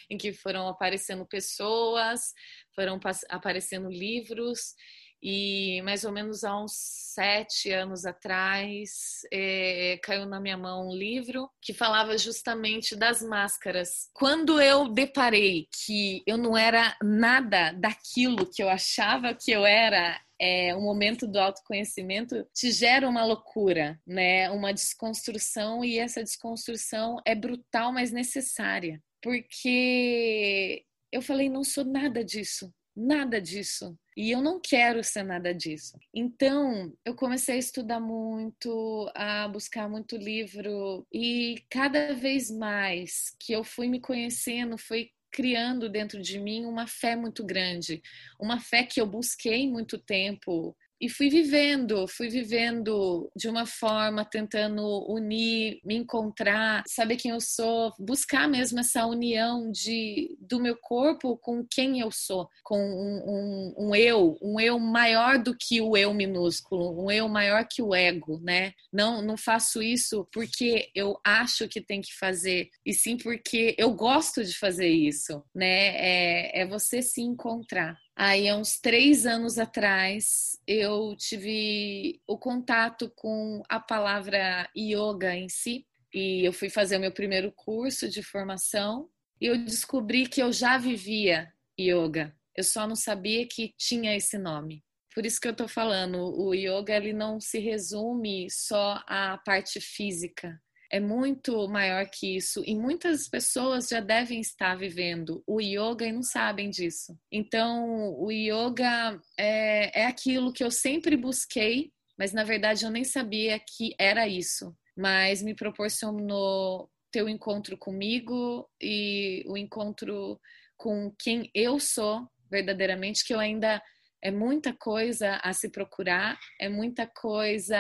Em 0.10 0.18
que 0.18 0.34
foram 0.34 0.68
aparecendo 0.68 1.26
pessoas, 1.26 2.34
foram 2.76 3.00
aparecendo 3.30 3.90
livros 3.90 4.74
e 5.22 5.82
mais 5.84 6.04
ou 6.04 6.12
menos 6.12 6.44
há 6.44 6.58
uns 6.60 6.74
sete 7.14 7.72
anos 7.72 8.06
atrás 8.06 9.22
é, 9.32 10.00
caiu 10.02 10.26
na 10.26 10.40
minha 10.40 10.58
mão 10.58 10.88
um 10.88 10.96
livro 10.96 11.50
que 11.62 11.74
falava 11.74 12.18
justamente 12.18 12.96
das 12.96 13.22
máscaras. 13.22 14.10
Quando 14.14 14.62
eu 14.62 14.88
deparei 14.88 15.68
que 15.86 16.24
eu 16.26 16.38
não 16.38 16.58
era 16.58 16.96
nada 17.04 17.72
daquilo 17.74 18.50
que 18.50 18.64
eu 18.64 18.70
achava 18.70 19.34
que 19.34 19.52
eu 19.52 19.66
era, 19.66 20.20
é, 20.40 20.74
o 20.76 20.82
momento 20.82 21.28
do 21.28 21.40
autoconhecimento 21.40 22.48
te 22.54 22.72
gera 22.72 23.08
uma 23.08 23.24
loucura, 23.24 24.00
né? 24.08 24.50
Uma 24.50 24.74
desconstrução 24.74 25.86
e 25.86 26.00
essa 26.00 26.24
desconstrução 26.24 27.18
é 27.26 27.36
brutal, 27.36 27.94
mas 27.94 28.12
necessária, 28.12 29.02
porque 29.22 30.84
eu 31.12 31.22
falei 31.22 31.50
não 31.50 31.64
sou 31.64 31.84
nada 31.84 32.24
disso, 32.24 32.74
nada 32.96 33.40
disso. 33.40 33.96
E 34.16 34.32
eu 34.32 34.42
não 34.42 34.60
quero 34.60 35.04
ser 35.04 35.24
nada 35.24 35.54
disso. 35.54 35.98
Então, 36.14 36.94
eu 37.06 37.16
comecei 37.16 37.56
a 37.56 37.60
estudar 37.60 38.00
muito, 38.00 39.10
a 39.16 39.48
buscar 39.48 39.88
muito 39.90 40.18
livro, 40.18 41.06
e 41.14 41.64
cada 41.70 42.14
vez 42.14 42.52
mais 42.52 43.36
que 43.40 43.54
eu 43.54 43.64
fui 43.64 43.88
me 43.88 44.00
conhecendo, 44.00 44.78
foi 44.78 45.10
criando 45.32 45.90
dentro 45.90 46.22
de 46.22 46.38
mim 46.40 46.66
uma 46.66 46.86
fé 46.88 47.16
muito 47.16 47.46
grande, 47.46 48.02
uma 48.40 48.60
fé 48.60 48.84
que 48.84 49.00
eu 49.00 49.06
busquei 49.08 49.70
muito 49.70 49.98
tempo 49.98 50.76
e 51.02 51.10
fui 51.10 51.30
vivendo, 51.30 52.08
fui 52.08 52.30
vivendo 52.30 53.28
de 53.36 53.50
uma 53.50 53.66
forma 53.66 54.24
tentando 54.24 54.84
unir, 55.12 55.82
me 55.84 55.96
encontrar, 55.96 56.84
saber 56.88 57.16
quem 57.16 57.32
eu 57.32 57.42
sou, 57.42 57.92
buscar 58.00 58.48
mesmo 58.48 58.80
essa 58.80 59.08
união 59.08 59.72
de 59.72 60.38
do 60.40 60.60
meu 60.60 60.78
corpo 60.78 61.36
com 61.38 61.66
quem 61.66 62.00
eu 62.00 62.12
sou, 62.12 62.48
com 62.64 62.78
um, 62.78 63.24
um, 63.26 63.88
um 63.88 63.96
eu, 63.96 64.38
um 64.42 64.60
eu 64.60 64.78
maior 64.78 65.42
do 65.42 65.58
que 65.58 65.82
o 65.82 65.98
eu 65.98 66.14
minúsculo, 66.14 67.04
um 67.04 67.10
eu 67.10 67.28
maior 67.28 67.66
que 67.68 67.82
o 67.82 67.96
ego, 67.96 68.40
né? 68.44 68.74
Não, 68.94 69.24
não 69.24 69.36
faço 69.36 69.82
isso 69.82 70.28
porque 70.32 70.92
eu 70.94 71.20
acho 71.26 71.68
que 71.68 71.82
tem 71.82 72.02
que 72.02 72.14
fazer, 72.14 72.70
e 72.86 72.94
sim 72.94 73.18
porque 73.18 73.76
eu 73.78 73.92
gosto 73.92 74.44
de 74.44 74.56
fazer 74.56 74.90
isso, 74.90 75.44
né? 75.56 75.96
É, 75.98 76.62
é 76.62 76.68
você 76.68 77.02
se 77.02 77.22
encontrar. 77.22 77.98
Aí, 78.16 78.48
há 78.50 78.56
uns 78.56 78.80
três 78.80 79.26
anos 79.26 79.58
atrás, 79.58 80.60
eu 80.68 81.16
tive 81.16 82.22
o 82.28 82.38
contato 82.38 83.12
com 83.16 83.64
a 83.70 83.80
palavra 83.80 84.70
yoga 84.78 85.36
em 85.36 85.50
si, 85.50 85.88
e 86.14 86.46
eu 86.46 86.52
fui 86.52 86.70
fazer 86.70 86.98
o 86.98 87.00
meu 87.00 87.12
primeiro 87.12 87.52
curso 87.52 88.10
de 88.10 88.22
formação, 88.22 89.10
e 89.40 89.46
eu 89.48 89.58
descobri 89.64 90.28
que 90.28 90.42
eu 90.42 90.52
já 90.52 90.78
vivia 90.78 91.52
yoga, 91.80 92.36
eu 92.56 92.64
só 92.64 92.86
não 92.86 92.96
sabia 92.96 93.48
que 93.48 93.74
tinha 93.78 94.16
esse 94.16 94.38
nome. 94.38 94.84
Por 95.14 95.26
isso 95.26 95.42
que 95.42 95.48
eu 95.48 95.56
tô 95.56 95.68
falando, 95.68 96.18
o 96.18 96.54
yoga 96.54 96.96
ele 96.96 97.14
não 97.14 97.40
se 97.40 97.60
resume 97.60 98.50
só 98.50 99.02
à 99.08 99.38
parte 99.46 99.80
física, 99.82 100.62
é 100.92 101.00
muito 101.00 101.68
maior 101.70 102.06
que 102.10 102.36
isso 102.36 102.62
e 102.66 102.76
muitas 102.76 103.30
pessoas 103.30 103.88
já 103.88 104.02
devem 104.02 104.42
estar 104.42 104.76
vivendo 104.76 105.42
o 105.48 105.62
yoga 105.62 106.06
e 106.06 106.12
não 106.12 106.22
sabem 106.22 106.70
disso. 106.70 107.18
Então, 107.32 108.14
o 108.20 108.30
yoga 108.30 109.18
é, 109.40 110.02
é 110.02 110.06
aquilo 110.06 110.52
que 110.52 110.64
eu 110.64 110.70
sempre 110.70 111.16
busquei, 111.16 111.92
mas 112.18 112.34
na 112.34 112.44
verdade 112.44 112.84
eu 112.84 112.92
nem 112.92 113.06
sabia 113.06 113.58
que 113.60 113.96
era 113.98 114.28
isso. 114.28 114.76
Mas 114.96 115.42
me 115.42 115.56
proporcionou 115.56 116.90
ter 117.10 117.24
o 117.24 117.26
um 117.26 117.30
encontro 117.30 117.78
comigo 117.78 118.70
e 118.82 119.44
o 119.48 119.54
um 119.54 119.58
encontro 119.58 120.40
com 120.76 121.14
quem 121.18 121.50
eu 121.56 121.80
sou 121.80 122.28
verdadeiramente, 122.50 123.26
que 123.26 123.34
eu 123.34 123.40
ainda 123.40 123.82
é 124.22 124.32
muita 124.32 124.74
coisa 124.74 125.40
a 125.44 125.52
se 125.54 125.70
procurar, 125.70 126.40
é 126.60 126.70
muita 126.70 127.08
coisa 127.08 127.78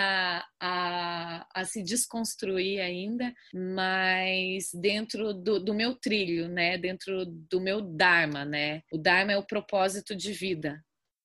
a, 0.60 1.48
a 1.54 1.66
se 1.66 1.84
desconstruir 1.84 2.82
ainda, 2.82 3.34
mas 3.54 4.70
dentro 4.74 5.34
do, 5.34 5.60
do, 5.60 5.74
meu 5.74 5.96
trilho, 5.96 6.48
né? 6.48 6.78
Dentro 6.78 7.26
do 7.26 7.62
meu 7.62 7.82
Dharma, 7.82 8.44
né? 8.44 8.82
O 8.92 8.98
Dharma 8.98 9.34
é 9.34 9.38
o 9.38 9.46
propósito 9.46 10.16
de 10.16 10.34
vida. 10.34 10.84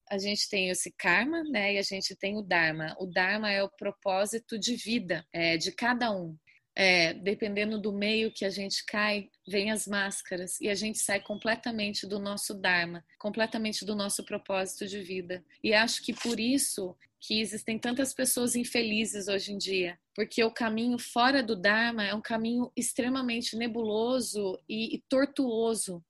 A 0.09 0.19
gente 0.19 0.49
tem 0.49 0.69
esse 0.69 0.93
karma, 0.97 1.43
né? 1.45 1.75
E 1.75 1.79
a 1.79 1.83
gente 1.83 2.15
tem 2.15 2.37
o 2.37 2.43
Dharma. 2.43 2.95
O 3.01 3.07
Dharma 3.07 3.51
é 3.51 3.63
o 3.63 3.71
propósito 3.71 4.59
de 4.59 4.77
vida 4.77 5.25
é, 5.33 5.57
de 5.57 5.73
cada 5.73 6.13
um 6.13 6.37
é, 6.77 7.15
dependendo 7.15 7.81
do 7.81 7.91
meio 7.91 8.31
que 8.31 8.45
a 8.45 8.51
gente 8.51 8.85
cai, 8.85 9.31
vem 9.49 9.71
as 9.71 9.87
máscaras 9.87 10.61
e 10.61 10.69
a 10.69 10.75
gente 10.75 10.99
sai 10.99 11.21
completamente 11.21 12.07
do 12.07 12.19
nosso 12.19 12.53
Dharma, 12.53 13.03
completamente 13.19 13.83
do 13.87 13.97
nosso 13.97 14.23
propósito 14.23 14.87
de 14.87 15.01
vida. 15.01 15.43
E 15.65 15.73
acho 15.73 16.03
que 16.03 16.13
por 16.13 16.39
isso 16.39 16.95
que 17.19 17.41
existem 17.41 17.79
tantas 17.79 18.13
pessoas 18.13 18.55
infelizes 18.55 19.27
hoje 19.27 19.53
em 19.53 19.59
dia, 19.59 19.99
porque 20.15 20.45
o 20.45 20.51
caminho 20.51 20.99
fora 20.99 21.43
do 21.43 21.57
Dharma 21.57 22.05
é 22.05 22.15
um 22.15 22.21
caminho 22.21 22.71
extremamente 22.77 23.57
nebuloso 23.57 24.61
e, 24.69 24.97
e 24.97 25.03
tortuoso. 25.09 26.05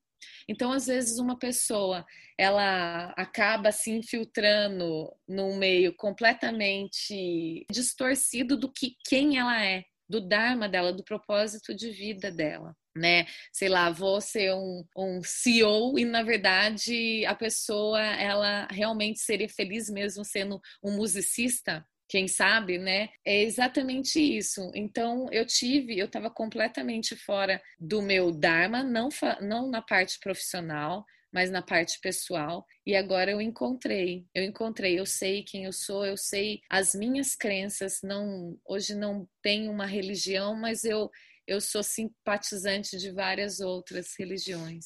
Então, 0.48 0.72
às 0.72 0.87
vezes, 0.87 1.20
uma 1.20 1.38
pessoa 1.38 2.05
ela 2.37 3.14
acaba 3.16 3.70
se 3.70 3.90
infiltrando 3.92 5.14
num 5.29 5.57
meio 5.57 5.94
completamente 5.94 7.64
distorcido 7.70 8.57
do 8.57 8.70
que 8.70 8.96
quem 9.09 9.38
ela 9.38 9.64
é 9.64 9.85
do 10.09 10.21
Dharma 10.21 10.69
dela, 10.69 10.92
do 10.92 11.05
propósito 11.05 11.75
de 11.75 11.90
vida 11.90 12.31
dela. 12.31 12.75
Né? 12.97 13.27
Sei 13.53 13.69
lá, 13.69 13.90
vou 13.90 14.21
ser 14.21 14.55
um, 14.55 14.85
um 14.97 15.21
CEO 15.23 15.99
e 15.99 16.05
na 16.05 16.23
verdade 16.23 17.27
a 17.27 17.35
pessoa 17.35 18.01
ela 18.01 18.66
realmente 18.71 19.19
seria 19.19 19.49
feliz 19.49 19.90
mesmo 19.90 20.25
sendo 20.25 20.61
um 20.83 20.97
musicista, 20.97 21.85
quem 22.09 22.29
sabe, 22.29 22.79
né? 22.79 23.09
É 23.25 23.42
exatamente 23.42 24.21
isso. 24.21 24.71
Então, 24.75 25.29
eu 25.33 25.45
tive, 25.45 25.99
eu 25.99 26.07
estava 26.07 26.31
completamente 26.31 27.16
fora 27.16 27.61
do 27.79 28.01
meu 28.01 28.31
Dharma, 28.31 28.83
não, 28.83 29.09
não 29.40 29.69
na 29.69 29.83
parte 29.83 30.19
profissional, 30.21 31.05
mas 31.33 31.51
na 31.51 31.62
parte 31.62 31.99
pessoal. 32.01 32.65
E 32.85 32.95
agora 32.95 33.31
eu 33.31 33.41
encontrei, 33.41 34.27
eu 34.35 34.43
encontrei, 34.45 34.99
eu 34.99 35.07
sei 35.07 35.43
quem 35.43 35.65
eu 35.65 35.73
sou, 35.73 36.05
eu 36.05 36.17
sei 36.17 36.61
as 36.71 36.95
minhas 36.95 37.35
crenças. 37.35 38.01
Não, 38.03 38.59
hoje 38.65 38.95
não 38.95 39.29
tenho 39.43 39.71
uma 39.71 39.87
religião, 39.87 40.55
mas 40.55 40.85
eu 40.85 41.11
eu 41.47 41.61
sou 41.61 41.83
simpatizante 41.83 42.97
de 42.99 43.12
várias 43.12 43.61
outras 43.61 44.15
religiões. 44.19 44.85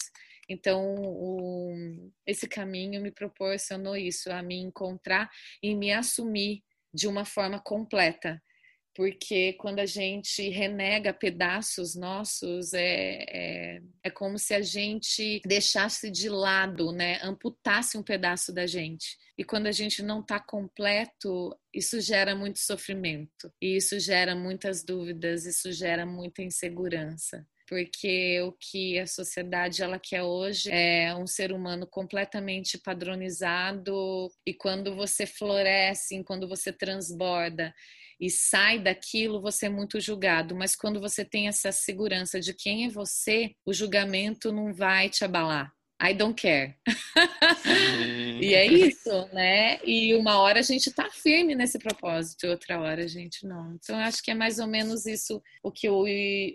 Então, 0.48 0.94
o, 0.98 2.10
esse 2.26 2.46
caminho 2.48 3.00
me 3.00 3.10
proporcionou 3.10 3.96
isso, 3.96 4.30
a 4.30 4.42
me 4.42 4.56
encontrar 4.56 5.30
e 5.62 5.74
me 5.74 5.92
assumir 5.92 6.62
de 6.92 7.06
uma 7.06 7.24
forma 7.24 7.60
completa 7.60 8.42
porque 8.94 9.52
quando 9.54 9.78
a 9.78 9.86
gente 9.86 10.48
renega 10.48 11.12
pedaços 11.12 11.94
nossos, 11.94 12.72
é, 12.74 13.24
é, 13.28 13.82
é, 14.02 14.10
como 14.10 14.38
se 14.38 14.54
a 14.54 14.60
gente 14.60 15.40
deixasse 15.46 16.10
de 16.10 16.28
lado, 16.28 16.92
né? 16.92 17.18
amputasse 17.22 17.96
um 17.96 18.02
pedaço 18.02 18.52
da 18.52 18.66
gente. 18.66 19.16
E 19.38 19.44
quando 19.44 19.66
a 19.66 19.72
gente 19.72 20.02
não 20.02 20.20
está 20.20 20.38
completo, 20.38 21.56
isso 21.72 22.00
gera 22.00 22.34
muito 22.34 22.58
sofrimento, 22.58 23.52
e 23.60 23.76
isso 23.76 23.98
gera 23.98 24.34
muitas 24.34 24.84
dúvidas, 24.84 25.46
isso 25.46 25.72
gera 25.72 26.04
muita 26.04 26.42
insegurança 26.42 27.46
porque 27.70 28.40
o 28.42 28.50
que 28.50 28.98
a 28.98 29.06
sociedade 29.06 29.80
ela 29.80 29.96
quer 29.96 30.24
hoje 30.24 30.68
é 30.72 31.14
um 31.14 31.24
ser 31.24 31.52
humano 31.52 31.86
completamente 31.86 32.76
padronizado 32.76 34.28
e 34.44 34.52
quando 34.52 34.96
você 34.96 35.24
floresce, 35.24 36.20
quando 36.24 36.48
você 36.48 36.72
transborda 36.72 37.72
e 38.20 38.28
sai 38.28 38.78
daquilo, 38.78 39.40
você 39.40 39.66
é 39.66 39.70
muito 39.70 39.98
julgado. 39.98 40.54
Mas 40.54 40.76
quando 40.76 41.00
você 41.00 41.24
tem 41.24 41.48
essa 41.48 41.72
segurança 41.72 42.38
de 42.38 42.52
quem 42.52 42.84
é 42.84 42.88
você, 42.90 43.54
o 43.64 43.72
julgamento 43.72 44.52
não 44.52 44.74
vai 44.74 45.08
te 45.08 45.24
abalar. 45.24 45.72
I 46.02 46.14
don't 46.14 46.40
care. 46.40 46.76
e 48.40 48.54
é 48.54 48.66
isso, 48.66 49.10
né? 49.34 49.78
E 49.84 50.14
uma 50.14 50.38
hora 50.40 50.60
a 50.60 50.62
gente 50.62 50.90
tá 50.90 51.10
firme 51.10 51.54
nesse 51.54 51.78
propósito, 51.78 52.46
outra 52.46 52.80
hora 52.80 53.04
a 53.04 53.06
gente 53.06 53.46
não. 53.46 53.74
Então, 53.74 53.98
acho 53.98 54.22
que 54.22 54.30
é 54.30 54.34
mais 54.34 54.58
ou 54.58 54.66
menos 54.66 55.04
isso 55.04 55.42
o 55.62 55.70
que 55.70 55.90
o, 55.90 56.04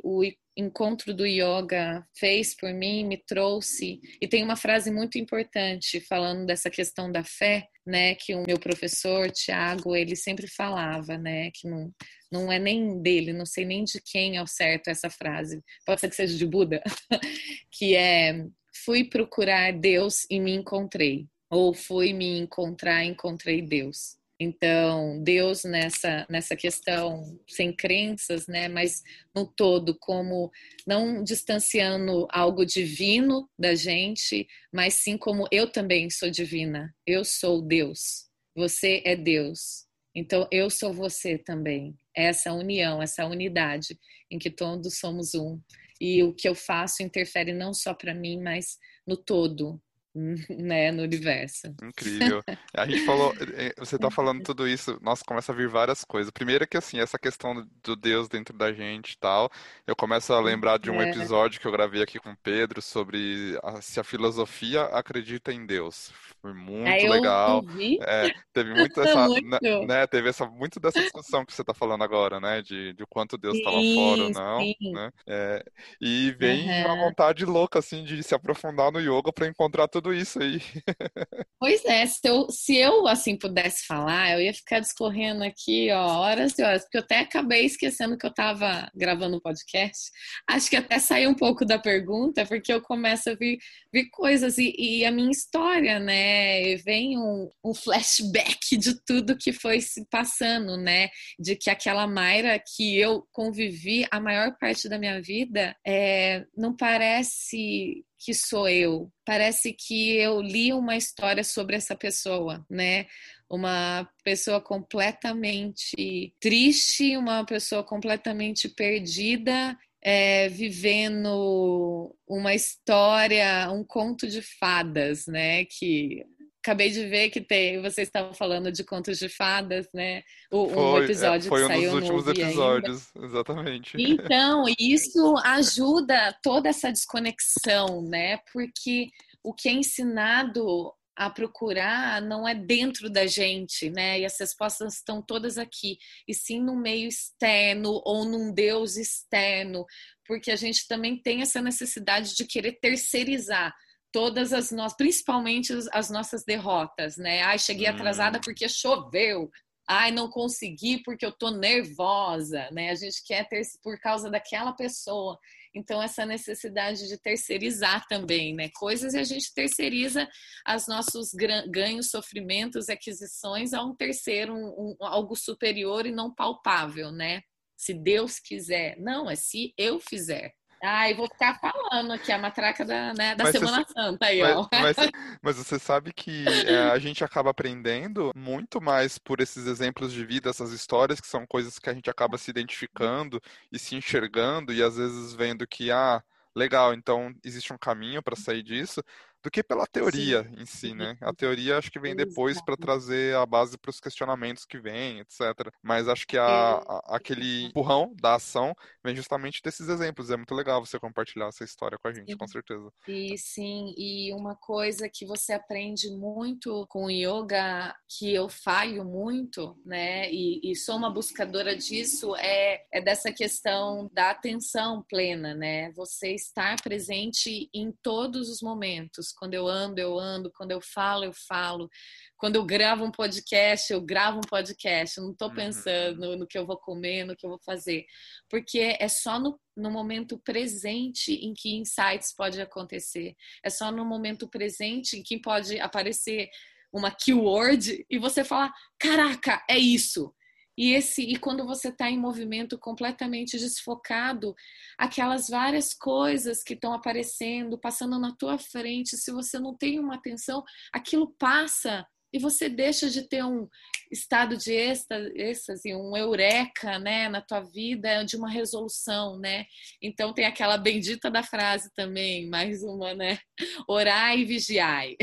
o 0.04 0.24
encontro 0.58 1.14
do 1.14 1.26
yoga 1.26 2.06
fez 2.14 2.56
por 2.56 2.74
mim, 2.74 3.06
me 3.06 3.18
trouxe. 3.18 4.00
E 4.22 4.28
tem 4.28 4.44
uma 4.44 4.56
frase 4.56 4.92
muito 4.92 5.18
importante 5.18 6.00
falando 6.00 6.46
dessa 6.46 6.70
questão 6.70 7.12
da 7.12 7.24
fé, 7.24 7.68
né? 7.86 8.16
Que 8.16 8.36
o 8.36 8.44
meu 8.46 8.60
professor, 8.60 9.30
Tiago, 9.32 9.96
ele 9.96 10.16
sempre 10.16 10.48
falava, 10.48 11.18
né? 11.18 11.52
Que 11.54 11.68
não, 11.68 11.92
não 12.32 12.52
é 12.52 12.60
nem 12.60 13.02
dele, 13.02 13.34
não 13.34 13.46
sei 13.46 13.66
nem 13.66 13.84
de 13.84 14.02
quem 14.02 14.38
ao 14.38 14.48
certo 14.48 14.90
essa 14.90 15.10
frase. 15.10 15.62
Pode 15.86 16.02
ser 16.02 16.10
que 16.10 16.16
seja 16.16 16.38
de 16.38 16.46
Buda, 16.46 16.82
que 17.72 17.96
é 17.96 18.46
fui 18.84 19.04
procurar 19.04 19.74
Deus 19.74 20.26
e 20.30 20.40
me 20.40 20.54
encontrei. 20.54 21.28
Ou 21.50 21.74
fui 21.74 22.14
me 22.14 22.38
encontrar, 22.40 23.04
encontrei 23.04 23.62
Deus. 23.62 24.18
Então, 24.40 25.24
Deus 25.24 25.64
nessa, 25.64 26.26
nessa 26.30 26.56
questão, 26.56 27.40
sem 27.48 27.74
crenças, 27.74 28.48
né, 28.48 28.68
mas 28.68 29.02
no 29.34 29.48
todo, 29.48 29.98
como 29.98 30.52
não 30.86 31.24
distanciando 31.24 32.28
algo 32.30 32.66
divino 32.66 33.50
da 33.58 33.76
gente, 33.76 34.46
mas 34.74 34.96
sim 34.96 35.18
como 35.18 35.48
eu 35.52 35.72
também 35.72 36.10
sou 36.10 36.30
divina, 36.30 36.94
eu 37.08 37.24
sou 37.24 37.62
Deus, 37.62 38.30
você 38.54 39.02
é 39.06 39.16
Deus, 39.16 39.86
então 40.16 40.48
eu 40.50 40.70
sou 40.70 40.94
você 40.94 41.38
também. 41.38 41.94
Essa 42.16 42.54
união, 42.54 43.02
essa 43.02 43.26
unidade 43.26 44.00
em 44.32 44.40
que 44.40 44.50
todos 44.50 44.98
somos 44.98 45.36
um. 45.36 45.60
E 46.00 46.24
o 46.24 46.34
que 46.34 46.48
eu 46.48 46.56
faço 46.56 47.04
interfere 47.04 47.52
não 47.52 47.74
só 47.74 47.94
para 47.94 48.14
mim, 48.14 48.42
mas 48.42 48.78
no 49.06 49.18
todo, 49.18 49.82
né, 50.50 50.92
no 50.92 51.04
universo. 51.04 51.68
Incrível. 51.84 52.42
A 52.74 52.86
gente 52.86 53.06
falou, 53.06 53.34
eh, 53.56 53.74
você 53.78 54.00
tá 54.00 54.10
falando 54.12 54.44
tudo 54.44 54.68
isso, 54.68 54.98
nossa, 55.02 55.24
começa 55.26 55.52
a 55.52 55.56
vir 55.56 55.68
várias 55.68 56.06
coisas. 56.06 56.32
Primeiro 56.32 56.64
é 56.64 56.68
que 56.68 56.78
assim, 56.78 57.00
essa 57.00 57.20
questão 57.20 57.68
do 57.84 57.96
Deus 57.96 58.30
dentro 58.30 58.58
da 58.58 58.72
gente 58.72 59.14
e 59.14 59.18
tal, 59.18 59.52
eu 59.86 59.96
começo 59.96 60.32
a 60.34 60.40
lembrar 60.40 60.80
de 60.80 60.90
um 60.90 61.02
é. 61.02 61.10
episódio 61.10 61.60
que 61.60 61.68
eu 61.68 61.72
gravei 61.72 62.02
aqui 62.02 62.18
com 62.18 62.32
o 62.32 62.38
Pedro 62.38 62.82
sobre 62.82 63.60
a, 63.62 63.82
se 63.82 64.00
a 64.00 64.04
filosofia 64.04 64.84
acredita 64.86 65.52
em 65.52 65.66
Deus. 65.66 66.14
Foi 66.42 66.54
muito 66.54 66.88
é, 66.88 67.10
legal. 67.10 67.64
É, 68.02 68.34
teve 68.54 68.74
muito 68.74 69.02
essa, 69.02 69.28
muito. 69.28 69.48
Né, 69.48 69.60
né, 69.86 70.08
teve 70.08 70.30
essa 70.30 70.46
muito 70.46 70.80
dessa 70.80 71.02
discussão 71.02 71.46
que 71.46 71.54
você 71.54 71.64
tá 71.64 71.74
falando 71.74 72.04
agora, 72.04 72.40
né, 72.40 72.62
de, 72.62 72.94
de 72.94 73.06
quanto 73.08 73.38
Deus 73.38 73.58
estava 73.58 73.76
fora 73.76 74.24
ou 74.24 74.30
não, 74.30 74.60
sim. 74.62 74.92
né? 74.94 75.12
É, 75.28 75.66
e 76.00 76.32
vem 76.40 76.70
uhum. 76.70 76.86
uma 76.86 77.08
vontade 77.08 77.44
louca 77.46 77.80
assim 77.80 78.04
de 78.04 78.24
se 78.24 78.34
aprofundar 78.34 78.92
no 78.92 79.00
yoga 79.00 79.34
para 79.34 79.48
encontrar 79.48 79.88
tudo 79.88 80.05
tudo 80.06 80.14
isso 80.14 80.42
aí. 80.42 80.62
Pois 81.58 81.84
é, 81.86 82.06
se 82.06 82.20
eu, 82.26 82.48
se 82.52 82.76
eu 82.76 83.08
assim 83.08 83.36
pudesse 83.36 83.88
falar, 83.88 84.34
eu 84.34 84.42
ia 84.42 84.54
ficar 84.54 84.82
discorrendo 84.82 85.44
aqui, 85.44 85.90
ó, 85.92 86.20
horas 86.20 86.60
e 86.60 86.64
horas, 86.64 86.84
porque 86.84 86.98
eu 86.98 87.02
até 87.02 87.22
acabei 87.22 87.66
esquecendo 87.66 88.18
que 88.18 88.26
eu 88.26 88.30
estava 88.30 88.88
gravando 88.94 89.38
um 89.38 89.40
podcast. 89.40 90.12
Acho 90.48 90.70
que 90.70 90.76
até 90.76 91.00
saiu 91.00 91.32
um 91.32 91.34
pouco 91.34 91.66
da 91.66 91.80
pergunta, 91.80 92.46
porque 92.46 92.72
eu 92.72 92.82
começo 92.82 93.32
a 93.32 93.36
ver, 93.36 93.58
ver 93.92 94.10
coisas 94.12 94.60
e, 94.60 94.76
e 94.78 95.06
a 95.06 95.12
minha 95.12 95.32
história, 95.32 95.98
né? 95.98 96.62
E 96.62 96.76
vem 96.76 97.18
um, 97.18 97.50
um 97.64 97.74
flashback 97.74 98.78
de 98.78 99.04
tudo 99.04 99.38
que 99.38 99.52
foi 99.52 99.82
se 99.82 100.06
passando, 100.08 100.78
né? 100.78 101.10
De 101.40 101.56
que 101.56 101.70
aquela 101.72 102.06
Mayra 102.06 102.60
que 102.60 103.00
eu 103.00 103.26
convivi 103.32 104.06
a 104.12 104.20
maior 104.20 104.56
parte 104.60 104.88
da 104.88 105.00
minha 105.00 105.20
vida 105.20 105.76
é, 105.88 106.46
não 106.56 106.76
parece 106.76 108.04
que 108.20 108.34
sou 108.34 108.68
eu. 108.68 109.12
Parece 109.26 109.74
que 109.74 110.16
eu 110.18 110.42
li 110.42 110.74
uma 110.74 110.96
história 110.96 111.44
sobre 111.44 111.76
essa 111.76 111.96
pessoa, 111.96 112.66
né? 112.70 113.06
Uma 113.50 114.10
pessoa 114.24 114.60
completamente 114.60 116.34
triste, 116.40 117.16
uma 117.18 117.46
pessoa 117.46 117.84
completamente 117.84 118.68
perdida, 118.70 119.78
é, 120.02 120.50
vivendo 120.50 122.16
uma 122.28 122.54
história, 122.54 123.72
um 123.72 123.84
conto 123.84 124.28
de 124.28 124.42
fadas, 124.42 125.26
né? 125.28 125.66
Que 125.66 126.24
acabei 126.66 126.90
de 126.90 127.06
ver 127.06 127.30
que 127.30 127.40
tem, 127.40 127.80
vocês 127.80 128.08
estavam 128.08 128.34
falando 128.34 128.72
de 128.72 128.84
contos 128.84 129.20
de 129.20 129.30
fadas, 129.30 129.88
né? 129.94 130.24
O, 130.52 130.68
foi, 130.68 130.84
um 130.84 130.98
é, 130.98 131.04
episódio 131.04 131.48
foi 131.48 131.60
que 131.60 131.66
um 131.66 131.68
saiu 131.68 131.92
dos 131.92 131.94
últimos 131.94 132.28
episódios, 132.28 133.12
ainda. 133.16 133.28
exatamente. 133.28 133.98
Então, 134.00 134.66
isso 134.80 135.38
ajuda 135.44 136.36
toda 136.42 136.68
essa 136.68 136.92
desconexão, 136.92 138.02
né? 138.02 138.40
Porque 138.52 139.10
o 139.44 139.54
que 139.54 139.70
é 139.70 139.74
ensinado 139.74 140.92
a 141.16 141.30
procurar 141.30 142.22
não 142.22 142.48
é 142.48 142.56
dentro 142.56 143.12
da 143.12 143.28
gente, 143.28 143.90
né? 143.92 144.20
E 144.20 144.26
as 144.26 144.38
respostas 144.40 144.96
estão 144.96 145.22
todas 145.22 145.60
aqui, 145.60 146.00
e 146.28 146.34
sim 146.34 146.60
no 146.60 146.76
meio 146.76 147.08
externo 147.08 148.02
ou 148.04 148.26
num 148.26 148.52
Deus 148.52 148.98
externo, 148.98 149.86
porque 150.28 150.50
a 150.50 150.56
gente 150.56 150.88
também 150.88 151.16
tem 151.22 151.44
essa 151.44 151.62
necessidade 151.62 152.36
de 152.36 152.44
querer 152.44 152.80
terceirizar 152.82 153.74
todas 154.16 154.54
as 154.54 154.72
nossas, 154.72 154.96
principalmente 154.96 155.74
as 155.92 156.10
nossas 156.10 156.46
derrotas, 156.46 157.18
né? 157.18 157.42
Ai, 157.42 157.60
cheguei 157.60 157.86
atrasada 157.86 158.38
hum. 158.38 158.42
porque 158.42 158.70
choveu. 158.70 159.52
Ai, 159.86 160.10
não 160.10 160.30
consegui 160.30 161.04
porque 161.04 161.26
eu 161.26 161.34
tô 161.34 161.52
nervosa, 161.52 162.70
né? 162.72 162.92
A 162.92 162.96
gente 162.96 163.22
quer 163.26 163.46
ter 163.50 163.62
por 163.84 164.00
causa 164.00 164.32
daquela 164.32 164.72
pessoa. 164.72 165.38
Então, 165.76 166.02
essa 166.02 166.26
necessidade 166.26 167.10
de 167.10 167.18
terceirizar 167.18 168.08
também, 168.08 168.56
né? 168.56 168.70
Coisas 168.76 169.14
e 169.14 169.20
a 169.20 169.24
gente 169.26 169.54
terceiriza 169.54 170.30
os 170.74 170.88
nossos 170.88 171.32
ganhos, 171.70 172.10
sofrimentos, 172.10 172.88
aquisições 172.88 173.74
a 173.74 173.84
um 173.84 173.94
terceiro, 173.94 174.56
um, 174.56 174.96
um, 174.98 175.06
algo 175.06 175.36
superior 175.36 176.06
e 176.06 176.14
não 176.14 176.34
palpável, 176.34 177.12
né? 177.12 177.42
Se 177.76 177.94
Deus 177.94 178.40
quiser. 178.40 178.98
Não, 178.98 179.30
é 179.30 179.36
se 179.36 179.74
eu 179.78 180.00
fizer. 180.00 180.54
Ai, 180.86 181.14
vou 181.14 181.28
ficar 181.28 181.60
falando 181.60 182.14
aqui 182.14 182.32
a 182.32 182.38
matraca 182.38 182.86
da, 182.86 183.14
né, 183.14 183.36
da 183.36 183.52
Semana 183.52 183.84
você, 183.84 183.94
Santa 183.94 184.26
aí, 184.26 184.42
mas, 184.42 184.56
ó. 184.56 184.70
Mas, 184.72 184.96
mas, 185.42 185.56
você 185.58 185.80
sabe 185.80 186.14
que 186.14 186.46
é, 186.68 186.92
a 186.92 187.00
gente 187.00 187.24
acaba 187.24 187.50
aprendendo 187.50 188.32
muito 188.36 188.82
mais 188.82 189.18
por 189.18 189.42
esses 189.42 189.66
exemplos 189.66 190.14
de 190.14 190.26
vida, 190.26 190.50
essas 190.50 190.72
histórias, 190.72 191.20
que 191.20 191.28
são 191.28 191.46
coisas 191.46 191.80
que 191.80 191.90
a 191.90 191.94
gente 191.94 192.10
acaba 192.10 192.38
se 192.38 192.52
identificando 192.52 193.42
e 193.72 193.80
se 193.80 193.96
enxergando, 193.96 194.74
e 194.74 194.84
às 194.84 194.98
vezes 194.98 195.34
vendo 195.34 195.68
que, 195.68 195.92
ah, 195.92 196.22
legal, 196.56 196.94
então 196.94 197.36
existe 197.44 197.74
um 197.74 197.78
caminho 197.78 198.24
para 198.24 198.36
sair 198.36 198.64
disso, 198.64 199.04
do 199.46 199.52
que 199.52 199.62
pela 199.62 199.86
teoria 199.86 200.44
Sim. 200.44 200.56
em 200.58 200.66
si, 200.66 200.94
né? 200.96 201.16
A 201.22 201.32
teoria 201.32 201.78
acho 201.78 201.92
que 201.92 202.00
vem 202.00 202.16
depois 202.16 202.60
para 202.64 202.76
trazer 202.76 203.36
a 203.36 203.46
base 203.46 203.78
para 203.78 203.92
os 203.92 204.00
questionamentos 204.00 204.66
que 204.66 204.80
vêm, 204.80 205.20
etc. 205.20 205.72
Mas 205.84 206.08
acho 206.08 206.26
que 206.26 206.36
a, 206.36 206.48
a, 206.48 207.16
aquele 207.16 207.66
empurrão 207.66 208.12
da 208.20 208.34
ação 208.34 208.74
vem 209.04 209.16
justamente 209.16 209.62
desses 209.64 209.88
exemplos. 209.88 210.32
É 210.32 210.36
muito 210.36 210.56
legal 210.56 210.84
você 210.84 211.00
compartilhar 211.00 211.46
essa 211.46 211.64
história 211.64 211.96
com 212.02 212.08
a 212.08 212.12
gente, 212.12 212.36
com 212.36 212.48
certeza. 212.48 212.90
E 213.08 213.38
sim, 213.38 213.94
e 213.96 214.34
uma 214.34 214.56
coisa 214.56 215.08
que 215.08 215.28
você 215.28 215.54
aprende 215.54 216.10
muito 216.10 216.88
com 216.90 217.06
o 217.06 217.12
yoga, 217.12 217.96
que 218.18 218.34
eu 218.34 218.50
falho 218.50 219.06
muito, 219.06 219.78
né? 219.86 220.28
E, 220.32 220.72
e 220.72 220.76
sou 220.76 220.96
uma 220.96 221.12
buscadora 221.12 221.76
disso, 221.76 222.36
é, 222.38 222.84
é 222.92 223.00
dessa 223.00 223.32
questão 223.32 224.10
da 224.12 224.32
atenção 224.32 225.06
plena, 225.08 225.54
né? 225.54 225.92
Você 225.92 226.34
estar 226.34 226.82
presente 226.82 227.70
em 227.72 227.92
todos 228.02 228.50
os 228.50 228.60
momentos 228.60 229.35
quando 229.36 229.54
eu 229.54 229.68
ando, 229.68 230.00
eu 230.00 230.18
ando. 230.18 230.52
Quando 230.52 230.72
eu 230.72 230.82
falo, 230.82 231.26
eu 231.26 231.34
falo. 231.34 231.90
Quando 232.38 232.56
eu 232.56 232.66
gravo 232.66 233.04
um 233.04 233.12
podcast, 233.12 233.92
eu 233.92 234.02
gravo 234.02 234.38
um 234.38 234.48
podcast. 234.50 235.18
Eu 235.18 235.26
não 235.26 235.32
estou 235.32 235.50
uhum. 235.50 235.56
pensando 235.56 236.38
no 236.38 236.48
que 236.48 236.58
eu 236.58 236.66
vou 236.66 236.78
comer, 236.78 237.26
no 237.26 237.36
que 237.36 237.46
eu 237.46 237.50
vou 237.50 237.60
fazer. 237.66 238.06
Porque 238.50 238.98
é 239.00 239.08
só 239.08 239.40
no, 239.40 239.60
no 239.76 239.92
momento 239.92 240.40
presente 240.40 241.34
em 241.34 241.54
que 241.54 241.76
insights 241.76 242.34
pode 242.36 242.62
acontecer. 242.62 243.36
É 243.64 243.70
só 243.70 243.92
no 243.92 244.06
momento 244.06 244.48
presente 244.48 245.18
em 245.18 245.24
que 245.24 245.40
pode 245.40 245.80
aparecer 245.80 246.50
uma 246.92 247.12
keyword 247.12 248.06
e 248.10 248.18
você 248.18 248.44
falar: 248.44 248.74
caraca, 249.00 249.64
é 249.70 249.78
isso. 249.78 250.34
E 250.78 250.92
esse 250.94 251.22
e 251.22 251.38
quando 251.38 251.66
você 251.66 251.90
está 251.90 252.10
em 252.10 252.18
movimento 252.18 252.78
completamente 252.78 253.58
desfocado, 253.58 254.56
aquelas 254.98 255.48
várias 255.48 255.94
coisas 255.94 256.64
que 256.64 256.74
estão 256.74 256.94
aparecendo, 256.94 257.78
passando 257.78 258.20
na 258.20 258.36
tua 258.36 258.58
frente, 258.58 259.18
se 259.18 259.32
você 259.32 259.60
não 259.60 259.76
tem 259.76 260.00
uma 260.00 260.16
atenção, 260.16 260.64
aquilo 260.94 261.34
passa 261.38 262.06
e 262.36 262.38
você 262.38 262.68
deixa 262.68 263.10
de 263.10 263.22
ter 263.22 263.46
um 263.46 263.66
estado 264.12 264.58
de 264.58 264.74
êxtase, 264.74 265.96
um 265.96 266.18
eureka, 266.18 267.00
né, 267.00 267.30
na 267.30 267.42
tua 267.42 267.62
vida, 267.62 268.26
de 268.26 268.36
uma 268.36 268.50
resolução, 268.50 269.40
né? 269.40 269.66
Então 270.02 270.34
tem 270.34 270.44
aquela 270.44 270.78
bendita 270.78 271.32
da 271.32 271.42
frase 271.42 271.90
também, 271.96 272.50
mais 272.50 272.84
uma, 272.84 273.14
né? 273.14 273.40
Orai 273.88 274.40
e 274.40 274.46
vigiai. 274.46 275.16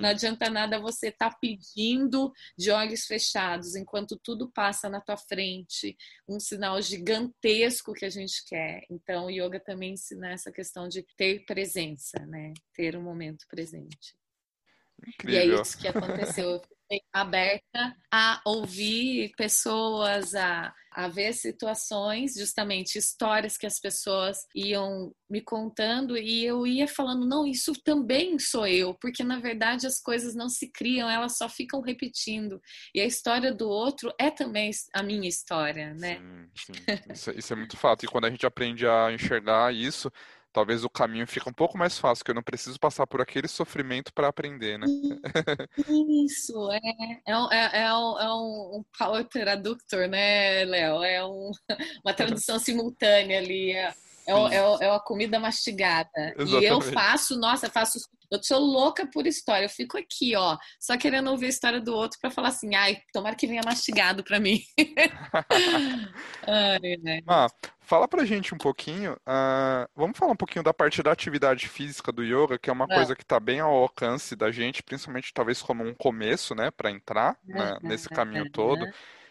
Não 0.00 0.10
adianta 0.10 0.48
nada 0.48 0.78
você 0.78 1.08
estar 1.08 1.30
tá 1.30 1.38
pedindo 1.40 2.32
de 2.56 2.70
olhos 2.70 3.04
fechados, 3.04 3.74
enquanto 3.74 4.16
tudo 4.16 4.48
passa 4.52 4.88
na 4.88 5.00
tua 5.00 5.16
frente, 5.16 5.96
um 6.28 6.38
sinal 6.38 6.80
gigantesco 6.80 7.92
que 7.92 8.04
a 8.04 8.10
gente 8.10 8.44
quer. 8.46 8.86
Então, 8.88 9.26
o 9.26 9.30
yoga 9.30 9.58
também 9.58 9.94
ensina 9.94 10.30
essa 10.30 10.52
questão 10.52 10.86
de 10.86 11.04
ter 11.16 11.44
presença, 11.44 12.24
né? 12.26 12.54
Ter 12.76 12.96
um 12.96 13.02
momento 13.02 13.44
presente. 13.48 14.14
Incrível. 15.06 15.40
E 15.40 15.58
é 15.58 15.60
isso 15.60 15.78
que 15.78 15.88
aconteceu. 15.88 16.50
Eu 16.50 16.60
fiquei 16.60 17.00
aberta 17.12 17.96
a 18.12 18.40
ouvir 18.44 19.32
pessoas, 19.36 20.34
a, 20.34 20.72
a 20.92 21.08
ver 21.08 21.32
situações, 21.34 22.34
justamente 22.34 22.96
histórias 22.96 23.58
que 23.58 23.66
as 23.66 23.78
pessoas 23.78 24.38
iam 24.54 25.12
me 25.28 25.40
contando 25.42 26.16
e 26.16 26.44
eu 26.44 26.66
ia 26.66 26.88
falando, 26.88 27.26
não, 27.26 27.46
isso 27.46 27.72
também 27.82 28.38
sou 28.38 28.66
eu, 28.66 28.94
porque 28.94 29.22
na 29.22 29.38
verdade 29.38 29.86
as 29.86 30.00
coisas 30.00 30.34
não 30.34 30.48
se 30.48 30.70
criam, 30.70 31.10
elas 31.10 31.36
só 31.36 31.48
ficam 31.48 31.80
repetindo. 31.80 32.60
E 32.94 33.00
a 33.00 33.04
história 33.04 33.52
do 33.52 33.68
outro 33.68 34.12
é 34.18 34.30
também 34.30 34.70
a 34.94 35.02
minha 35.02 35.28
história, 35.28 35.92
né? 35.94 36.18
Sim, 36.56 36.74
sim. 36.74 37.12
Isso, 37.12 37.30
isso 37.32 37.52
é 37.52 37.56
muito 37.56 37.76
fato. 37.76 38.04
E 38.04 38.08
quando 38.08 38.24
a 38.24 38.30
gente 38.30 38.46
aprende 38.46 38.86
a 38.86 39.12
enxergar 39.12 39.74
isso, 39.74 40.10
talvez 40.56 40.82
o 40.84 40.88
caminho 40.88 41.26
fique 41.26 41.46
um 41.46 41.52
pouco 41.52 41.76
mais 41.76 41.98
fácil, 41.98 42.24
que 42.24 42.30
eu 42.30 42.34
não 42.34 42.42
preciso 42.42 42.80
passar 42.80 43.06
por 43.06 43.20
aquele 43.20 43.46
sofrimento 43.46 44.10
para 44.14 44.28
aprender, 44.28 44.78
né? 44.78 44.86
Isso, 46.24 46.72
é, 46.72 46.80
é, 47.26 47.38
um, 47.38 47.52
é, 47.52 47.70
é, 47.82 47.94
um, 47.94 48.18
é 48.18 48.34
um 48.34 48.84
power 48.98 49.22
traductor, 49.28 50.08
né, 50.08 50.64
Léo? 50.64 51.02
É 51.04 51.22
um, 51.22 51.50
uma 52.02 52.14
tradução 52.14 52.58
simultânea 52.58 53.36
ali. 53.38 53.72
É, 53.72 53.92
é, 54.26 54.32
é, 54.32 54.84
é 54.86 54.90
a 54.90 54.98
comida 54.98 55.38
mastigada. 55.38 56.34
Exatamente. 56.38 56.62
E 56.62 56.64
eu 56.64 56.80
faço, 56.80 57.38
nossa, 57.38 57.68
faço. 57.68 57.98
Eu 58.30 58.42
sou 58.42 58.58
louca 58.58 59.06
por 59.06 59.26
história. 59.26 59.66
Eu 59.66 59.70
fico 59.70 59.98
aqui, 59.98 60.34
ó, 60.34 60.56
só 60.80 60.96
querendo 60.96 61.30
ouvir 61.30 61.46
a 61.46 61.50
história 61.50 61.80
do 61.82 61.94
outro 61.94 62.18
para 62.18 62.30
falar 62.30 62.48
assim, 62.48 62.74
ai, 62.74 62.96
tomara 63.12 63.36
que 63.36 63.46
venha 63.46 63.62
mastigado 63.62 64.24
para 64.24 64.40
mim. 64.40 64.62
ai, 66.48 66.96
né? 67.02 67.20
Ah, 67.28 67.46
fala 67.86 68.06
pra 68.08 68.24
gente 68.24 68.54
um 68.54 68.58
pouquinho. 68.58 69.12
Uh, 69.12 69.88
vamos 69.94 70.18
falar 70.18 70.32
um 70.32 70.36
pouquinho 70.36 70.62
da 70.64 70.74
parte 70.74 71.02
da 71.02 71.12
atividade 71.12 71.68
física 71.68 72.12
do 72.12 72.22
yoga, 72.22 72.58
que 72.58 72.68
é 72.68 72.72
uma 72.72 72.86
é. 72.90 72.94
coisa 72.94 73.16
que 73.16 73.22
está 73.22 73.40
bem 73.40 73.60
ao 73.60 73.72
alcance 73.72 74.34
da 74.36 74.50
gente, 74.50 74.82
principalmente 74.82 75.32
talvez 75.32 75.62
como 75.62 75.84
um 75.84 75.94
começo, 75.94 76.54
né, 76.54 76.70
para 76.70 76.90
entrar 76.90 77.36
né, 77.44 77.78
nesse 77.82 78.08
caminho 78.08 78.50
todo. 78.50 78.84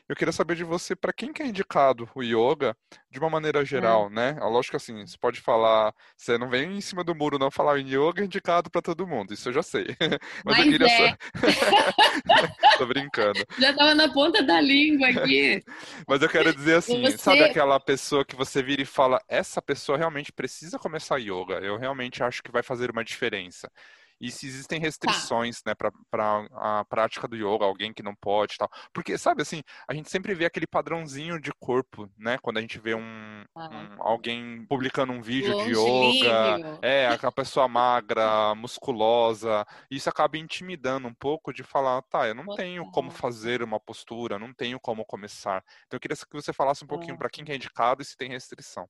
Eu 0.08 0.16
queria 0.16 0.32
saber 0.32 0.56
de 0.56 0.64
você, 0.64 0.96
para 0.96 1.12
quem 1.12 1.34
que 1.34 1.42
é 1.42 1.48
indicado 1.48 2.08
o 2.14 2.22
yoga 2.22 2.78
de 3.10 3.18
uma 3.18 3.30
maneira 3.30 3.66
geral, 3.66 4.08
né? 4.08 4.38
É 4.40 4.44
lógico 4.44 4.72
que 4.72 4.78
assim, 4.78 5.06
você 5.06 5.18
pode 5.18 5.42
falar, 5.42 5.94
você 6.16 6.38
não 6.38 6.48
vem 6.48 6.78
em 6.78 6.82
cima 6.82 7.04
do 7.04 7.16
muro 7.16 7.40
não 7.40 7.50
falar 7.50 7.80
em 7.80 7.88
yoga 7.88 8.22
é 8.22 8.26
indicado 8.26 8.70
para 8.70 8.84
todo 8.84 9.08
mundo, 9.08 9.34
isso 9.34 9.50
eu 9.50 9.54
já 9.54 9.64
sei. 9.64 9.88
Mas, 10.00 10.20
Mas 10.46 10.60
eu 10.60 10.72
queria 10.72 10.88
é. 10.88 11.10
só... 11.10 11.18
Tô 12.78 12.86
brincando. 12.86 13.44
Já 13.58 13.74
tava 13.74 13.96
na 13.96 14.12
ponta 14.12 14.44
da 14.44 14.62
língua 14.62 15.08
aqui. 15.08 15.64
Mas 16.08 16.22
eu 16.22 16.30
quero 16.30 16.54
dizer 16.54 16.76
assim, 16.76 17.02
você... 17.02 17.18
sabe 17.18 17.44
aquela 17.44 17.80
pessoa 17.80 18.24
que 18.24 18.36
você 18.36 18.62
vira 18.62 18.84
e 18.84 18.86
fala, 18.86 19.20
essa 19.28 19.60
pessoa 19.60 19.98
realmente 19.98 20.32
precisa 20.32 20.78
começar 20.78 21.18
yoga, 21.18 21.56
eu 21.62 21.78
realmente 21.78 22.22
acho 22.22 22.44
que 22.44 22.52
vai 22.52 22.62
fazer 22.62 22.92
uma 22.92 23.04
diferença 23.04 23.72
e 24.20 24.32
se 24.32 24.48
existem 24.48 24.80
tá. 24.80 24.86
restrições, 24.86 25.62
tá. 25.62 25.72
né, 25.72 25.76
para 25.76 26.48
a 26.54 26.86
prática 26.86 27.28
do 27.28 27.36
yoga, 27.36 27.66
alguém 27.66 27.94
que 27.94 28.04
não 28.04 28.16
pode 28.16 28.58
tal. 28.58 28.70
Porque, 28.94 29.18
sabe, 29.18 29.42
assim, 29.42 29.62
a 29.88 29.94
gente 29.94 30.10
sempre 30.10 30.34
vê 30.34 30.46
aquele 30.46 30.68
padrãozinho 30.68 31.40
de 31.40 31.52
corpo, 31.60 32.10
né, 32.18 32.38
quando 32.42 32.58
a 32.58 32.62
gente 32.62 32.80
vê 32.80 32.96
um, 32.96 33.44
ah. 33.56 33.70
um 33.70 34.04
alguém 34.04 34.66
publicando 34.68 35.14
um 35.14 35.22
vídeo 35.22 35.56
de 35.64 35.72
yoga, 35.72 36.80
é, 36.82 37.08
aquela 37.08 37.32
pessoa 37.32 37.68
magra, 37.68 38.56
musculosa, 38.56 39.66
isso 39.90 40.10
acaba 40.10 40.38
intimidando 40.38 41.08
um 41.08 41.14
pouco 41.14 41.54
de 41.54 41.64
falar, 41.64 42.02
tá, 42.04 42.28
eu 42.28 42.36
não 42.36 42.56
tenho 42.56 42.90
como 42.92 43.12
fazer 43.12 43.62
uma 43.64 43.80
postura, 43.80 44.40
não 44.40 44.54
tenho 44.54 44.80
como 44.80 45.06
começar. 45.06 45.64
Então 45.86 45.98
eu 45.98 46.00
queria 46.00 46.16
que 46.16 46.34
você 46.34 46.54
falasse 46.54 46.84
um 46.84 46.88
pouquinho 46.88 47.18
para 47.18 47.30
quem 47.30 47.46
é 47.48 47.56
indicado 47.56 48.02
e 48.02 48.06
se 48.06 48.16
tem 48.16 48.30
restrição. 48.30 48.88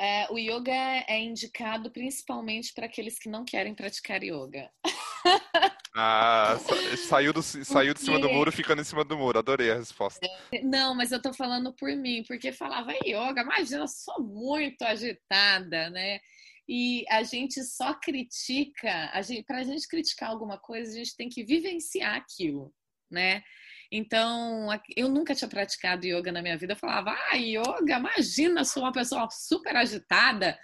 É, 0.00 0.26
o 0.30 0.38
yoga 0.38 0.72
é 0.72 1.20
indicado 1.20 1.90
principalmente 1.90 2.72
para 2.72 2.86
aqueles 2.86 3.18
que 3.18 3.28
não 3.28 3.44
querem 3.44 3.74
praticar 3.74 4.22
yoga. 4.22 4.70
Ah, 5.92 6.56
saiu, 7.08 7.32
do, 7.32 7.42
saiu 7.42 7.92
de 7.92 8.00
cima 8.00 8.20
do 8.20 8.30
muro 8.30 8.52
ficando 8.52 8.80
em 8.80 8.84
cima 8.84 9.04
do 9.04 9.18
muro. 9.18 9.40
Adorei 9.40 9.72
a 9.72 9.74
resposta. 9.74 10.24
Não, 10.62 10.94
mas 10.94 11.10
eu 11.10 11.20
tô 11.20 11.32
falando 11.32 11.72
por 11.72 11.90
mim, 11.96 12.22
porque 12.28 12.52
falava 12.52 12.92
yoga, 13.04 13.42
imagina, 13.42 13.82
eu 13.82 13.88
sou 13.88 14.22
muito 14.22 14.82
agitada, 14.82 15.90
né? 15.90 16.20
E 16.68 17.04
a 17.10 17.24
gente 17.24 17.64
só 17.64 17.92
critica, 17.94 19.10
a 19.12 19.20
gente, 19.20 19.42
pra 19.42 19.64
gente 19.64 19.88
criticar 19.88 20.30
alguma 20.30 20.56
coisa, 20.56 20.92
a 20.92 20.94
gente 20.94 21.16
tem 21.16 21.28
que 21.28 21.42
vivenciar 21.42 22.14
aquilo, 22.14 22.72
né? 23.10 23.42
Então, 23.92 24.68
eu 24.96 25.08
nunca 25.08 25.34
tinha 25.34 25.48
praticado 25.48 26.06
yoga 26.06 26.30
na 26.30 26.42
minha 26.42 26.56
vida. 26.56 26.74
Eu 26.74 26.76
falava, 26.76 27.16
ah, 27.30 27.36
yoga, 27.36 27.98
imagina, 27.98 28.64
sou 28.64 28.84
uma 28.84 28.92
pessoa 28.92 29.28
super 29.30 29.74
agitada. 29.74 30.56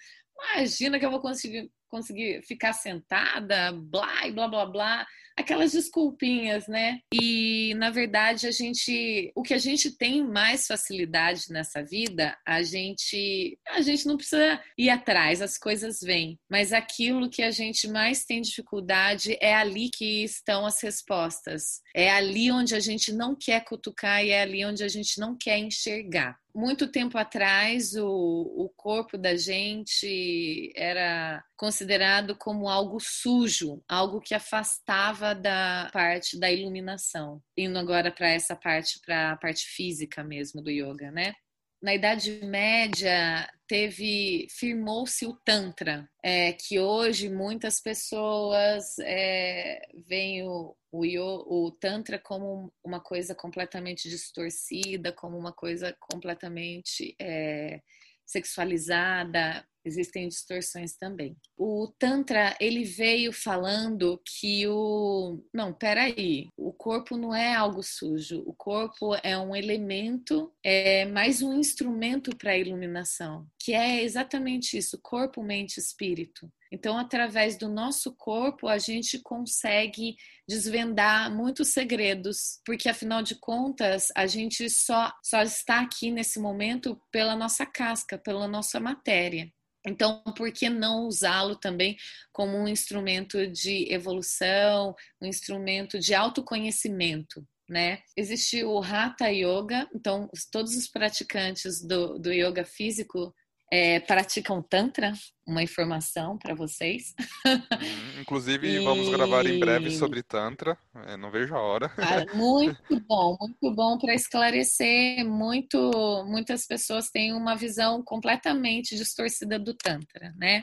Imagina 0.54 0.98
que 0.98 1.04
eu 1.04 1.10
vou 1.10 1.20
conseguir, 1.20 1.70
conseguir 1.88 2.42
ficar 2.42 2.72
sentada, 2.72 3.72
blá, 3.72 4.30
blá, 4.32 4.48
blá, 4.48 4.66
blá 4.66 5.06
aquelas 5.36 5.72
desculpinhas, 5.72 6.66
né? 6.66 7.00
E 7.12 7.74
na 7.76 7.90
verdade 7.90 8.46
a 8.46 8.50
gente, 8.50 9.30
o 9.34 9.42
que 9.42 9.54
a 9.54 9.58
gente 9.58 9.90
tem 9.90 10.26
mais 10.26 10.66
facilidade 10.66 11.44
nessa 11.50 11.82
vida, 11.82 12.36
a 12.46 12.62
gente, 12.62 13.58
a 13.68 13.80
gente 13.80 14.06
não 14.06 14.16
precisa 14.16 14.60
ir 14.78 14.88
atrás, 14.88 15.42
as 15.42 15.58
coisas 15.58 16.00
vêm. 16.00 16.38
Mas 16.50 16.72
aquilo 16.72 17.30
que 17.30 17.42
a 17.42 17.50
gente 17.50 17.86
mais 17.88 18.24
tem 18.24 18.40
dificuldade 18.40 19.36
é 19.40 19.54
ali 19.54 19.90
que 19.90 20.24
estão 20.24 20.64
as 20.64 20.80
respostas. 20.82 21.80
É 21.94 22.10
ali 22.10 22.50
onde 22.50 22.74
a 22.74 22.80
gente 22.80 23.12
não 23.12 23.36
quer 23.38 23.64
cutucar 23.64 24.24
e 24.24 24.30
é 24.30 24.42
ali 24.42 24.64
onde 24.64 24.82
a 24.82 24.88
gente 24.88 25.20
não 25.20 25.36
quer 25.38 25.58
enxergar 25.58 26.36
muito 26.56 26.88
tempo 26.88 27.18
atrás, 27.18 27.94
o, 27.94 28.06
o 28.06 28.70
corpo 28.74 29.18
da 29.18 29.36
gente 29.36 30.72
era 30.74 31.44
considerado 31.54 32.34
como 32.34 32.66
algo 32.66 32.98
sujo, 32.98 33.82
algo 33.86 34.22
que 34.22 34.34
afastava 34.34 35.34
da 35.34 35.90
parte 35.92 36.40
da 36.40 36.50
iluminação. 36.50 37.42
Indo 37.54 37.78
agora 37.78 38.10
para 38.10 38.30
essa 38.30 38.56
parte, 38.56 38.98
para 39.04 39.32
a 39.32 39.36
parte 39.36 39.66
física 39.66 40.24
mesmo 40.24 40.62
do 40.62 40.70
yoga, 40.70 41.10
né? 41.10 41.34
Na 41.82 41.94
Idade 41.94 42.40
Média 42.44 43.48
teve 43.66 44.46
firmou-se 44.50 45.26
o 45.26 45.34
tantra, 45.44 46.08
é, 46.22 46.52
que 46.52 46.78
hoje 46.78 47.28
muitas 47.28 47.80
pessoas 47.80 48.98
é, 49.00 49.82
veem 50.06 50.44
o, 50.44 50.76
o, 50.90 51.66
o, 51.66 51.70
tantra 51.72 52.18
como 52.18 52.72
uma 52.84 53.00
coisa 53.00 53.34
completamente 53.34 54.08
distorcida, 54.08 55.12
como 55.12 55.36
uma 55.36 55.52
coisa 55.52 55.96
completamente 56.00 57.14
é, 57.20 57.80
sexualizada, 58.24 59.66
existem 59.86 60.28
distorções 60.28 60.96
também. 60.96 61.36
O 61.56 61.88
Tantra, 61.98 62.56
ele 62.60 62.84
veio 62.84 63.32
falando 63.32 64.20
que 64.24 64.66
o. 64.66 65.42
Não, 65.52 65.72
peraí. 65.72 66.48
O 66.56 66.72
corpo 66.72 67.16
não 67.16 67.34
é 67.34 67.54
algo 67.54 67.82
sujo. 67.82 68.42
O 68.46 68.54
corpo 68.54 69.14
é 69.22 69.38
um 69.38 69.54
elemento, 69.54 70.52
é 70.62 71.04
mais 71.06 71.42
um 71.42 71.54
instrumento 71.54 72.36
para 72.36 72.52
a 72.52 72.58
iluminação, 72.58 73.46
que 73.58 73.72
é 73.72 74.02
exatamente 74.02 74.76
isso: 74.76 74.98
corpo, 75.02 75.42
mente, 75.42 75.78
espírito. 75.78 76.50
Então, 76.70 76.98
através 76.98 77.56
do 77.56 77.68
nosso 77.68 78.12
corpo, 78.14 78.68
a 78.68 78.78
gente 78.78 79.18
consegue 79.20 80.16
desvendar 80.48 81.34
muitos 81.34 81.68
segredos, 81.68 82.60
porque 82.64 82.88
afinal 82.88 83.22
de 83.22 83.36
contas, 83.36 84.08
a 84.16 84.26
gente 84.26 84.68
só, 84.68 85.12
só 85.22 85.42
está 85.42 85.80
aqui 85.80 86.10
nesse 86.10 86.38
momento 86.38 87.00
pela 87.10 87.36
nossa 87.36 87.64
casca, 87.64 88.18
pela 88.18 88.48
nossa 88.48 88.80
matéria. 88.80 89.50
Então, 89.86 90.22
por 90.36 90.50
que 90.50 90.68
não 90.68 91.06
usá-lo 91.06 91.56
também 91.56 91.96
como 92.32 92.56
um 92.56 92.66
instrumento 92.66 93.46
de 93.46 93.92
evolução, 93.92 94.94
um 95.20 95.26
instrumento 95.26 95.98
de 95.98 96.14
autoconhecimento? 96.14 97.46
Né? 97.68 98.00
Existe 98.16 98.62
o 98.64 98.80
Hatha 98.80 99.28
Yoga, 99.28 99.88
então 99.94 100.28
todos 100.52 100.76
os 100.76 100.86
praticantes 100.86 101.82
do, 101.82 102.16
do 102.18 102.32
yoga 102.32 102.64
físico 102.64 103.34
é, 103.70 103.98
praticam 104.00 104.62
Tantra, 104.62 105.12
uma 105.46 105.62
informação 105.62 106.38
para 106.38 106.54
vocês. 106.54 107.14
Hum, 107.46 108.20
inclusive, 108.20 108.68
e... 108.68 108.78
vamos 108.78 109.08
gravar 109.08 109.46
em 109.46 109.58
breve 109.58 109.90
sobre 109.90 110.22
Tantra, 110.22 110.78
é, 111.06 111.16
não 111.16 111.30
vejo 111.30 111.54
a 111.54 111.60
hora. 111.60 111.90
Muito 112.34 113.00
bom, 113.06 113.36
muito 113.40 113.74
bom 113.74 113.98
para 113.98 114.14
esclarecer. 114.14 115.24
Muito, 115.24 116.24
muitas 116.26 116.66
pessoas 116.66 117.10
têm 117.10 117.32
uma 117.32 117.56
visão 117.56 118.02
completamente 118.02 118.96
distorcida 118.96 119.58
do 119.58 119.74
Tantra, 119.74 120.32
né? 120.36 120.62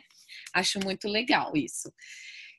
Acho 0.53 0.79
muito 0.79 1.07
legal 1.07 1.51
isso. 1.55 1.91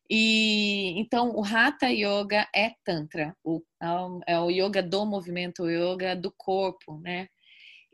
E 0.09 0.99
então 1.01 1.31
o 1.35 1.45
Hatha 1.45 1.89
Yoga 1.89 2.47
é 2.55 2.73
Tantra, 2.85 3.35
o, 3.43 3.63
é 4.27 4.39
o 4.39 4.51
yoga 4.51 4.83
do 4.83 5.07
movimento, 5.07 5.63
o 5.63 5.71
yoga 5.71 6.15
do 6.15 6.33
corpo, 6.37 6.99
né? 6.99 7.29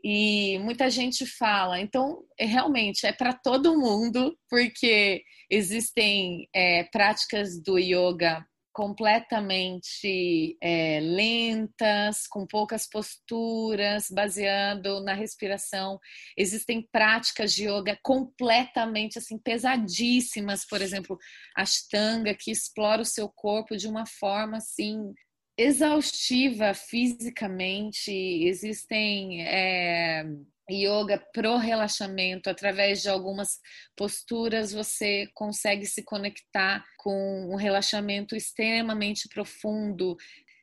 E 0.03 0.57
muita 0.59 0.89
gente 0.89 1.25
fala, 1.25 1.79
então 1.79 2.23
é, 2.37 2.45
realmente 2.45 3.05
é 3.05 3.13
para 3.13 3.33
todo 3.33 3.77
mundo, 3.77 4.35
porque 4.49 5.23
existem 5.49 6.47
é, 6.53 6.83
práticas 6.85 7.61
do 7.61 7.77
yoga 7.77 8.45
completamente 8.73 10.57
é, 10.61 10.99
lentas, 11.01 12.25
com 12.27 12.47
poucas 12.47 12.87
posturas, 12.89 14.07
baseando 14.09 15.03
na 15.03 15.13
respiração. 15.13 15.99
Existem 16.37 16.87
práticas 16.91 17.53
de 17.53 17.67
yoga 17.67 17.97
completamente 18.01 19.17
assim 19.17 19.37
pesadíssimas, 19.37 20.65
por 20.65 20.81
exemplo, 20.81 21.17
Ashtanga, 21.55 22.33
que 22.33 22.51
explora 22.51 23.01
o 23.01 23.05
seu 23.05 23.29
corpo 23.29 23.75
de 23.75 23.87
uma 23.87 24.05
forma 24.05 24.57
assim 24.57 25.13
exaustiva 25.61 26.73
fisicamente. 26.73 28.11
Existem 28.11 29.45
é, 29.45 30.25
yoga 30.69 31.17
pro 31.33 31.57
relaxamento, 31.57 32.49
através 32.49 33.01
de 33.01 33.09
algumas 33.09 33.59
posturas 33.95 34.71
você 34.71 35.27
consegue 35.33 35.85
se 35.85 36.03
conectar 36.03 36.83
com 36.97 37.51
um 37.51 37.55
relaxamento 37.55 38.35
extremamente 38.35 39.27
profundo. 39.29 40.15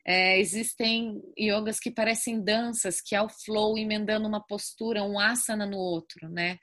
É, 0.05 0.39
existem 0.39 1.21
yogas 1.37 1.79
que 1.79 1.91
parecem 1.91 2.43
danças, 2.43 2.99
que 3.01 3.15
é 3.15 3.21
o 3.21 3.29
flow 3.29 3.77
emendando 3.77 4.27
uma 4.27 4.45
postura, 4.45 5.03
um 5.03 5.19
asana 5.19 5.65
no 5.65 5.77
outro, 5.77 6.29
né? 6.29 6.57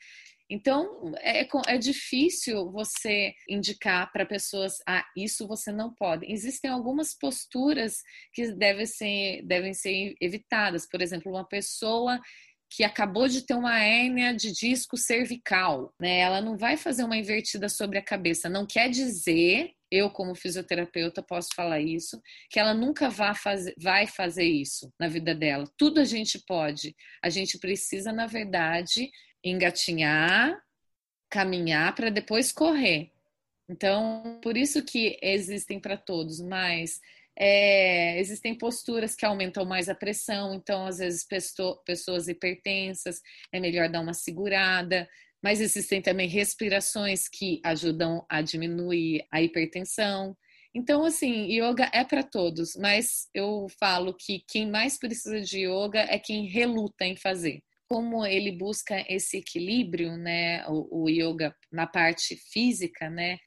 Então, 0.49 1.13
é, 1.19 1.47
é 1.67 1.79
difícil 1.79 2.71
você 2.71 3.35
indicar 3.49 4.11
para 4.13 4.25
pessoas, 4.25 4.75
ah, 4.87 5.05
isso 5.17 5.47
você 5.47 5.73
não 5.73 5.93
pode. 5.93 6.31
Existem 6.31 6.71
algumas 6.71 7.17
posturas 7.19 7.97
que 8.33 8.53
devem 8.53 8.87
ser, 8.87 9.43
devem 9.45 9.75
ser 9.75 10.15
evitadas. 10.21 10.89
Por 10.89 11.03
exemplo, 11.03 11.33
uma 11.33 11.47
pessoa 11.47 12.21
que 12.71 12.85
acabou 12.85 13.29
de 13.29 13.47
ter 13.47 13.55
uma 13.55 13.81
hérnia 13.81 14.35
de 14.35 14.53
disco 14.53 14.97
cervical, 14.97 15.93
né? 16.01 16.19
Ela 16.19 16.41
não 16.41 16.57
vai 16.57 16.77
fazer 16.77 17.05
uma 17.05 17.17
invertida 17.17 17.69
sobre 17.69 17.99
a 17.99 18.05
cabeça. 18.05 18.49
Não 18.49 18.67
quer 18.67 18.91
dizer, 18.91 19.71
eu 19.91 20.11
como 20.11 20.35
fisioterapeuta 20.35 21.23
posso 21.23 21.49
falar 21.55 21.81
isso, 21.81 22.21
que 22.51 22.59
ela 22.59 22.75
nunca 22.75 23.09
vai 23.09 23.35
fazer, 23.35 23.75
vai 23.81 24.07
fazer 24.07 24.45
isso 24.45 24.93
na 24.99 25.09
vida 25.09 25.35
dela. 25.35 25.65
Tudo 25.79 26.01
a 26.01 26.05
gente 26.05 26.43
pode. 26.47 26.95
A 27.23 27.31
gente 27.31 27.59
precisa, 27.59 28.13
na 28.13 28.27
verdade, 28.27 29.11
engatinhar, 29.51 30.61
caminhar 31.31 31.95
para 31.95 32.11
depois 32.11 32.53
correr. 32.53 33.11
Então, 33.69 34.39
por 34.43 34.57
isso 34.57 34.85
que 34.85 35.19
existem 35.23 35.81
para 35.81 35.97
todos, 35.97 36.41
mas 36.41 37.01
é, 37.39 38.19
existem 38.21 38.57
posturas 38.57 39.15
que 39.15 39.27
aumentam 39.27 39.65
mais 39.65 39.89
a 39.89 39.95
pressão, 39.95 40.55
então, 40.55 40.87
às 40.87 40.99
vezes, 40.99 41.27
pessoas 41.85 42.29
hipertensas, 42.29 43.21
é 43.53 43.61
melhor 43.61 43.89
dar 43.89 44.01
uma 44.01 44.15
segurada, 44.15 45.09
mas 45.43 45.61
existem 45.61 46.01
também 46.01 46.29
respirações 46.29 47.29
que 47.29 47.61
ajudam 47.65 48.25
a 48.29 48.41
diminuir 48.41 49.27
a 49.31 49.43
hipertensão. 49.43 50.37
Então, 50.75 51.05
assim, 51.05 51.47
yoga 51.51 51.91
é 51.93 52.05
para 52.05 52.23
todos, 52.23 52.77
mas 52.77 53.29
eu 53.35 53.67
falo 53.81 54.15
que 54.15 54.45
quem 54.49 54.71
mais 54.71 54.99
precisa 54.99 55.41
de 55.41 55.67
yoga 55.67 56.01
é 56.01 56.19
quem 56.19 56.47
reluta 56.47 57.05
em 57.05 57.17
fazer 57.17 57.63
como 57.89 58.25
ele 58.27 58.53
busca 58.53 59.05
esse 59.09 59.39
equilíbrio, 59.39 60.17
né, 60.17 60.67
o, 60.69 61.05
o 61.05 61.09
yoga 61.09 61.55
na 61.71 61.87
parte 61.87 62.37
física, 62.37 63.09
né, 63.09 63.39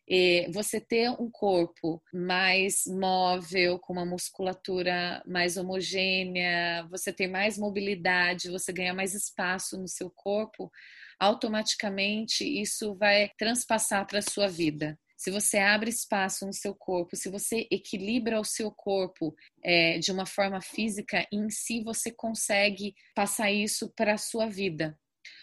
você 0.54 0.80
ter 0.80 1.10
um 1.12 1.30
corpo 1.30 2.02
mais 2.14 2.84
móvel, 2.88 3.80
com 3.80 3.94
uma 3.94 4.06
musculatura 4.06 5.22
mais 5.28 5.58
homogênea, 5.58 6.88
você 6.90 7.12
ter 7.12 7.28
mais 7.28 7.58
mobilidade, 7.58 8.50
você 8.50 8.72
ganhar 8.72 8.94
mais 8.94 9.14
espaço 9.14 9.78
no 9.78 9.88
seu 9.88 10.10
corpo, 10.10 10.72
automaticamente 11.20 12.44
isso 12.44 12.96
vai 12.96 13.30
transpassar 13.38 14.08
para 14.08 14.20
a 14.20 14.24
sua 14.24 14.48
vida 14.48 14.98
se 15.20 15.30
você 15.32 15.58
abre 15.58 15.90
espaço 15.90 16.46
no 16.46 16.54
seu 16.54 16.74
corpo, 16.74 17.18
se 17.18 17.30
você 17.30 17.68
equilibra 17.70 18.40
o 18.40 18.46
seu 18.46 18.72
corpo 18.72 19.36
é, 19.62 20.00
de 20.00 20.14
uma 20.14 20.26
forma 20.26 20.62
física, 20.62 21.28
em 21.30 21.50
si 21.50 21.84
você 21.84 22.10
consegue 22.10 22.96
passar 23.14 23.52
isso 23.52 23.92
para 23.98 24.14
a 24.14 24.18
sua 24.18 24.48
vida. 24.48 24.98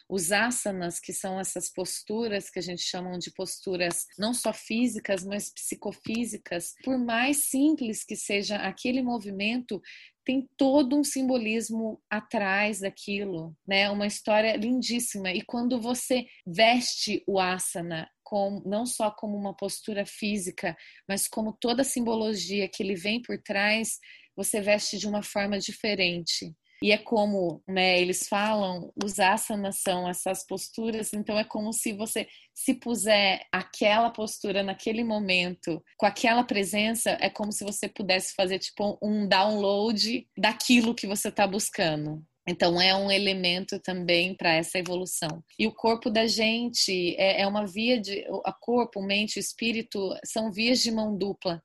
Os 0.08 0.32
asanas, 0.32 0.98
que 0.98 1.12
são 1.12 1.38
essas 1.38 1.70
posturas 1.70 2.48
que 2.48 2.58
a 2.58 2.62
gente 2.62 2.80
chama 2.80 3.18
de 3.18 3.30
posturas 3.32 4.06
não 4.18 4.32
só 4.32 4.50
físicas, 4.50 5.22
mas 5.22 5.52
psicofísicas, 5.52 6.72
por 6.82 6.96
mais 6.96 7.44
simples 7.44 8.02
que 8.02 8.16
seja 8.16 8.56
aquele 8.56 9.02
movimento, 9.02 9.82
tem 10.24 10.48
todo 10.56 10.96
um 10.96 11.04
simbolismo 11.04 12.00
atrás 12.08 12.80
daquilo, 12.80 13.54
né? 13.66 13.90
Uma 13.90 14.06
história 14.06 14.56
lindíssima. 14.56 15.32
E 15.32 15.42
quando 15.42 15.78
você 15.78 16.24
veste 16.46 17.22
o 17.26 17.38
asana 17.38 18.08
com, 18.26 18.60
não 18.66 18.84
só 18.84 19.08
como 19.08 19.36
uma 19.38 19.54
postura 19.54 20.04
física, 20.04 20.76
mas 21.08 21.28
como 21.28 21.52
toda 21.52 21.82
a 21.82 21.84
simbologia 21.84 22.68
que 22.68 22.82
ele 22.82 22.96
vem 22.96 23.22
por 23.22 23.40
trás, 23.40 24.00
você 24.36 24.60
veste 24.60 24.98
de 24.98 25.06
uma 25.06 25.22
forma 25.22 25.60
diferente. 25.60 26.52
E 26.82 26.90
é 26.90 26.98
como 26.98 27.62
né, 27.68 28.00
eles 28.00 28.26
falam, 28.28 28.92
os 29.02 29.20
asanas 29.20 29.80
são 29.80 30.08
essas 30.08 30.44
posturas, 30.44 31.12
então 31.14 31.38
é 31.38 31.44
como 31.44 31.72
se 31.72 31.92
você 31.92 32.26
se 32.52 32.74
puser 32.74 33.46
aquela 33.52 34.10
postura 34.10 34.62
naquele 34.64 35.04
momento, 35.04 35.80
com 35.96 36.04
aquela 36.04 36.42
presença, 36.42 37.16
é 37.20 37.30
como 37.30 37.52
se 37.52 37.64
você 37.64 37.88
pudesse 37.88 38.34
fazer 38.34 38.58
tipo 38.58 38.98
um 39.00 39.26
download 39.28 40.28
daquilo 40.36 40.96
que 40.96 41.06
você 41.06 41.28
está 41.28 41.46
buscando. 41.46 42.22
Então, 42.48 42.80
é 42.80 42.94
um 42.94 43.10
elemento 43.10 43.80
também 43.80 44.34
para 44.34 44.54
essa 44.54 44.78
evolução. 44.78 45.42
E 45.58 45.66
o 45.66 45.74
corpo 45.74 46.08
da 46.08 46.26
gente 46.26 47.16
é, 47.18 47.42
é 47.42 47.46
uma 47.46 47.66
via 47.66 48.00
de. 48.00 48.24
A 48.44 48.52
corpo, 48.52 49.02
mente, 49.02 49.38
espírito 49.38 50.14
são 50.24 50.52
vias 50.52 50.80
de 50.80 50.92
mão 50.92 51.16
dupla. 51.16 51.60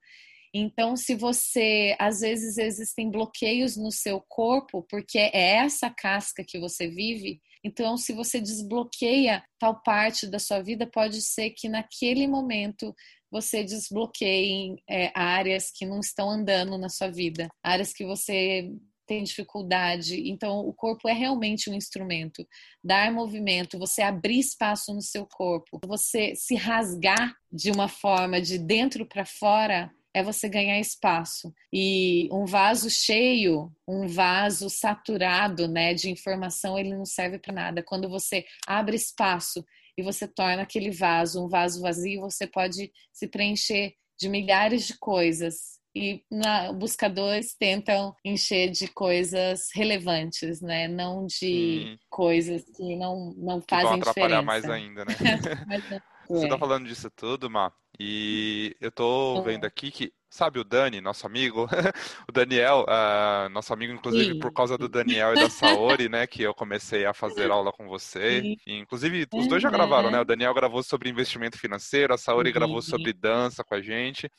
Então, 0.53 0.97
se 0.97 1.15
você, 1.15 1.95
às 1.99 2.21
vezes, 2.21 2.57
existem 2.57 3.09
bloqueios 3.09 3.77
no 3.77 3.91
seu 3.91 4.19
corpo, 4.27 4.85
porque 4.89 5.17
é 5.17 5.57
essa 5.57 5.89
casca 5.89 6.43
que 6.45 6.59
você 6.59 6.89
vive, 6.89 7.39
então, 7.63 7.95
se 7.95 8.11
você 8.11 8.41
desbloqueia 8.41 9.43
tal 9.59 9.81
parte 9.81 10.27
da 10.27 10.39
sua 10.39 10.61
vida, 10.61 10.87
pode 10.87 11.21
ser 11.21 11.51
que 11.51 11.69
naquele 11.69 12.27
momento 12.27 12.93
você 13.29 13.63
desbloqueie 13.63 14.75
é, 14.89 15.11
áreas 15.15 15.71
que 15.71 15.85
não 15.85 15.99
estão 15.99 16.29
andando 16.29 16.77
na 16.77 16.89
sua 16.89 17.09
vida, 17.09 17.47
áreas 17.63 17.93
que 17.93 18.05
você 18.05 18.69
tem 19.11 19.23
dificuldade. 19.23 20.29
Então, 20.29 20.59
o 20.59 20.71
corpo 20.71 21.09
é 21.09 21.11
realmente 21.11 21.69
um 21.69 21.73
instrumento. 21.73 22.47
Dar 22.81 23.11
movimento, 23.11 23.77
você 23.77 24.01
abrir 24.01 24.39
espaço 24.39 24.93
no 24.93 25.01
seu 25.01 25.25
corpo, 25.25 25.81
você 25.85 26.33
se 26.33 26.55
rasgar 26.55 27.35
de 27.51 27.71
uma 27.71 27.89
forma 27.89 28.39
de 28.39 28.57
dentro 28.57 29.05
para 29.05 29.25
fora, 29.25 29.91
é 30.13 30.23
você 30.23 30.47
ganhar 30.47 30.79
espaço. 30.79 31.53
E 31.73 32.29
um 32.31 32.45
vaso 32.45 32.89
cheio, 32.89 33.69
um 33.85 34.07
vaso 34.07 34.69
saturado, 34.69 35.67
né, 35.67 35.93
de 35.93 36.09
informação, 36.09 36.79
ele 36.79 36.95
não 36.95 37.03
serve 37.03 37.37
para 37.37 37.53
nada. 37.53 37.83
Quando 37.83 38.07
você 38.07 38.45
abre 38.65 38.95
espaço 38.95 39.65
e 39.97 40.01
você 40.01 40.25
torna 40.25 40.61
aquele 40.61 40.89
vaso 40.89 41.45
um 41.45 41.49
vaso 41.49 41.81
vazio, 41.81 42.21
você 42.21 42.47
pode 42.47 42.93
se 43.11 43.27
preencher 43.27 43.93
de 44.17 44.29
milhares 44.29 44.87
de 44.87 44.97
coisas 44.97 45.80
e 45.95 46.23
na, 46.31 46.71
buscadores 46.71 47.55
tentam 47.57 48.15
encher 48.23 48.69
de 48.69 48.87
coisas 48.87 49.61
relevantes, 49.73 50.61
né? 50.61 50.87
Não 50.87 51.25
de 51.25 51.85
hum. 51.87 51.97
coisas 52.09 52.63
que 52.75 52.95
não, 52.95 53.33
não 53.37 53.61
fazem 53.61 53.85
que 53.85 53.89
vão 53.89 53.93
atrapalhar 53.95 54.41
diferença. 54.41 54.43
mais 54.43 54.69
ainda, 54.69 55.05
né? 55.05 55.13
Você 56.29 56.47
tá 56.47 56.57
falando 56.57 56.87
disso 56.87 57.09
tudo, 57.09 57.49
Má, 57.49 57.73
e 57.99 58.75
eu 58.79 58.89
tô 58.89 59.41
vendo 59.43 59.65
aqui 59.65 59.91
que 59.91 60.13
Sabe 60.33 60.59
o 60.59 60.63
Dani, 60.63 61.01
nosso 61.01 61.27
amigo, 61.27 61.67
o 62.25 62.31
Daniel, 62.31 62.85
uh, 62.87 63.49
nosso 63.49 63.73
amigo, 63.73 63.91
inclusive, 63.91 64.31
Sim. 64.31 64.39
por 64.39 64.53
causa 64.53 64.77
do 64.77 64.87
Daniel 64.87 65.33
e 65.33 65.35
da 65.35 65.49
Saori, 65.49 66.07
né, 66.07 66.25
que 66.25 66.41
eu 66.41 66.53
comecei 66.53 67.05
a 67.05 67.13
fazer 67.13 67.51
aula 67.51 67.69
com 67.73 67.85
você. 67.85 68.55
E, 68.65 68.79
inclusive, 68.79 69.27
os 69.33 69.47
dois 69.49 69.61
já 69.61 69.69
gravaram, 69.69 70.09
né? 70.09 70.21
O 70.21 70.25
Daniel 70.25 70.53
gravou 70.53 70.81
sobre 70.83 71.09
investimento 71.09 71.59
financeiro, 71.59 72.13
a 72.13 72.17
Saori 72.17 72.47
Sim. 72.47 72.53
gravou 72.53 72.81
sobre 72.81 73.11
dança 73.11 73.61
com 73.61 73.75
a 73.75 73.81
gente. 73.81 74.31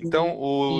Então, 0.00 0.36
o 0.38 0.78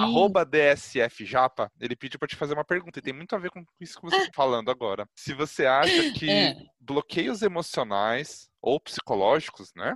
arroba 0.00 0.44
DSF 0.44 1.24
Japa, 1.24 1.70
ele 1.80 1.96
pediu 1.96 2.18
para 2.18 2.28
te 2.28 2.36
fazer 2.36 2.54
uma 2.54 2.64
pergunta, 2.64 2.98
e 2.98 3.02
tem 3.02 3.14
muito 3.14 3.34
a 3.34 3.38
ver 3.38 3.50
com 3.50 3.64
isso 3.80 4.00
que 4.00 4.10
você 4.10 4.16
está 4.16 4.30
falando 4.34 4.70
agora. 4.70 5.08
Se 5.16 5.32
você 5.32 5.64
acha 5.64 5.90
que 6.12 6.30
é. 6.30 6.54
bloqueios 6.80 7.42
emocionais 7.42 8.48
ou 8.60 8.78
psicológicos, 8.78 9.72
né? 9.74 9.94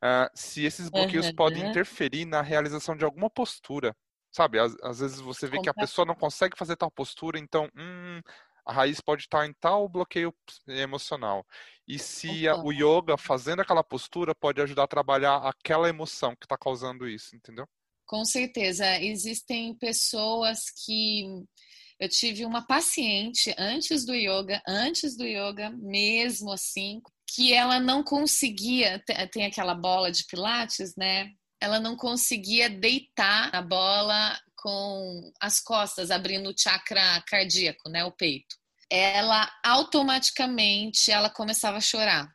uh, 0.00 0.30
se 0.34 0.64
esses 0.64 0.88
bloqueios 0.88 1.28
uhum. 1.28 1.34
podem 1.34 1.68
interferir 1.68 2.24
na 2.24 2.42
realização 2.42 2.96
de 2.96 3.04
alguma 3.04 3.30
postura. 3.30 3.94
Sabe, 4.32 4.60
às, 4.60 4.76
às 4.82 5.00
vezes 5.00 5.20
você 5.20 5.46
vê 5.48 5.60
que 5.60 5.68
a 5.68 5.74
pessoa 5.74 6.06
não 6.06 6.14
consegue 6.14 6.56
fazer 6.56 6.76
tal 6.76 6.90
postura, 6.90 7.36
então, 7.36 7.68
hum, 7.76 8.20
a 8.64 8.72
raiz 8.72 9.00
pode 9.00 9.22
estar 9.22 9.44
em 9.44 9.52
tal 9.54 9.88
bloqueio 9.88 10.32
emocional. 10.68 11.44
E 11.86 11.98
se 11.98 12.46
a, 12.46 12.56
o 12.56 12.72
yoga, 12.72 13.16
fazendo 13.16 13.60
aquela 13.60 13.82
postura, 13.82 14.32
pode 14.32 14.62
ajudar 14.62 14.84
a 14.84 14.88
trabalhar 14.88 15.36
aquela 15.38 15.88
emoção 15.88 16.36
que 16.36 16.44
está 16.44 16.56
causando 16.56 17.08
isso, 17.08 17.34
entendeu? 17.34 17.68
Com 18.10 18.24
certeza. 18.24 19.00
Existem 19.00 19.72
pessoas 19.76 20.64
que. 20.84 21.22
Eu 22.00 22.08
tive 22.08 22.44
uma 22.44 22.66
paciente 22.66 23.54
antes 23.56 24.04
do 24.04 24.14
yoga, 24.14 24.60
antes 24.66 25.16
do 25.16 25.24
yoga, 25.24 25.70
mesmo 25.70 26.50
assim, 26.50 27.00
que 27.28 27.52
ela 27.52 27.78
não 27.78 28.02
conseguia. 28.02 29.00
Tem 29.30 29.44
aquela 29.44 29.76
bola 29.76 30.10
de 30.10 30.24
Pilates, 30.26 30.96
né? 30.96 31.30
Ela 31.60 31.78
não 31.78 31.94
conseguia 31.94 32.68
deitar 32.68 33.54
a 33.54 33.62
bola 33.62 34.36
com 34.56 35.30
as 35.40 35.60
costas, 35.60 36.10
abrindo 36.10 36.50
o 36.50 36.58
chakra 36.58 37.22
cardíaco, 37.28 37.88
né? 37.88 38.02
O 38.04 38.10
peito. 38.10 38.56
Ela 38.90 39.48
automaticamente 39.64 41.12
ela 41.12 41.30
começava 41.30 41.76
a 41.76 41.80
chorar 41.80 42.28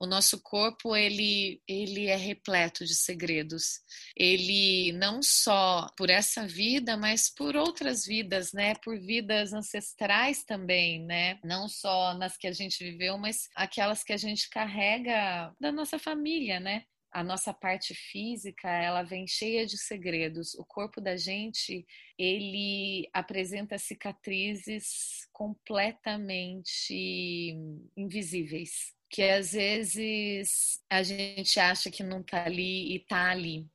o 0.00 0.06
nosso 0.06 0.40
corpo 0.42 0.94
ele 0.94 1.60
ele 1.66 2.06
é 2.06 2.16
repleto 2.16 2.84
de 2.84 2.94
segredos. 2.94 3.80
Ele 4.16 4.92
não 4.92 5.22
só 5.22 5.88
por 5.96 6.10
essa 6.10 6.46
vida, 6.46 6.96
mas 6.96 7.28
por 7.28 7.56
outras 7.56 8.06
vidas, 8.06 8.52
né? 8.52 8.74
Por 8.76 8.98
vidas 8.98 9.52
ancestrais 9.52 10.44
também, 10.44 11.04
né? 11.04 11.38
Não 11.44 11.68
só 11.68 12.14
nas 12.14 12.36
que 12.36 12.46
a 12.46 12.52
gente 12.52 12.82
viveu, 12.84 13.18
mas 13.18 13.48
aquelas 13.54 14.04
que 14.04 14.12
a 14.12 14.16
gente 14.16 14.48
carrega 14.50 15.52
da 15.60 15.72
nossa 15.72 15.98
família, 15.98 16.60
né? 16.60 16.84
a 17.10 17.24
nossa 17.24 17.54
parte 17.54 17.94
física 17.94 18.68
ela 18.68 19.02
vem 19.02 19.26
cheia 19.26 19.64
de 19.66 19.78
segredos. 19.78 20.54
O 20.54 20.64
corpo 20.64 21.00
da 21.00 21.16
gente 21.16 21.86
ele 22.18 23.08
apresenta 23.14 23.78
cicatrizes 23.78 25.26
completamente 25.32 27.56
invisíveis 27.96 28.97
que 29.10 29.22
às 29.22 29.52
vezes 29.52 30.80
a 30.90 31.02
gente 31.02 31.58
acha 31.58 31.90
que 31.90 32.02
não 32.02 32.20
está 32.20 32.44
ali 32.44 32.92
e 32.92 32.96
está 32.96 33.30
ali. 33.30 33.66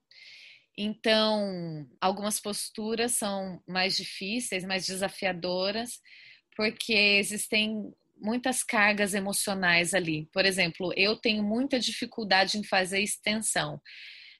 Então, 0.77 1.87
algumas 2.01 2.39
posturas 2.39 3.13
são 3.13 3.61
mais 3.67 3.95
difíceis, 3.95 4.63
mais 4.63 4.85
desafiadoras, 4.85 5.99
porque 6.55 6.93
existem 6.93 7.93
muitas 8.17 8.63
cargas 8.63 9.13
emocionais 9.13 9.93
ali. 9.93 10.27
Por 10.31 10.45
exemplo, 10.45 10.91
eu 10.95 11.15
tenho 11.15 11.43
muita 11.43 11.79
dificuldade 11.79 12.57
em 12.57 12.63
fazer 12.63 13.01
extensão 13.01 13.79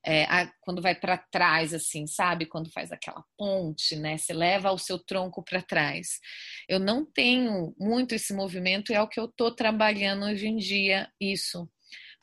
é, 0.06 0.24
a, 0.26 0.52
quando 0.62 0.82
vai 0.82 0.96
para 0.96 1.18
trás, 1.18 1.74
assim, 1.74 2.06
sabe? 2.08 2.46
Quando 2.46 2.72
faz 2.72 2.92
aquela 2.92 3.24
ponte, 3.38 3.96
né? 3.96 4.18
Você 4.18 4.34
leva 4.34 4.72
o 4.72 4.78
seu 4.78 5.00
tronco 5.00 5.44
para 5.44 5.62
trás. 5.62 6.20
Eu 6.68 6.80
não 6.80 7.06
tenho 7.06 7.74
muito 7.80 8.14
esse 8.14 8.34
movimento, 8.34 8.94
é 8.94 9.02
o 9.02 9.08
que 9.08 9.20
eu 9.20 9.26
estou 9.26 9.54
trabalhando 9.56 10.26
hoje 10.26 10.48
em 10.48 10.58
dia, 10.58 11.10
isso. 11.20 11.70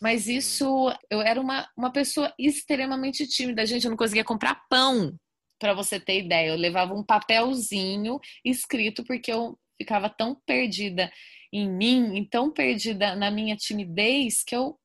Mas 0.01 0.29
isso, 0.29 0.95
eu 1.11 1.21
era 1.21 1.41
uma, 1.41 1.69
uma 1.77 1.93
pessoa 1.93 2.33
extremamente 2.39 3.27
tímida, 3.27 3.67
gente, 3.67 3.85
eu 3.85 3.91
não 3.91 3.99
conseguia 3.99 4.25
comprar 4.25 4.63
pão, 4.69 5.15
para 5.61 5.75
você 5.75 6.01
ter 6.01 6.19
ideia. 6.25 6.49
Eu 6.49 6.57
levava 6.57 6.95
um 6.95 7.05
papelzinho 7.05 8.19
escrito 8.45 9.05
porque 9.05 9.31
eu 9.31 9.57
ficava 9.79 10.09
tão 10.09 10.35
perdida 10.47 11.13
em 11.53 11.69
mim, 11.69 12.27
tão 12.31 12.51
perdida 12.51 13.15
na 13.15 13.31
minha 13.31 13.57
timidez 13.57 14.43
que 14.43 14.57
eu, 14.57 14.79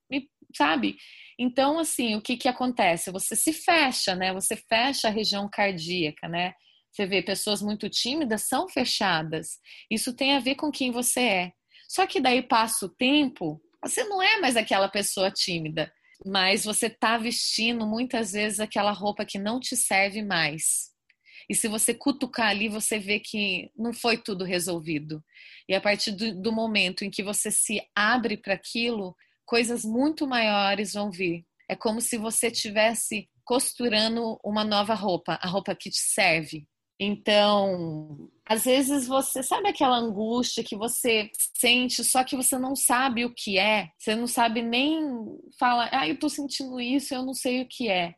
sabe? 0.56 0.98
Então, 1.38 1.80
assim, 1.80 2.16
o 2.16 2.22
que, 2.22 2.38
que 2.38 2.48
acontece? 2.48 3.12
Você 3.12 3.36
se 3.36 3.52
fecha, 3.52 4.16
né? 4.16 4.34
Você 4.34 4.56
fecha 4.56 5.08
a 5.08 5.12
região 5.12 5.50
cardíaca, 5.52 6.28
né? 6.28 6.54
Você 6.92 7.06
vê 7.06 7.22
pessoas 7.22 7.62
muito 7.62 7.90
tímidas 7.90 8.48
são 8.48 8.70
fechadas. 8.70 9.60
Isso 9.92 10.16
tem 10.16 10.34
a 10.34 10.40
ver 10.40 10.56
com 10.56 10.72
quem 10.72 10.92
você 10.92 11.20
é. 11.20 11.52
Só 11.90 12.08
que 12.08 12.22
daí 12.22 12.42
passa 12.42 12.86
o 12.86 12.90
tempo, 12.90 13.62
você 13.84 14.04
não 14.06 14.22
é 14.22 14.40
mais 14.40 14.56
aquela 14.56 14.88
pessoa 14.88 15.30
tímida, 15.30 15.92
mas 16.26 16.64
você 16.64 16.90
tá 16.90 17.18
vestindo 17.18 17.86
muitas 17.86 18.32
vezes 18.32 18.60
aquela 18.60 18.92
roupa 18.92 19.26
que 19.26 19.38
não 19.38 19.60
te 19.60 19.76
serve 19.76 20.24
mais. 20.24 20.96
E 21.50 21.54
se 21.54 21.68
você 21.68 21.94
cutucar 21.94 22.48
ali, 22.48 22.70
você 22.70 22.98
vê 22.98 23.20
que 23.20 23.70
não 23.76 23.94
foi 23.94 24.18
tudo 24.18 24.44
resolvido. 24.44 25.24
E 25.70 25.76
a 25.76 25.82
partir 25.82 26.12
do, 26.12 26.42
do 26.42 26.52
momento 26.52 27.04
em 27.04 27.12
que 27.12 27.22
você 27.22 27.52
se 27.52 27.82
abre 27.96 28.38
para 28.38 28.54
aquilo, 28.54 29.16
coisas 29.46 29.84
muito 29.84 30.28
maiores 30.28 30.94
vão 30.94 31.12
vir. 31.12 31.46
É 31.70 31.76
como 31.76 32.02
se 32.02 32.18
você 32.18 32.52
tivesse 32.52 33.30
costurando 33.44 34.40
uma 34.44 34.64
nova 34.64 34.94
roupa, 34.94 35.40
a 35.42 35.48
roupa 35.48 35.76
que 35.76 35.90
te 35.90 36.00
serve. 36.00 36.68
Então, 37.00 38.30
às 38.48 38.64
vezes 38.64 39.06
você 39.06 39.44
sabe 39.44 39.70
aquela 39.70 39.98
angústia 39.98 40.64
que 40.64 40.78
você 40.78 41.30
sente, 41.58 42.04
só 42.04 42.24
que 42.24 42.36
você 42.36 42.58
não 42.58 42.76
sabe 42.76 43.26
o 43.26 43.34
que 43.34 43.60
é, 43.60 43.90
você 44.00 44.16
não 44.16 44.28
sabe 44.28 44.62
nem 44.62 45.02
falar, 45.60 45.90
ah, 45.92 46.08
eu 46.08 46.18
tô 46.18 46.30
sentindo 46.30 46.80
isso, 46.80 47.14
eu 47.14 47.24
não 47.24 47.34
sei 47.34 47.62
o 47.62 47.68
que 47.68 47.90
é. 47.90 48.16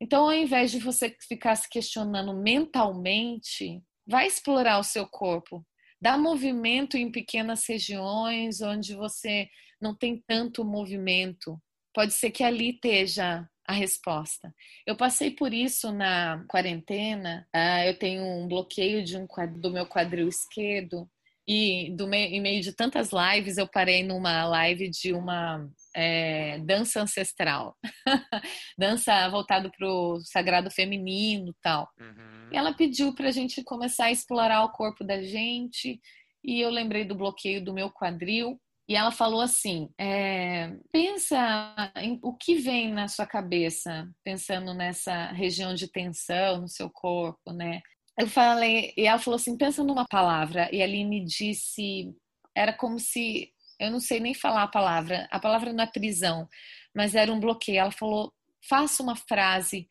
Então, 0.00 0.24
ao 0.24 0.34
invés 0.34 0.72
de 0.72 0.80
você 0.80 1.16
ficar 1.26 1.54
se 1.54 1.68
questionando 1.70 2.34
mentalmente, 2.34 3.80
vai 4.06 4.26
explorar 4.26 4.78
o 4.78 4.84
seu 4.84 5.06
corpo, 5.06 5.64
dá 6.00 6.18
movimento 6.18 6.96
em 6.96 7.10
pequenas 7.10 7.64
regiões 7.66 8.60
onde 8.60 8.94
você 8.94 9.48
não 9.80 9.94
tem 9.94 10.22
tanto 10.26 10.64
movimento. 10.64 11.60
Pode 11.94 12.12
ser 12.12 12.30
que 12.30 12.44
ali 12.44 12.70
esteja 12.70 13.48
a 13.66 13.72
resposta. 13.72 14.54
Eu 14.86 14.96
passei 14.96 15.30
por 15.30 15.52
isso 15.52 15.92
na 15.92 16.44
quarentena. 16.48 17.46
Uh, 17.54 17.88
eu 17.88 17.98
tenho 17.98 18.22
um 18.22 18.46
bloqueio 18.46 19.04
de 19.04 19.16
um 19.16 19.26
do 19.58 19.70
meu 19.70 19.86
quadril 19.86 20.28
esquerdo 20.28 21.08
e 21.48 21.94
do 21.96 22.08
meio, 22.08 22.34
em 22.34 22.40
meio 22.40 22.60
de 22.60 22.72
tantas 22.72 23.10
lives 23.12 23.56
eu 23.56 23.68
parei 23.68 24.02
numa 24.02 24.44
live 24.46 24.90
de 24.90 25.12
uma 25.12 25.68
é, 25.94 26.58
dança 26.58 27.00
ancestral, 27.00 27.76
dança 28.76 29.28
voltado 29.28 29.70
para 29.70 29.86
o 29.88 30.20
sagrado 30.24 30.70
feminino, 30.70 31.54
tal. 31.62 31.88
Uhum. 32.00 32.48
E 32.52 32.56
ela 32.56 32.74
pediu 32.74 33.14
para 33.14 33.28
a 33.28 33.32
gente 33.32 33.62
começar 33.62 34.06
a 34.06 34.12
explorar 34.12 34.64
o 34.64 34.72
corpo 34.72 35.04
da 35.04 35.22
gente 35.22 36.00
e 36.42 36.60
eu 36.60 36.70
lembrei 36.70 37.04
do 37.04 37.14
bloqueio 37.14 37.64
do 37.64 37.72
meu 37.72 37.90
quadril 37.90 38.60
e 38.88 38.94
ela 38.94 39.10
falou 39.10 39.40
assim: 39.40 39.88
é, 39.98 40.72
pensa 40.92 41.92
em 41.96 42.18
o 42.22 42.34
que 42.34 42.56
vem 42.56 42.92
na 42.92 43.08
sua 43.08 43.26
cabeça, 43.26 44.08
pensando 44.24 44.72
nessa 44.74 45.32
região 45.32 45.74
de 45.74 45.90
tensão 45.90 46.60
no 46.60 46.68
seu 46.68 46.88
corpo, 46.90 47.52
né? 47.52 47.80
Eu 48.18 48.28
falei, 48.28 48.94
e 48.96 49.06
ela 49.06 49.18
falou 49.18 49.36
assim: 49.36 49.56
pensa 49.56 49.82
numa 49.82 50.06
palavra. 50.06 50.68
E 50.72 50.82
ali 50.82 51.04
me 51.04 51.24
disse: 51.24 52.14
era 52.56 52.72
como 52.72 52.98
se, 52.98 53.52
eu 53.80 53.90
não 53.90 54.00
sei 54.00 54.20
nem 54.20 54.34
falar 54.34 54.62
a 54.62 54.68
palavra, 54.68 55.28
a 55.30 55.40
palavra 55.40 55.72
não 55.72 55.84
é 55.84 55.86
prisão, 55.86 56.48
mas 56.94 57.14
era 57.14 57.32
um 57.32 57.40
bloqueio. 57.40 57.80
Ela 57.80 57.90
falou: 57.90 58.32
faça 58.68 59.02
uma 59.02 59.16
frase 59.16 59.88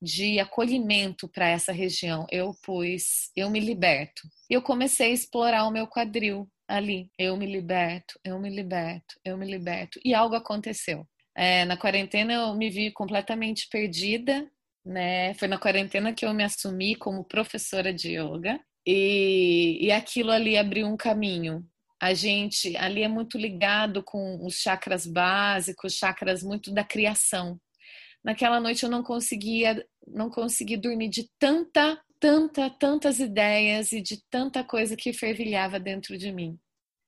de 0.00 0.38
acolhimento 0.40 1.28
para 1.28 1.48
essa 1.48 1.72
região. 1.72 2.26
Eu 2.30 2.54
pus, 2.64 3.30
eu 3.36 3.50
me 3.50 3.60
liberto. 3.60 4.22
Eu 4.48 4.62
comecei 4.62 5.10
a 5.10 5.14
explorar 5.14 5.66
o 5.66 5.70
meu 5.70 5.86
quadril 5.86 6.48
ali. 6.68 7.10
Eu 7.18 7.36
me 7.36 7.46
liberto, 7.46 8.18
eu 8.22 8.38
me 8.38 8.50
liberto, 8.50 9.14
eu 9.24 9.36
me 9.36 9.46
liberto. 9.46 9.98
E 10.04 10.14
algo 10.14 10.34
aconteceu. 10.34 11.06
É, 11.36 11.64
na 11.64 11.76
quarentena 11.76 12.32
eu 12.34 12.54
me 12.54 12.68
vi 12.68 12.92
completamente 12.92 13.68
perdida, 13.70 14.50
né? 14.84 15.34
Foi 15.34 15.48
na 15.48 15.58
quarentena 15.58 16.12
que 16.12 16.26
eu 16.26 16.34
me 16.34 16.44
assumi 16.44 16.94
como 16.96 17.24
professora 17.24 17.92
de 17.92 18.16
yoga 18.18 18.60
e, 18.86 19.78
e 19.80 19.92
aquilo 19.92 20.30
ali 20.30 20.56
abriu 20.56 20.86
um 20.86 20.96
caminho. 20.96 21.64
A 22.00 22.14
gente 22.14 22.76
ali 22.76 23.02
é 23.02 23.08
muito 23.08 23.36
ligado 23.38 24.02
com 24.02 24.44
os 24.44 24.56
chakras 24.56 25.06
básicos, 25.06 25.94
chakras 25.94 26.42
muito 26.42 26.72
da 26.72 26.84
criação. 26.84 27.60
Naquela 28.24 28.60
noite 28.60 28.84
eu 28.84 28.90
não 28.90 29.02
conseguia, 29.02 29.84
não 30.06 30.30
consegui 30.30 30.76
dormir 30.76 31.08
de 31.08 31.28
tanta 31.38 32.00
tanta, 32.20 32.70
tantas 32.70 33.18
ideias 33.18 33.92
e 33.92 34.00
de 34.00 34.22
tanta 34.30 34.64
coisa 34.64 34.96
que 34.96 35.12
fervilhava 35.12 35.78
dentro 35.78 36.16
de 36.16 36.32
mim. 36.32 36.58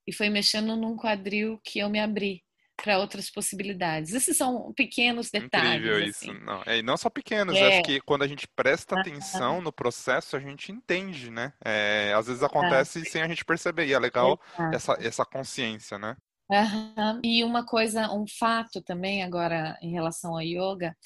E 0.07 0.13
foi 0.13 0.29
mexendo 0.29 0.77
num 0.77 0.97
quadril 0.97 1.61
que 1.63 1.79
eu 1.79 1.89
me 1.89 2.01
abri 2.01 2.43
para 2.83 2.99
outras 2.99 3.31
possibilidades. 3.31 4.15
Esses 4.15 4.37
são 4.37 4.73
pequenos 4.73 5.31
detalhes. 5.31 5.81
Incrível 5.81 5.97
assim. 5.97 6.33
isso. 6.33 6.45
Não, 6.45 6.63
é, 6.67 6.79
e 6.79 6.83
não 6.83 6.97
só 6.97 7.11
pequenos, 7.11 7.57
é. 7.57 7.69
acho 7.69 7.83
que 7.83 8.01
quando 8.01 8.23
a 8.23 8.29
gente 8.29 8.49
presta 8.57 8.99
atenção 8.99 9.61
no 9.61 9.73
processo, 9.73 10.37
a 10.37 10.41
gente 10.41 10.73
entende, 10.73 11.31
né? 11.31 11.53
É, 11.65 12.13
às 12.17 12.27
vezes 12.27 12.43
acontece 12.43 13.05
sem 13.05 13.23
a 13.23 13.29
gente 13.29 13.45
perceber, 13.45 13.87
e 13.87 13.93
é 13.93 13.99
legal 13.99 14.41
essa, 14.73 14.97
essa 15.01 15.25
consciência, 15.25 15.99
né? 15.99 16.17
Uhum. 16.51 17.21
E 17.23 17.45
uma 17.45 17.65
coisa, 17.65 18.11
um 18.13 18.25
fato 18.27 18.83
também 18.83 19.23
agora 19.23 19.79
em 19.81 19.93
relação 19.93 20.33
ao 20.33 20.43
yoga, 20.43 20.97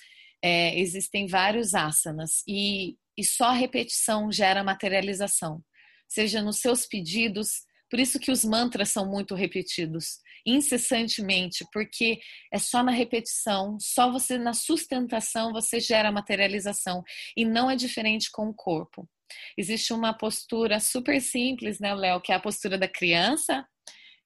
é, 0.43 0.79
existem 0.79 1.27
vários 1.27 1.75
asanas 1.75 2.43
e 2.47 2.97
e 3.17 3.25
só 3.25 3.47
a 3.47 3.53
repetição 3.53 4.31
gera 4.31 4.65
materialização, 4.65 5.63
seja 6.09 6.43
nos 6.43 6.59
seus 6.59 6.87
pedidos, 6.87 7.63
por 7.91 8.01
isso 8.01 8.19
que 8.19 8.31
os 8.31 8.45
mantras 8.45 8.91
são 8.91 9.07
muito 9.07 9.35
repetidos, 9.35 10.19
incessantemente, 10.47 11.65
porque 11.73 12.19
é 12.53 12.59
só 12.59 12.83
na 12.83 12.93
repetição, 12.93 13.77
só 13.81 14.11
você 14.11 14.37
na 14.37 14.53
sustentação 14.53 15.53
você 15.53 15.81
gera 15.81 16.13
materialização 16.13 17.03
e 17.37 17.45
não 17.45 17.71
é 17.71 17.77
diferente 17.77 18.31
com 18.33 18.49
o 18.49 18.55
corpo. 18.55 19.09
Existe 19.57 19.93
uma 19.93 20.13
postura 20.13 20.81
super 20.81 21.21
simples, 21.21 21.81
né, 21.81 21.95
Léo, 21.95 22.21
que 22.21 22.33
é 22.33 22.35
a 22.35 22.41
postura 22.41 22.77
da 22.77 22.89
criança, 22.89 23.67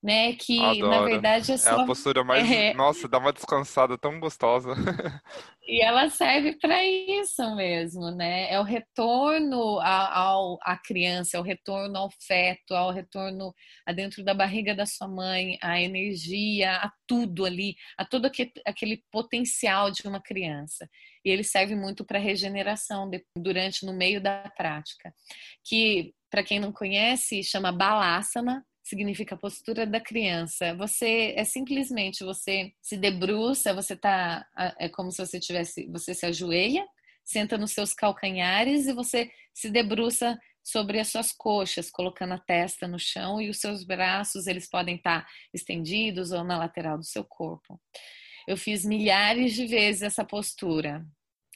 né? 0.02 0.32
Que 0.34 0.60
Adoro. 0.60 0.90
na 0.90 1.02
verdade 1.02 1.52
é 1.52 1.56
só. 1.56 1.80
É 1.80 1.82
a 1.82 1.86
postura 1.86 2.24
mais. 2.24 2.48
É... 2.50 2.74
Nossa, 2.74 3.08
dá 3.08 3.18
uma 3.18 3.32
descansada 3.32 3.98
tão 3.98 4.18
gostosa. 4.18 4.74
E 5.68 5.82
ela 5.82 6.08
serve 6.08 6.56
para 6.56 6.82
isso 6.82 7.54
mesmo, 7.54 8.10
né? 8.10 8.50
É 8.50 8.58
o 8.58 8.62
retorno 8.62 9.78
ao, 9.80 10.58
à 10.62 10.78
criança, 10.78 11.36
é 11.36 11.40
o 11.40 11.42
retorno 11.42 11.98
ao 11.98 12.10
feto, 12.10 12.74
ao 12.74 12.90
retorno 12.90 13.54
a 13.84 13.92
dentro 13.92 14.24
da 14.24 14.32
barriga 14.32 14.74
da 14.74 14.86
sua 14.86 15.06
mãe, 15.06 15.58
a 15.62 15.78
energia, 15.78 16.74
a 16.76 16.90
tudo 17.06 17.44
ali, 17.44 17.76
a 17.98 18.04
todo 18.06 18.24
aquele, 18.24 18.50
aquele 18.66 19.04
potencial 19.12 19.90
de 19.90 20.08
uma 20.08 20.22
criança. 20.22 20.88
E 21.22 21.28
ele 21.28 21.44
serve 21.44 21.76
muito 21.76 22.02
para 22.02 22.18
regeneração 22.18 23.10
de, 23.10 23.22
durante, 23.36 23.84
no 23.84 23.92
meio 23.92 24.22
da 24.22 24.50
prática. 24.56 25.12
Que, 25.62 26.14
para 26.30 26.42
quem 26.42 26.58
não 26.58 26.72
conhece, 26.72 27.44
chama 27.44 27.70
Balasana, 27.70 28.64
significa 28.88 29.36
postura 29.36 29.86
da 29.86 30.00
criança. 30.00 30.74
Você 30.76 31.34
é 31.36 31.44
simplesmente 31.44 32.24
você 32.24 32.72
se 32.80 32.96
debruça, 32.96 33.74
você 33.74 33.94
tá 33.94 34.46
é 34.78 34.88
como 34.88 35.10
se 35.10 35.24
você 35.24 35.38
tivesse, 35.38 35.86
você 35.90 36.14
se 36.14 36.24
ajoelha, 36.26 36.86
senta 37.24 37.58
nos 37.58 37.72
seus 37.72 37.92
calcanhares 37.92 38.86
e 38.86 38.92
você 38.92 39.30
se 39.54 39.70
debruça 39.70 40.38
sobre 40.64 40.98
as 41.00 41.08
suas 41.08 41.32
coxas, 41.32 41.90
colocando 41.90 42.34
a 42.34 42.38
testa 42.38 42.86
no 42.86 42.98
chão 42.98 43.40
e 43.40 43.48
os 43.48 43.58
seus 43.58 43.84
braços, 43.84 44.46
eles 44.46 44.68
podem 44.68 44.96
estar 44.96 45.22
tá 45.22 45.28
estendidos 45.52 46.30
ou 46.30 46.44
na 46.44 46.58
lateral 46.58 46.98
do 46.98 47.04
seu 47.04 47.24
corpo. 47.24 47.80
Eu 48.46 48.56
fiz 48.56 48.84
milhares 48.84 49.54
de 49.54 49.66
vezes 49.66 50.02
essa 50.02 50.24
postura 50.24 51.06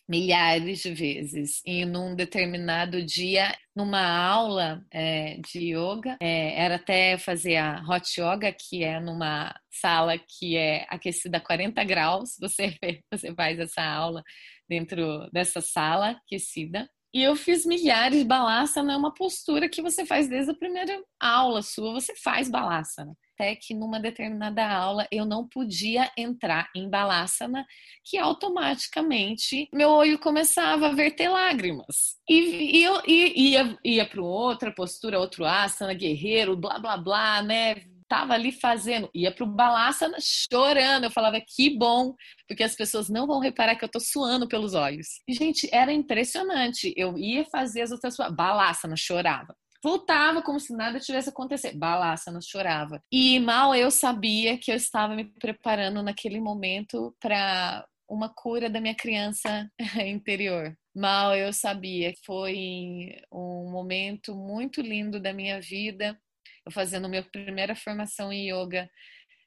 milhares 0.09 0.80
de 0.80 0.92
vezes. 0.92 1.62
E 1.64 1.84
num 1.84 2.14
determinado 2.14 3.03
dia, 3.05 3.57
numa 3.74 4.03
aula 4.03 4.84
é, 4.90 5.38
de 5.38 5.74
yoga, 5.74 6.16
é, 6.20 6.61
era 6.61 6.76
até 6.76 7.16
fazer 7.18 7.57
a 7.57 7.82
hot 7.88 8.20
yoga, 8.20 8.53
que 8.53 8.84
é 8.84 9.00
numa 9.00 9.55
sala 9.70 10.18
que 10.18 10.57
é 10.57 10.86
aquecida 10.88 11.38
a 11.38 11.40
40 11.40 11.82
graus. 11.84 12.36
Você, 12.40 12.76
você 13.11 13.34
faz 13.34 13.59
essa 13.59 13.82
aula 13.82 14.22
dentro 14.68 15.28
dessa 15.32 15.61
sala 15.61 16.11
aquecida. 16.26 16.88
E 17.14 17.22
eu 17.22 17.36
fiz 17.36 17.66
milhares 17.66 18.20
de 18.20 18.24
balasana, 18.24 18.94
é 18.94 18.96
uma 18.96 19.12
postura 19.12 19.68
que 19.68 19.82
você 19.82 20.07
faz 20.07 20.28
desde 20.28 20.50
a 20.53 20.55
primeira 20.55 20.98
aula 21.20 21.61
sua, 21.61 21.92
você 21.92 22.14
faz 22.16 22.48
balasana 22.48 23.14
até 23.43 23.57
que 23.57 23.74
numa 23.74 23.99
determinada 23.99 24.64
aula 24.64 25.07
eu 25.11 25.24
não 25.24 25.47
podia 25.47 26.11
entrar 26.16 26.70
em 26.76 26.88
Balasana, 26.88 27.66
que 28.05 28.16
automaticamente 28.16 29.68
meu 29.74 29.90
olho 29.90 30.18
começava 30.18 30.86
a 30.86 30.95
verter 30.95 31.28
lágrimas. 31.28 32.16
E, 32.28 32.78
e 32.78 32.84
eu 32.84 33.03
e, 33.05 33.51
ia, 33.51 33.76
ia 33.84 34.07
para 34.07 34.22
outra 34.22 34.72
postura, 34.72 35.18
outro 35.18 35.45
asana, 35.45 35.93
guerreiro, 35.93 36.57
blá 36.57 36.78
blá 36.78 36.97
blá, 36.97 37.43
né? 37.43 37.82
Tava 38.09 38.34
ali 38.34 38.53
fazendo, 38.53 39.11
ia 39.14 39.32
pro 39.32 39.47
Balasana 39.47 40.18
chorando. 40.20 41.05
Eu 41.05 41.11
falava, 41.11 41.40
que 41.40 41.76
bom, 41.76 42.14
porque 42.47 42.62
as 42.62 42.76
pessoas 42.76 43.09
não 43.09 43.26
vão 43.26 43.40
reparar 43.40 43.74
que 43.74 43.84
eu 43.84 43.88
tô 43.88 43.99
suando 43.99 44.47
pelos 44.47 44.74
olhos. 44.74 45.22
E, 45.26 45.32
gente, 45.32 45.66
era 45.72 45.90
impressionante. 45.90 46.93
Eu 46.95 47.16
ia 47.16 47.45
fazer 47.47 47.80
as 47.80 47.90
outras 47.90 48.14
Balasana, 48.36 48.97
chorava 48.97 49.57
voltava 49.82 50.42
como 50.42 50.60
se 50.60 50.74
nada 50.74 51.00
tivesse 51.00 51.28
acontecido. 51.28 51.78
Balaça, 51.78 52.30
não 52.30 52.40
chorava. 52.40 53.02
E 53.10 53.40
mal 53.40 53.74
eu 53.74 53.90
sabia 53.90 54.56
que 54.56 54.70
eu 54.70 54.76
estava 54.76 55.14
me 55.14 55.24
preparando 55.24 56.02
naquele 56.02 56.40
momento 56.40 57.14
para 57.20 57.86
uma 58.08 58.28
cura 58.28 58.68
da 58.68 58.80
minha 58.80 58.94
criança 58.94 59.70
interior. 60.06 60.76
Mal 60.94 61.34
eu 61.34 61.52
sabia. 61.52 62.12
Foi 62.24 63.16
um 63.32 63.70
momento 63.70 64.34
muito 64.36 64.80
lindo 64.80 65.18
da 65.18 65.32
minha 65.32 65.60
vida. 65.60 66.18
Eu 66.64 66.70
fazendo 66.70 67.08
minha 67.08 67.22
primeira 67.22 67.74
formação 67.74 68.32
em 68.32 68.50
yoga. 68.50 68.88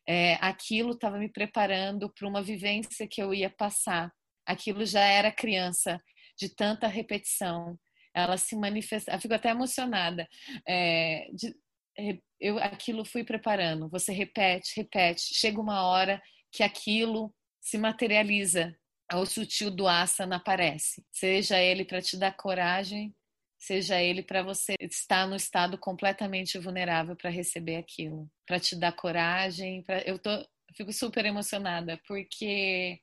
É, 0.07 0.35
aquilo 0.35 0.91
estava 0.91 1.17
me 1.17 1.29
preparando 1.29 2.11
para 2.11 2.27
uma 2.27 2.41
vivência 2.41 3.07
que 3.09 3.21
eu 3.21 3.33
ia 3.33 3.49
passar. 3.49 4.11
Aquilo 4.45 4.85
já 4.85 5.01
era 5.01 5.31
criança, 5.31 5.99
de 6.37 6.49
tanta 6.53 6.87
repetição, 6.87 7.79
ela 8.15 8.37
se 8.37 8.55
manifesta, 8.55 9.11
eu 9.11 9.19
fico 9.19 9.33
até 9.33 9.49
emocionada. 9.49 10.27
É, 10.67 11.27
de, 11.33 11.53
eu 12.39 12.57
aquilo 12.59 13.05
fui 13.05 13.23
preparando. 13.23 13.89
Você 13.89 14.13
repete, 14.13 14.73
repete. 14.77 15.33
Chega 15.33 15.59
uma 15.59 15.85
hora 15.87 16.21
que 16.51 16.63
aquilo 16.63 17.33
se 17.61 17.77
materializa. 17.77 18.75
O 19.13 19.25
sutil 19.25 19.69
do 19.69 19.87
asana 19.87 20.37
aparece. 20.37 21.05
Seja 21.11 21.61
ele 21.61 21.85
para 21.85 22.01
te 22.01 22.17
dar 22.17 22.35
coragem, 22.35 23.13
seja 23.59 24.01
ele 24.01 24.23
para 24.23 24.41
você 24.41 24.73
estar 24.79 25.27
no 25.27 25.35
estado 25.35 25.77
completamente 25.77 26.57
vulnerável 26.57 27.15
para 27.15 27.29
receber 27.29 27.75
aquilo, 27.75 28.29
para 28.47 28.59
te 28.59 28.75
dar 28.75 28.93
coragem. 28.93 29.83
Pra... 29.83 30.01
Eu 30.01 30.17
tô, 30.17 30.29
fico 30.75 30.91
super 30.91 31.25
emocionada 31.25 32.01
porque 32.07 32.99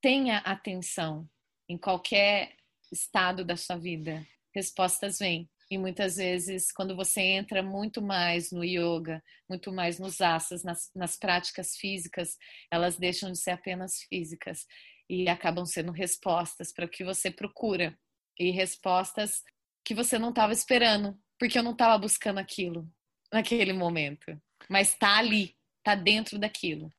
tenha 0.00 0.38
atenção 0.38 1.28
em 1.68 1.76
qualquer 1.76 2.54
estado 2.92 3.44
da 3.44 3.56
sua 3.56 3.76
vida 3.76 4.24
respostas 4.54 5.18
vêm. 5.18 5.48
E 5.70 5.78
muitas 5.78 6.16
vezes, 6.16 6.70
quando 6.70 6.94
você 6.94 7.20
entra 7.20 7.62
muito 7.62 8.02
mais 8.02 8.52
no 8.52 8.62
yoga, 8.64 9.22
muito 9.48 9.72
mais 9.72 9.98
nos 9.98 10.20
asas, 10.20 10.62
nas, 10.62 10.90
nas 10.94 11.16
práticas 11.16 11.76
físicas, 11.76 12.36
elas 12.70 12.96
deixam 12.96 13.32
de 13.32 13.38
ser 13.38 13.52
apenas 13.52 14.02
físicas 14.08 14.66
e 15.08 15.28
acabam 15.28 15.64
sendo 15.64 15.90
respostas 15.90 16.72
para 16.72 16.84
o 16.84 16.88
que 16.88 17.02
você 17.02 17.30
procura. 17.30 17.98
E 18.38 18.50
respostas 18.50 19.42
que 19.84 19.94
você 19.94 20.18
não 20.18 20.30
estava 20.30 20.52
esperando, 20.52 21.18
porque 21.38 21.58
eu 21.58 21.62
não 21.62 21.72
estava 21.72 21.96
buscando 21.98 22.38
aquilo 22.38 22.88
naquele 23.32 23.72
momento. 23.72 24.40
Mas 24.68 24.90
está 24.90 25.18
ali, 25.18 25.56
está 25.78 25.94
dentro 25.94 26.38
daquilo. 26.38 26.92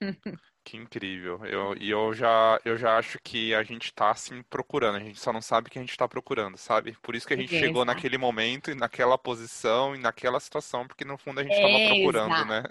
Que 0.66 0.76
incrível. 0.76 1.46
Eu, 1.46 1.76
e 1.76 1.88
eu 1.90 2.12
já, 2.12 2.60
eu 2.64 2.76
já 2.76 2.98
acho 2.98 3.20
que 3.22 3.54
a 3.54 3.62
gente 3.62 3.94
tá 3.94 4.10
assim 4.10 4.42
procurando, 4.50 4.96
a 4.96 5.00
gente 5.00 5.20
só 5.20 5.32
não 5.32 5.40
sabe 5.40 5.68
o 5.68 5.70
que 5.70 5.78
a 5.78 5.80
gente 5.80 5.96
tá 5.96 6.08
procurando, 6.08 6.56
sabe? 6.56 6.98
Por 7.00 7.14
isso 7.14 7.24
que 7.24 7.34
a 7.34 7.36
gente 7.36 7.56
chegou 7.56 7.84
naquele 7.84 8.18
momento 8.18 8.72
e 8.72 8.74
naquela 8.74 9.16
posição 9.16 9.94
e 9.94 9.98
naquela 10.00 10.40
situação, 10.40 10.84
porque 10.84 11.04
no 11.04 11.16
fundo 11.16 11.38
a 11.38 11.44
gente 11.44 11.54
estava 11.54 11.72
é, 11.72 11.88
procurando, 11.88 12.32
exato. 12.32 12.48
né? 12.48 12.62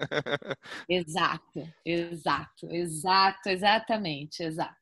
exato, 0.90 1.74
exato, 1.86 2.68
exato, 2.70 3.50
exatamente, 3.50 4.44
exato. 4.44 4.76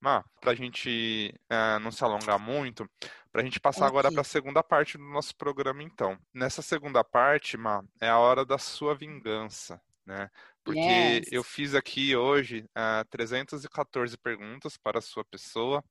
Mas, 0.00 0.22
para 0.40 0.52
a 0.52 0.54
gente 0.54 1.34
uh, 1.50 1.80
não 1.80 1.90
se 1.90 2.04
alongar 2.04 2.38
muito, 2.38 2.88
para 3.32 3.42
a 3.42 3.44
gente 3.44 3.58
passar 3.58 3.86
okay. 3.86 3.88
agora 3.88 4.12
para 4.12 4.20
a 4.20 4.24
segunda 4.24 4.62
parte 4.62 4.96
do 4.96 5.02
nosso 5.02 5.34
programa, 5.34 5.82
então. 5.82 6.16
Nessa 6.32 6.62
segunda 6.62 7.02
parte, 7.02 7.56
Ma, 7.56 7.82
é 8.00 8.08
a 8.08 8.18
hora 8.18 8.44
da 8.44 8.58
sua 8.58 8.94
vingança, 8.94 9.82
né? 10.06 10.30
Porque 10.64 10.78
yes. 10.78 11.32
eu 11.32 11.42
fiz 11.42 11.74
aqui 11.74 12.14
hoje 12.14 12.60
uh, 12.76 13.00
ah, 13.00 13.04
314 13.10 14.16
perguntas 14.18 14.76
para 14.76 14.98
a 14.98 15.02
sua 15.02 15.24
pessoa 15.24 15.82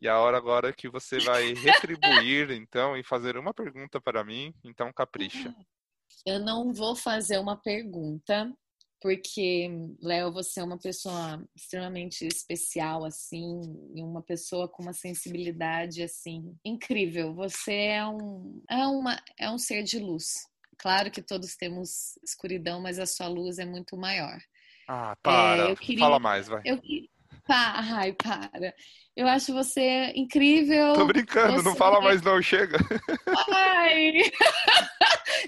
e 0.00 0.08
a 0.08 0.18
hora 0.18 0.36
agora 0.36 0.68
é 0.68 0.72
que 0.72 0.88
você 0.88 1.18
vai 1.18 1.52
retribuir, 1.54 2.50
então, 2.50 2.96
e 2.96 3.02
fazer 3.02 3.36
uma 3.36 3.52
pergunta 3.52 4.00
para 4.00 4.24
mim, 4.24 4.54
então 4.64 4.92
capricha. 4.92 5.54
Eu 6.26 6.38
não 6.40 6.72
vou 6.72 6.94
fazer 6.94 7.38
uma 7.38 7.56
pergunta, 7.56 8.52
porque, 9.00 9.68
Léo, 10.00 10.32
você 10.32 10.60
é 10.60 10.64
uma 10.64 10.78
pessoa 10.78 11.44
extremamente 11.56 12.24
especial, 12.24 13.04
assim, 13.04 13.60
e 13.94 14.02
uma 14.02 14.22
pessoa 14.22 14.68
com 14.68 14.82
uma 14.82 14.92
sensibilidade, 14.92 16.02
assim, 16.02 16.56
incrível. 16.64 17.34
Você 17.34 17.72
é 17.72 18.06
um, 18.06 18.62
é 18.70 18.86
uma, 18.86 19.20
é 19.36 19.50
um 19.50 19.58
ser 19.58 19.82
de 19.82 19.98
luz. 19.98 20.46
Claro 20.82 21.12
que 21.12 21.22
todos 21.22 21.54
temos 21.54 22.18
escuridão, 22.24 22.80
mas 22.80 22.98
a 22.98 23.06
sua 23.06 23.28
luz 23.28 23.60
é 23.60 23.64
muito 23.64 23.96
maior. 23.96 24.36
Ah, 24.88 25.16
para. 25.22 25.70
É, 25.70 25.76
queria, 25.76 26.04
Fala 26.04 26.18
mais, 26.18 26.48
vai. 26.48 26.60
Eu, 26.64 26.80
ai, 27.48 28.12
para. 28.12 28.74
Eu 29.14 29.28
acho 29.28 29.52
você 29.52 30.12
incrível. 30.14 30.94
Tô 30.94 31.06
brincando, 31.06 31.54
você... 31.54 31.68
não 31.68 31.76
fala 31.76 32.00
mais 32.00 32.22
não, 32.22 32.40
chega. 32.40 32.78
Ai! 33.50 34.12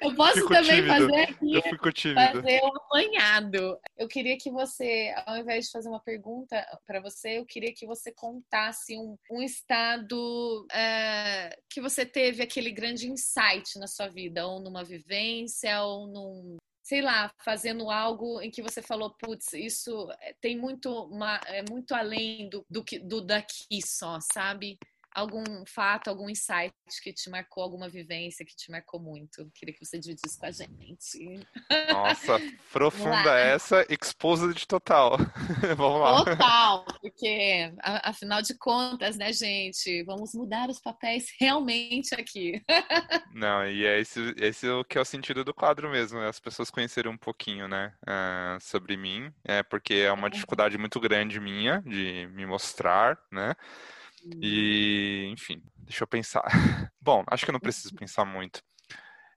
Eu 0.02 0.14
posso 0.14 0.34
fico 0.34 0.48
também 0.48 0.82
tímido. 0.82 0.88
fazer 0.88 1.22
aqui, 1.22 1.54
eu 1.54 1.62
fico 1.62 1.92
tímido. 1.92 2.42
fazer 2.42 2.60
um 2.62 2.76
apanhado. 2.76 3.78
Eu 3.96 4.08
queria 4.08 4.36
que 4.36 4.50
você, 4.50 5.14
ao 5.24 5.36
invés 5.36 5.66
de 5.66 5.70
fazer 5.70 5.88
uma 5.88 6.00
pergunta 6.00 6.62
para 6.86 7.00
você, 7.00 7.38
eu 7.38 7.46
queria 7.46 7.72
que 7.72 7.86
você 7.86 8.12
contasse 8.12 8.98
um, 8.98 9.16
um 9.30 9.42
estado 9.42 10.66
é, 10.72 11.56
que 11.70 11.80
você 11.80 12.04
teve 12.04 12.42
aquele 12.42 12.70
grande 12.70 13.08
insight 13.08 13.78
na 13.78 13.86
sua 13.86 14.08
vida, 14.08 14.46
ou 14.46 14.60
numa 14.60 14.84
vivência, 14.84 15.82
ou 15.82 16.06
num, 16.06 16.56
sei 16.84 17.00
lá, 17.00 17.32
fazendo 17.42 17.90
algo 17.90 18.42
em 18.42 18.50
que 18.50 18.62
você 18.62 18.82
falou, 18.82 19.14
putz, 19.18 19.54
isso 19.54 20.06
tem 20.38 20.56
muito, 20.56 20.90
uma, 21.06 21.40
é 21.46 21.64
muito 21.68 21.94
além 21.94 22.50
do, 22.50 22.64
do, 22.68 22.84
do 23.04 23.20
daqui 23.22 23.80
só, 23.82 24.18
sabe? 24.20 24.78
Algum 25.14 25.64
fato, 25.64 26.08
algum 26.08 26.28
insight 26.28 26.74
que 27.02 27.12
te 27.12 27.30
marcou, 27.30 27.62
alguma 27.62 27.88
vivência 27.88 28.44
que 28.44 28.56
te 28.56 28.70
marcou 28.70 29.00
muito. 29.00 29.48
Queria 29.54 29.74
que 29.74 29.84
você 29.84 29.98
dividisse 29.98 30.38
com 30.38 30.46
a 30.46 30.50
gente. 30.50 31.46
Nossa, 31.90 32.38
profunda 32.72 33.38
essa, 33.38 33.86
exposed 33.88 34.66
total. 34.66 35.16
vamos 35.76 36.00
lá. 36.00 36.24
Total, 36.24 36.84
porque 37.00 37.72
afinal 37.82 38.42
de 38.42 38.54
contas, 38.58 39.16
né, 39.16 39.32
gente, 39.32 40.02
vamos 40.02 40.34
mudar 40.34 40.68
os 40.68 40.80
papéis 40.80 41.26
realmente 41.38 42.14
aqui. 42.14 42.62
Não, 43.32 43.66
e 43.66 43.86
é 43.86 44.00
esse, 44.00 44.34
esse 44.38 44.66
é 44.66 44.72
o 44.72 44.84
que 44.84 44.98
é 44.98 45.00
o 45.00 45.04
sentido 45.04 45.44
do 45.44 45.54
quadro 45.54 45.88
mesmo, 45.90 46.18
é 46.18 46.28
as 46.28 46.40
pessoas 46.40 46.70
conhecerem 46.70 47.10
um 47.10 47.16
pouquinho, 47.16 47.68
né, 47.68 47.92
uh, 48.02 48.60
sobre 48.60 48.96
mim, 48.96 49.32
é 49.44 49.62
porque 49.62 49.94
é 49.94 50.12
uma 50.12 50.30
dificuldade 50.30 50.76
muito 50.76 50.98
grande 50.98 51.38
minha 51.38 51.82
de 51.82 52.28
me 52.32 52.46
mostrar, 52.46 53.18
né, 53.30 53.54
e, 54.40 55.28
enfim, 55.30 55.62
deixa 55.78 56.04
eu 56.04 56.08
pensar. 56.08 56.42
Bom, 57.00 57.24
acho 57.28 57.44
que 57.44 57.50
eu 57.50 57.54
não 57.54 57.60
preciso 57.60 57.94
pensar 57.94 58.24
muito. 58.24 58.62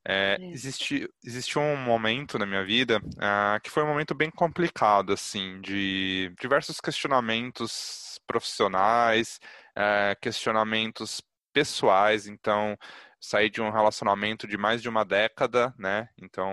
É, 0.09 0.38
é. 0.39 0.51
existe, 0.51 1.09
existe 1.21 1.59
um 1.59 1.75
momento 1.75 2.39
na 2.39 2.45
minha 2.45 2.63
vida 2.63 2.99
uh, 2.99 3.59
que 3.61 3.69
foi 3.69 3.83
um 3.83 3.88
momento 3.88 4.15
bem 4.15 4.31
complicado, 4.31 5.11
assim, 5.11 5.59
de 5.59 6.33
diversos 6.39 6.79
questionamentos 6.79 8.17
profissionais, 8.25 9.38
uh, 9.77 10.17
questionamentos 10.21 11.21
pessoais. 11.51 12.25
Então, 12.25 12.77
saí 13.19 13.49
de 13.49 13.61
um 13.61 13.69
relacionamento 13.69 14.47
de 14.47 14.57
mais 14.57 14.81
de 14.81 14.88
uma 14.88 15.03
década, 15.03 15.73
né? 15.77 16.07
Então, 16.21 16.49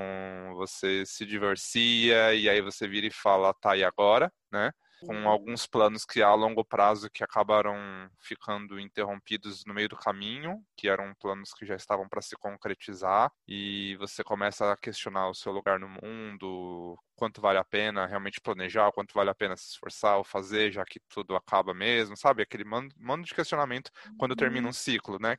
você 0.57 1.07
se 1.07 1.24
divorcia 1.24 2.35
e 2.35 2.49
aí 2.49 2.61
você 2.61 2.89
vira 2.89 3.07
e 3.07 3.11
fala, 3.11 3.55
tá, 3.55 3.76
e 3.76 3.85
agora, 3.85 4.32
né? 4.51 4.72
Com 5.01 5.28
alguns 5.28 5.66
planos 5.66 6.05
que 6.05 6.22
a 6.22 6.34
longo 6.34 6.64
prazo 6.64 7.11
que 7.11 7.22
acabaram 7.22 7.76
ficando 8.20 8.78
interrompidos 8.78 9.64
no 9.64 9.74
meio 9.74 9.88
do 9.88 9.97
caminho, 9.97 10.64
que 10.76 10.88
eram 10.88 11.14
planos 11.14 11.53
que 11.53 11.66
já 11.66 11.76
estavam 11.76 12.09
para 12.09 12.22
se 12.22 12.36
concretizar, 12.36 13.30
e 13.47 13.97
você 13.97 14.24
começa 14.24 14.72
a 14.72 14.76
questionar 14.76 15.28
o 15.28 15.34
seu 15.34 15.53
lugar 15.53 15.78
no 15.78 15.88
mundo, 15.88 16.99
quanto 17.14 17.40
vale 17.40 17.59
a 17.59 17.64
pena 17.64 18.07
realmente 18.07 18.40
planejar, 18.40 18.92
quanto 18.92 19.14
vale 19.14 19.30
a 19.30 19.34
pena 19.34 19.57
se 19.57 19.70
esforçar 19.70 20.16
ou 20.16 20.24
fazer, 20.24 20.72
já 20.72 20.84
que 20.84 21.01
tudo 21.09 21.36
acaba 21.36 21.72
mesmo, 21.74 22.16
sabe? 22.16 22.42
Aquele 22.42 22.64
mando, 22.64 22.95
de 23.24 23.34
questionamento 23.34 23.90
quando 24.18 24.36
termina 24.36 24.66
um 24.66 24.68
uhum. 24.68 24.72
ciclo, 24.72 25.18
né? 25.20 25.36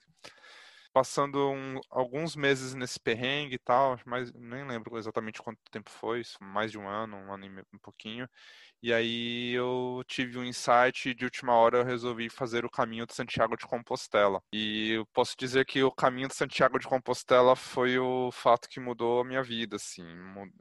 Passando 0.95 1.51
um, 1.51 1.77
alguns 1.89 2.37
meses 2.37 2.73
nesse 2.73 2.97
perrengue 2.97 3.55
e 3.55 3.59
tal, 3.59 3.99
mas 4.05 4.31
nem 4.31 4.65
lembro 4.65 4.97
exatamente 4.97 5.41
quanto 5.41 5.59
tempo 5.69 5.89
foi, 5.89 6.21
mais 6.39 6.71
de 6.71 6.77
um 6.79 6.87
ano, 6.87 7.17
um 7.17 7.33
ano 7.33 7.43
e 7.45 7.49
meio, 7.49 7.67
um 7.73 7.77
pouquinho. 7.79 8.29
E 8.81 8.93
aí 8.93 9.51
eu 9.51 10.01
tive 10.07 10.37
um 10.37 10.43
insight 10.45 11.13
de 11.13 11.25
última 11.25 11.53
hora 11.53 11.79
eu 11.79 11.83
resolvi 11.83 12.29
fazer 12.29 12.63
o 12.63 12.69
caminho 12.69 13.05
de 13.05 13.13
Santiago 13.13 13.57
de 13.57 13.65
Compostela. 13.67 14.41
E 14.53 14.91
eu 14.91 15.05
posso 15.07 15.35
dizer 15.37 15.65
que 15.65 15.83
o 15.83 15.91
caminho 15.91 16.29
de 16.29 16.35
Santiago 16.35 16.79
de 16.79 16.87
Compostela 16.87 17.57
foi 17.57 17.99
o 17.99 18.31
fato 18.31 18.69
que 18.69 18.79
mudou 18.79 19.19
a 19.19 19.25
minha 19.25 19.43
vida, 19.43 19.75
assim. 19.75 20.05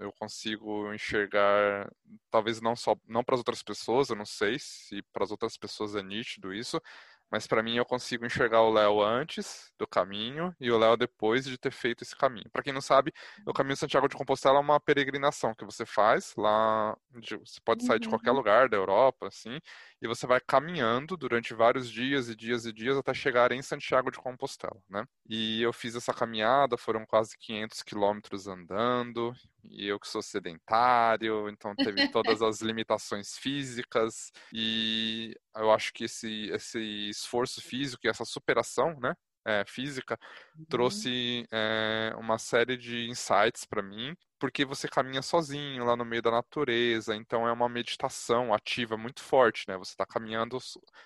Eu 0.00 0.12
consigo 0.18 0.92
enxergar, 0.92 1.88
talvez 2.28 2.60
não 2.60 2.74
só 2.74 2.96
não 3.06 3.22
para 3.22 3.36
as 3.36 3.40
outras 3.40 3.62
pessoas, 3.62 4.08
eu 4.08 4.16
não 4.16 4.26
sei 4.26 4.58
se 4.58 5.00
para 5.12 5.22
as 5.22 5.30
outras 5.30 5.56
pessoas 5.56 5.94
é 5.94 6.02
nítido 6.02 6.52
isso, 6.52 6.80
mas 7.30 7.46
para 7.46 7.62
mim 7.62 7.76
eu 7.76 7.84
consigo 7.84 8.24
enxergar 8.26 8.62
o 8.62 8.72
Léo 8.72 9.02
antes 9.02 9.72
do 9.78 9.86
caminho 9.86 10.54
e 10.60 10.70
o 10.70 10.78
Léo 10.78 10.96
depois 10.96 11.44
de 11.44 11.58
ter 11.58 11.72
feito 11.72 12.02
esse 12.02 12.16
caminho. 12.16 12.48
Para 12.52 12.62
quem 12.62 12.72
não 12.72 12.80
sabe, 12.80 13.12
o 13.46 13.52
caminho 13.52 13.74
de 13.74 13.80
Santiago 13.80 14.08
de 14.08 14.16
Compostela 14.16 14.58
é 14.58 14.60
uma 14.60 14.80
peregrinação 14.80 15.54
que 15.54 15.64
você 15.64 15.84
faz 15.84 16.34
lá, 16.36 16.96
você 17.12 17.60
pode 17.64 17.84
sair 17.84 17.96
uhum. 17.96 18.00
de 18.00 18.08
qualquer 18.08 18.30
uhum. 18.30 18.36
lugar 18.36 18.68
da 18.68 18.76
Europa, 18.76 19.26
assim, 19.28 19.58
e 20.00 20.06
você 20.06 20.26
vai 20.26 20.40
caminhando 20.40 21.16
durante 21.16 21.54
vários 21.54 21.90
dias 21.90 22.28
e 22.28 22.36
dias 22.36 22.66
e 22.66 22.72
dias 22.72 22.96
até 22.96 23.12
chegar 23.14 23.52
em 23.52 23.62
Santiago 23.62 24.10
de 24.10 24.18
Compostela, 24.18 24.80
né? 24.88 25.04
E 25.28 25.62
eu 25.62 25.72
fiz 25.72 25.94
essa 25.94 26.12
caminhada, 26.12 26.76
foram 26.76 27.04
quase 27.06 27.36
500 27.38 27.82
quilômetros 27.82 28.46
andando, 28.46 29.32
e 29.70 29.86
eu 29.86 29.98
que 29.98 30.08
sou 30.08 30.22
sedentário, 30.22 31.48
então 31.48 31.74
teve 31.74 32.08
todas 32.10 32.42
as 32.42 32.60
limitações 32.60 33.36
físicas, 33.36 34.30
e 34.52 35.34
eu 35.56 35.70
acho 35.70 35.92
que 35.92 36.04
esse, 36.04 36.50
esse 36.50 37.08
esforço 37.08 37.60
físico 37.60 38.06
e 38.06 38.10
essa 38.10 38.24
superação, 38.24 38.98
né? 39.00 39.14
É, 39.46 39.62
física 39.66 40.18
uhum. 40.56 40.64
trouxe 40.70 41.46
é, 41.52 42.14
uma 42.16 42.38
série 42.38 42.78
de 42.78 43.10
insights 43.10 43.66
para 43.66 43.82
mim 43.82 44.16
porque 44.44 44.62
você 44.62 44.86
caminha 44.86 45.22
sozinho 45.22 45.86
lá 45.86 45.96
no 45.96 46.04
meio 46.04 46.20
da 46.20 46.30
natureza, 46.30 47.16
então 47.16 47.48
é 47.48 47.52
uma 47.52 47.66
meditação 47.66 48.52
ativa 48.52 48.94
muito 48.94 49.22
forte, 49.22 49.64
né? 49.66 49.74
Você 49.78 49.92
está 49.92 50.04
caminhando 50.04 50.58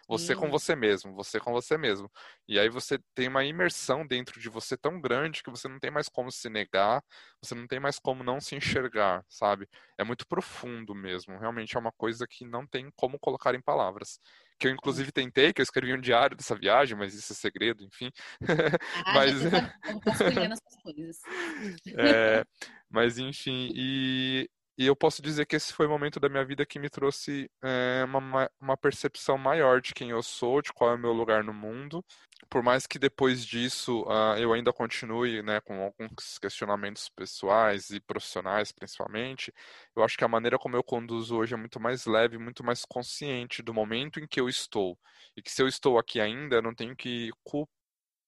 você 0.08 0.34
com 0.34 0.50
você 0.50 0.74
mesmo, 0.74 1.14
você 1.14 1.38
com 1.38 1.52
você 1.52 1.78
mesmo. 1.78 2.10
E 2.48 2.58
aí 2.58 2.68
você 2.68 2.98
tem 3.14 3.28
uma 3.28 3.44
imersão 3.44 4.04
dentro 4.04 4.40
de 4.40 4.48
você 4.48 4.76
tão 4.76 5.00
grande 5.00 5.40
que 5.44 5.50
você 5.50 5.68
não 5.68 5.78
tem 5.78 5.88
mais 5.88 6.08
como 6.08 6.32
se 6.32 6.48
negar, 6.48 7.00
você 7.40 7.54
não 7.54 7.68
tem 7.68 7.78
mais 7.78 8.00
como 8.00 8.24
não 8.24 8.40
se 8.40 8.56
enxergar, 8.56 9.24
sabe? 9.28 9.68
É 9.96 10.02
muito 10.02 10.26
profundo 10.26 10.92
mesmo, 10.92 11.38
realmente 11.38 11.76
é 11.76 11.78
uma 11.80 11.92
coisa 11.92 12.26
que 12.26 12.44
não 12.44 12.66
tem 12.66 12.90
como 12.96 13.20
colocar 13.20 13.54
em 13.54 13.62
palavras 13.62 14.18
que 14.58 14.66
eu 14.66 14.72
inclusive 14.72 15.12
tentei, 15.12 15.52
que 15.52 15.60
eu 15.60 15.64
escrevi 15.64 15.94
um 15.94 16.00
diário 16.00 16.36
dessa 16.36 16.56
viagem, 16.56 16.96
mas 16.96 17.14
isso 17.14 17.32
é 17.32 17.36
segredo, 17.36 17.84
enfim. 17.84 18.10
Ah, 19.04 19.14
mas... 19.14 19.40
já 19.40 20.44
essas 20.44 20.82
coisas. 20.82 21.18
é, 21.96 22.44
mas 22.90 23.18
enfim, 23.18 23.70
e, 23.74 24.50
e 24.78 24.86
eu 24.86 24.94
posso 24.94 25.20
dizer 25.20 25.44
que 25.44 25.56
esse 25.56 25.72
foi 25.72 25.86
o 25.86 25.90
momento 25.90 26.20
da 26.20 26.28
minha 26.28 26.44
vida 26.44 26.64
que 26.64 26.78
me 26.78 26.88
trouxe 26.88 27.50
é, 27.60 28.04
uma, 28.04 28.48
uma 28.60 28.76
percepção 28.76 29.36
maior 29.36 29.80
de 29.80 29.92
quem 29.92 30.10
eu 30.10 30.22
sou, 30.22 30.62
de 30.62 30.72
qual 30.72 30.92
é 30.92 30.94
o 30.94 30.98
meu 30.98 31.12
lugar 31.12 31.42
no 31.42 31.52
mundo. 31.52 32.04
Por 32.48 32.62
mais 32.62 32.86
que 32.86 32.96
depois 32.96 33.44
disso 33.44 34.02
uh, 34.04 34.38
eu 34.38 34.52
ainda 34.52 34.72
continue 34.72 35.42
né, 35.42 35.60
com 35.62 35.82
alguns 35.82 36.38
questionamentos 36.38 37.08
pessoais 37.08 37.90
e 37.90 37.98
profissionais, 38.00 38.70
principalmente, 38.70 39.52
eu 39.96 40.04
acho 40.04 40.16
que 40.16 40.24
a 40.24 40.28
maneira 40.28 40.56
como 40.56 40.76
eu 40.76 40.84
conduzo 40.84 41.36
hoje 41.36 41.54
é 41.54 41.56
muito 41.56 41.80
mais 41.80 42.06
leve, 42.06 42.38
muito 42.38 42.62
mais 42.62 42.84
consciente 42.84 43.62
do 43.62 43.74
momento 43.74 44.20
em 44.20 44.28
que 44.28 44.40
eu 44.40 44.48
estou. 44.48 44.96
E 45.36 45.42
que 45.42 45.50
se 45.50 45.60
eu 45.60 45.66
estou 45.66 45.98
aqui 45.98 46.20
ainda, 46.20 46.56
eu 46.56 46.62
não 46.62 46.74
tenho 46.74 46.94
que 46.94 47.30
culpar 47.42 47.77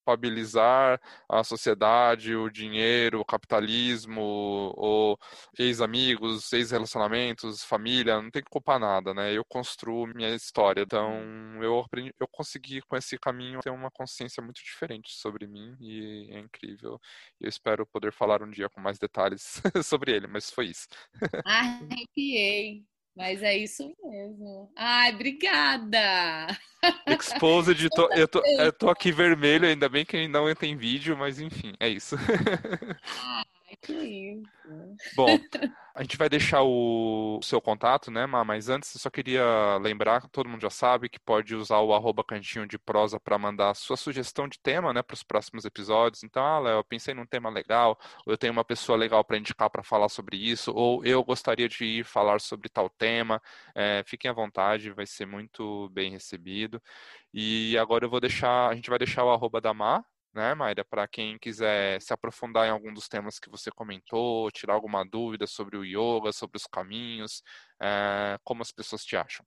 culpabilizar 0.01 1.01
a 1.28 1.44
sociedade, 1.44 2.34
o 2.34 2.51
dinheiro, 2.51 3.20
o 3.20 3.24
capitalismo, 3.24 4.20
ou 4.76 5.18
ex-amigos, 5.59 6.53
ex-relacionamentos, 6.53 7.62
família, 7.64 8.20
não 8.20 8.30
tem 8.30 8.42
que 8.42 8.51
culpar 8.51 8.78
nada, 8.78 9.14
né? 9.14 9.32
Eu 9.32 9.44
construo 9.44 10.07
minha 10.07 10.34
história. 10.34 10.82
Então, 10.82 11.12
eu 11.62 11.80
aprendi, 11.80 12.12
eu 12.18 12.28
consegui 12.28 12.80
com 12.82 12.96
esse 12.96 13.18
caminho 13.18 13.61
ter 13.61 13.70
uma 13.70 13.90
consciência 13.90 14.42
muito 14.42 14.62
diferente 14.62 15.12
sobre 15.12 15.46
mim 15.46 15.76
e 15.80 16.28
é 16.32 16.38
incrível. 16.38 17.01
Eu 17.40 17.48
espero 17.48 17.86
poder 17.86 18.12
falar 18.12 18.42
um 18.42 18.51
dia 18.51 18.68
com 18.68 18.80
mais 18.80 18.98
detalhes 18.98 19.61
sobre 19.84 20.12
ele, 20.12 20.26
mas 20.26 20.51
foi 20.51 20.66
isso. 20.66 20.88
Arrepiei. 21.44 22.89
Mas 23.16 23.42
é 23.42 23.56
isso 23.56 23.92
mesmo. 24.04 24.72
Ai, 24.76 25.12
obrigada! 25.14 26.46
Exposed, 27.06 27.88
tô, 27.90 28.08
eu, 28.12 28.28
tô, 28.28 28.42
eu 28.44 28.72
tô 28.72 28.88
aqui 28.88 29.12
vermelho, 29.12 29.66
ainda 29.66 29.88
bem 29.88 30.04
que 30.04 30.28
não 30.28 30.52
tem 30.54 30.76
vídeo, 30.76 31.16
mas 31.16 31.40
enfim, 31.40 31.74
é 31.78 31.88
isso. 31.88 32.16
Ai, 33.18 33.44
que 33.83 33.93
isso. 33.93 35.14
Bom, 35.16 35.26
a 35.95 36.03
gente 36.03 36.16
vai 36.16 36.28
deixar 36.28 36.62
o 36.62 37.41
seu 37.43 37.61
contato, 37.61 38.11
né, 38.11 38.26
Má? 38.26 38.45
Mas 38.45 38.68
antes 38.68 38.95
eu 38.95 39.01
só 39.01 39.11
queria 39.11 39.76
lembrar, 39.78 40.28
todo 40.28 40.49
mundo 40.49 40.61
já 40.61 40.70
sabe, 40.70 41.09
que 41.09 41.18
pode 41.18 41.55
usar 41.55 41.81
o 41.81 41.95
arroba 41.95 42.22
cantinho 42.22 42.66
de 42.66 42.78
prosa 42.78 43.18
para 43.18 43.39
mandar 43.39 43.74
sua 43.74 43.97
sugestão 43.97 44.49
de 44.49 44.59
tema, 44.59 44.93
né, 44.93 45.03
para 45.03 45.14
os 45.14 45.22
próximos 45.22 45.64
episódios. 45.64 46.22
Então, 46.22 46.45
ah, 46.45 46.59
Léo, 46.59 46.78
eu 46.78 46.85
pensei 46.85 47.14
num 47.14 47.26
tema 47.26 47.51
legal, 47.51 47.99
ou 48.26 48.33
eu 48.33 48.39
tenho 48.39 48.53
uma 48.53 48.64
pessoa 48.64 48.97
legal 48.99 49.24
para 49.24 49.39
indicar 49.39 49.70
para 49.70 49.83
falar 49.83 50.09
sobre 50.09 50.37
isso, 50.37 50.72
ou 50.74 51.05
eu 51.05 51.24
gostaria 51.24 51.68
de 51.68 51.85
ir 51.85 52.05
falar 52.05 52.41
sobre 52.41 52.68
tal 52.68 52.89
tema. 52.91 53.43
É, 53.74 54.03
fiquem 54.07 54.31
à 54.31 54.35
vontade, 54.35 54.93
vai 54.93 55.07
ser 55.07 55.26
muito 55.26 55.89
bem 55.91 56.11
recebido. 56.11 56.81
E 57.33 57.76
agora 57.78 58.05
eu 58.05 58.11
vou 58.11 58.20
deixar, 58.20 58.68
a 58.68 58.74
gente 58.74 58.91
vai 58.91 58.99
deixar 58.99 59.24
o 59.24 59.31
arroba 59.31 59.61
da 59.61 59.72
Má, 59.72 60.05
né, 60.35 60.55
Mayra? 60.55 60.85
Para 60.85 61.07
quem 61.09 61.39
quiser 61.39 62.01
se 62.01 62.12
aprofundar 62.12 62.66
em 62.66 62.70
algum 62.70 62.93
dos 62.93 63.09
temas 63.09 63.39
que 63.39 63.51
você 63.51 63.70
comentou, 63.70 64.51
tirar 64.51 64.74
alguma 64.74 65.05
dúvida 65.05 65.47
sobre 65.47 65.76
o 65.76 65.85
yoga, 65.85 66.33
sobre 66.33 66.57
os 66.57 66.66
caminhos, 66.66 67.43
é, 67.81 68.39
como 68.45 68.62
as 68.62 68.72
pessoas 68.72 69.05
te 69.05 69.16
acham? 69.16 69.45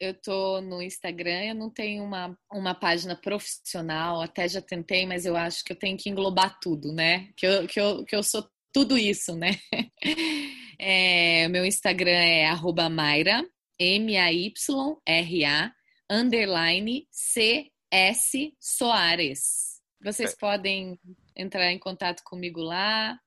Eu 0.00 0.14
tô 0.14 0.60
no 0.60 0.80
Instagram, 0.80 1.46
eu 1.46 1.54
não 1.54 1.70
tenho 1.70 2.04
uma, 2.04 2.38
uma 2.52 2.74
página 2.74 3.16
profissional, 3.16 4.22
até 4.22 4.46
já 4.48 4.62
tentei, 4.62 5.04
mas 5.04 5.26
eu 5.26 5.36
acho 5.36 5.64
que 5.64 5.72
eu 5.72 5.76
tenho 5.76 5.96
que 5.96 6.08
englobar 6.08 6.58
tudo, 6.60 6.92
né? 6.92 7.32
Que 7.36 7.46
eu, 7.46 7.66
que 7.66 7.80
eu, 7.80 8.04
que 8.04 8.14
eu 8.14 8.22
sou 8.22 8.48
tudo 8.72 8.96
isso, 8.96 9.36
né? 9.36 9.58
É, 10.80 11.48
meu 11.48 11.66
Instagram 11.66 12.12
é 12.12 12.46
arroba 12.46 12.88
Mayra, 12.88 13.44
M-A-Y-R-A, 13.80 15.72
underline 16.08 17.08
C-S 17.10 18.54
Soares. 18.60 19.77
Vocês 20.00 20.32
é. 20.32 20.36
podem 20.36 20.98
entrar 21.36 21.70
em 21.72 21.78
contato 21.78 22.22
comigo 22.24 22.60
lá. 22.60 23.18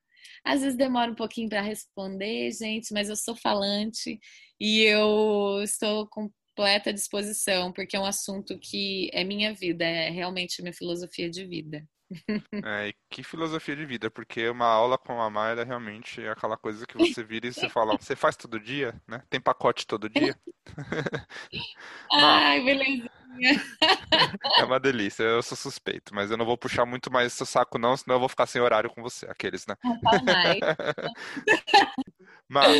Às 0.43 0.61
vezes 0.61 0.77
demora 0.77 1.11
um 1.11 1.15
pouquinho 1.15 1.49
para 1.49 1.61
responder, 1.61 2.51
gente, 2.51 2.93
mas 2.93 3.09
eu 3.09 3.15
sou 3.15 3.35
falante 3.35 4.19
e 4.59 4.81
eu 4.81 5.61
estou 5.63 6.07
com 6.07 6.31
completa 6.61 6.93
disposição, 6.93 7.71
porque 7.71 7.95
é 7.95 7.99
um 7.99 8.05
assunto 8.05 8.57
que 8.59 9.09
é 9.13 9.23
minha 9.23 9.53
vida, 9.53 9.85
é 9.85 10.09
realmente 10.09 10.61
minha 10.61 10.73
filosofia 10.73 11.29
de 11.29 11.45
vida. 11.45 11.87
É, 12.65 12.89
e 12.89 12.93
que 13.09 13.23
filosofia 13.23 13.73
de 13.73 13.85
vida, 13.85 14.11
porque 14.11 14.49
uma 14.49 14.65
aula 14.65 14.97
com 14.97 15.21
a 15.21 15.29
Mayra 15.29 15.63
realmente 15.63 16.21
é 16.21 16.29
aquela 16.29 16.57
coisa 16.57 16.85
que 16.85 16.97
você 16.97 17.23
vira 17.23 17.47
e 17.47 17.53
você 17.53 17.69
fala, 17.69 17.97
você 17.97 18.17
faz 18.17 18.35
todo 18.35 18.59
dia, 18.59 18.93
né? 19.07 19.23
Tem 19.29 19.39
pacote 19.39 19.87
todo 19.87 20.09
dia? 20.09 20.37
Ai, 22.11 22.61
belezinha. 22.65 23.20
É 24.59 24.63
uma 24.63 24.79
delícia, 24.79 25.23
eu 25.23 25.41
sou 25.41 25.57
suspeito, 25.57 26.13
mas 26.13 26.29
eu 26.29 26.37
não 26.37 26.45
vou 26.45 26.57
puxar 26.57 26.85
muito 26.85 27.11
mais 27.11 27.33
seu 27.33 27.45
saco 27.45 27.77
não, 27.77 27.95
senão 27.95 28.15
eu 28.15 28.19
vou 28.19 28.29
ficar 28.29 28.45
sem 28.45 28.61
horário 28.61 28.89
com 28.89 29.01
você, 29.01 29.25
aqueles, 29.27 29.65
né? 29.65 29.75
Mas, 32.53 32.77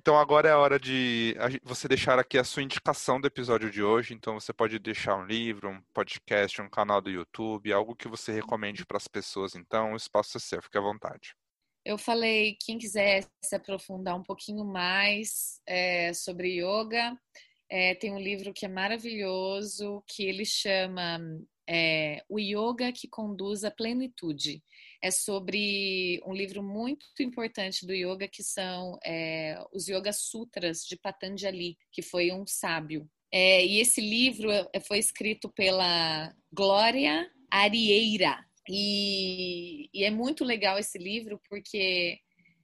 então 0.00 0.16
agora 0.16 0.48
é 0.48 0.52
a 0.52 0.58
hora 0.58 0.78
de 0.78 1.34
você 1.64 1.88
deixar 1.88 2.16
aqui 2.16 2.38
a 2.38 2.44
sua 2.44 2.62
indicação 2.62 3.20
do 3.20 3.26
episódio 3.26 3.68
de 3.68 3.82
hoje. 3.82 4.14
Então 4.14 4.38
você 4.38 4.52
pode 4.52 4.78
deixar 4.78 5.16
um 5.16 5.24
livro, 5.24 5.68
um 5.68 5.82
podcast, 5.92 6.62
um 6.62 6.70
canal 6.70 7.00
do 7.00 7.10
YouTube, 7.10 7.72
algo 7.72 7.96
que 7.96 8.06
você 8.06 8.30
recomende 8.30 8.86
para 8.86 8.98
as 8.98 9.08
pessoas. 9.08 9.56
Então 9.56 9.94
o 9.94 9.96
espaço 9.96 10.36
é 10.36 10.40
seu, 10.40 10.62
fique 10.62 10.78
à 10.78 10.80
vontade. 10.80 11.34
Eu 11.84 11.98
falei, 11.98 12.56
quem 12.60 12.78
quiser 12.78 13.26
se 13.42 13.56
aprofundar 13.56 14.14
um 14.14 14.22
pouquinho 14.22 14.64
mais 14.64 15.60
é, 15.66 16.12
sobre 16.12 16.60
yoga, 16.60 17.18
é, 17.70 17.94
tem 17.94 18.12
um 18.12 18.18
livro 18.18 18.52
que 18.52 18.66
é 18.66 18.68
maravilhoso, 18.68 20.02
que 20.06 20.24
ele 20.24 20.44
chama 20.44 21.20
é, 21.68 22.22
O 22.28 22.38
Yoga 22.38 22.92
que 22.92 23.08
Conduz 23.08 23.62
à 23.62 23.70
Plenitude 23.70 24.62
é 25.02 25.10
sobre 25.10 26.20
um 26.26 26.34
livro 26.34 26.62
muito 26.62 27.06
importante 27.20 27.86
do 27.86 27.94
yoga, 27.94 28.28
que 28.28 28.42
são 28.42 28.98
é, 29.04 29.56
os 29.72 29.88
Yoga 29.88 30.12
Sutras 30.12 30.80
de 30.80 30.96
Patanjali, 30.96 31.78
que 31.90 32.02
foi 32.02 32.30
um 32.30 32.46
sábio. 32.46 33.08
É, 33.32 33.64
e 33.64 33.78
esse 33.78 34.00
livro 34.00 34.50
foi 34.86 34.98
escrito 34.98 35.48
pela 35.48 36.34
Glória 36.52 37.30
Arieira. 37.50 38.44
E, 38.68 39.88
e, 39.94 40.04
é 40.04 40.10
muito 40.10 40.44
legal 40.44 40.78
esse 40.78 40.98
livro 40.98 41.40
porque 41.48 42.18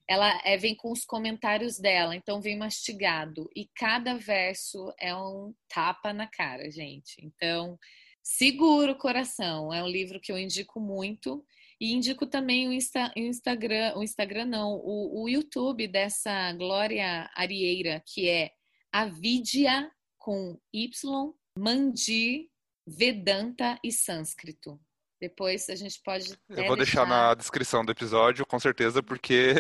ela 0.08 0.40
é, 0.44 0.56
vem 0.56 0.74
com 0.74 0.92
os 0.92 1.04
comentários 1.04 1.78
dela, 1.78 2.14
então 2.14 2.40
vem 2.40 2.56
mastigado. 2.56 3.50
E 3.54 3.68
cada 3.74 4.16
verso 4.16 4.92
é 4.98 5.14
um 5.14 5.52
tapa 5.68 6.12
na 6.12 6.26
cara, 6.26 6.70
gente. 6.70 7.16
Então, 7.20 7.78
segura 8.22 8.92
o 8.92 8.98
coração. 8.98 9.72
É 9.72 9.82
um 9.82 9.88
livro 9.88 10.20
que 10.20 10.30
eu 10.30 10.38
indico 10.38 10.80
muito. 10.80 11.44
E 11.80 11.92
indico 11.92 12.26
também 12.26 12.68
o, 12.68 12.72
Insta, 12.72 13.12
o 13.16 13.20
Instagram, 13.20 13.94
o 13.96 14.02
Instagram 14.02 14.46
não, 14.46 14.74
o, 14.76 15.24
o, 15.24 15.28
YouTube 15.28 15.86
dessa 15.86 16.52
Glória 16.54 17.30
Arieira, 17.34 18.02
que 18.06 18.30
é 18.30 18.50
Avidya 18.90 19.90
com 20.16 20.58
Y, 20.72 21.34
Mandi, 21.58 22.50
Vedanta 22.86 23.78
e 23.84 23.92
Sânscrito. 23.92 24.80
Depois 25.20 25.68
a 25.70 25.74
gente 25.74 26.00
pode. 26.04 26.38
Eu 26.50 26.66
vou 26.66 26.76
deixar, 26.76 27.04
deixar, 27.04 27.06
na 27.06 27.34
descrição 27.34 27.84
do 27.84 27.92
episódio, 27.92 28.44
com 28.44 28.58
certeza, 28.58 29.02
porque 29.02 29.54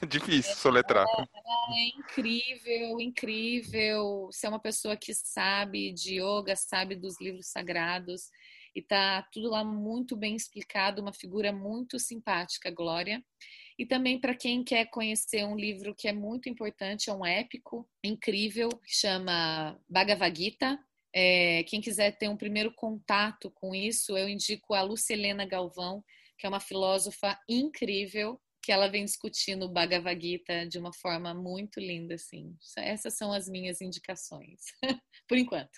é 0.00 0.06
difícil 0.06 0.54
soletrar. 0.54 1.06
É, 1.08 1.22
é 1.22 1.88
incrível, 1.88 3.00
incrível. 3.00 4.28
Ser 4.30 4.48
uma 4.48 4.60
pessoa 4.60 4.96
que 4.96 5.12
sabe 5.12 5.92
de 5.92 6.20
yoga, 6.20 6.54
sabe 6.54 6.94
dos 6.94 7.20
livros 7.20 7.48
sagrados 7.48 8.30
e 8.74 8.80
tá 8.80 9.26
tudo 9.32 9.50
lá 9.50 9.64
muito 9.64 10.16
bem 10.16 10.36
explicado, 10.36 11.02
uma 11.02 11.12
figura 11.12 11.52
muito 11.52 11.98
simpática, 11.98 12.70
Glória. 12.70 13.22
E 13.78 13.86
também 13.86 14.20
para 14.20 14.34
quem 14.34 14.62
quer 14.62 14.86
conhecer 14.86 15.44
um 15.44 15.56
livro 15.56 15.94
que 15.94 16.06
é 16.06 16.12
muito 16.12 16.48
importante, 16.48 17.08
é 17.08 17.12
um 17.12 17.24
épico 17.24 17.88
incrível, 18.04 18.68
que 18.68 18.94
chama 18.94 19.78
Bhagavad 19.88 20.36
Gita. 20.36 20.78
É, 21.14 21.64
quem 21.64 21.80
quiser 21.80 22.16
ter 22.16 22.28
um 22.28 22.36
primeiro 22.36 22.72
contato 22.72 23.50
com 23.50 23.74
isso, 23.74 24.16
eu 24.16 24.28
indico 24.28 24.74
a 24.74 24.82
Lucilena 24.82 25.44
Galvão, 25.44 26.04
que 26.38 26.46
é 26.46 26.48
uma 26.48 26.60
filósofa 26.60 27.38
incrível, 27.48 28.40
que 28.62 28.70
ela 28.70 28.88
vem 28.88 29.04
discutindo 29.04 29.64
o 29.64 29.68
Bhagavad 29.68 30.20
Gita 30.20 30.66
de 30.66 30.78
uma 30.78 30.92
forma 30.92 31.34
muito 31.34 31.80
linda, 31.80 32.14
assim. 32.14 32.54
Essas 32.76 33.16
são 33.16 33.32
as 33.32 33.48
minhas 33.48 33.80
indicações, 33.80 34.60
por 35.26 35.36
enquanto. 35.38 35.70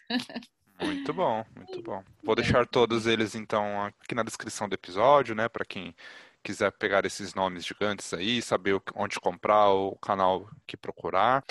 Muito 0.80 1.12
bom, 1.14 1.44
muito 1.54 1.82
bom. 1.82 2.02
Vou 2.22 2.34
deixar 2.34 2.66
todos 2.66 3.06
eles 3.06 3.34
então 3.34 3.84
aqui 3.84 4.14
na 4.14 4.22
descrição 4.22 4.68
do 4.68 4.74
episódio, 4.74 5.34
né, 5.34 5.48
para 5.48 5.64
quem 5.64 5.94
quiser 6.42 6.72
pegar 6.72 7.06
esses 7.06 7.34
nomes 7.34 7.64
gigantes 7.64 8.12
aí, 8.12 8.42
saber 8.42 8.80
onde 8.96 9.20
comprar, 9.20 9.70
o 9.70 9.96
canal 9.96 10.50
que 10.66 10.76
procurar. 10.76 11.44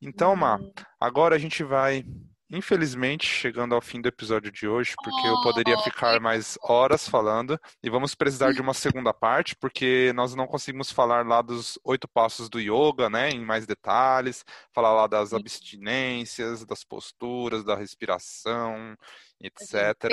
Então, 0.00 0.34
Má, 0.34 0.56
uhum. 0.56 0.72
agora 0.98 1.36
a 1.36 1.38
gente 1.38 1.62
vai 1.62 2.04
Infelizmente, 2.50 3.26
chegando 3.26 3.74
ao 3.74 3.80
fim 3.80 4.00
do 4.00 4.08
episódio 4.08 4.52
de 4.52 4.68
hoje, 4.68 4.94
porque 5.02 5.26
eu 5.26 5.42
poderia 5.42 5.78
ficar 5.78 6.20
mais 6.20 6.58
horas 6.62 7.08
falando, 7.08 7.58
e 7.82 7.88
vamos 7.88 8.14
precisar 8.14 8.52
de 8.52 8.60
uma 8.60 8.74
segunda 8.74 9.14
parte, 9.14 9.56
porque 9.56 10.12
nós 10.14 10.34
não 10.34 10.46
conseguimos 10.46 10.92
falar 10.92 11.26
lá 11.26 11.40
dos 11.40 11.78
oito 11.82 12.06
passos 12.06 12.50
do 12.50 12.60
yoga, 12.60 13.08
né, 13.08 13.30
em 13.30 13.44
mais 13.44 13.66
detalhes, 13.66 14.44
falar 14.72 14.92
lá 14.92 15.06
das 15.06 15.32
abstinências, 15.32 16.64
das 16.66 16.84
posturas, 16.84 17.64
da 17.64 17.74
respiração, 17.74 18.94
etc. 19.40 20.10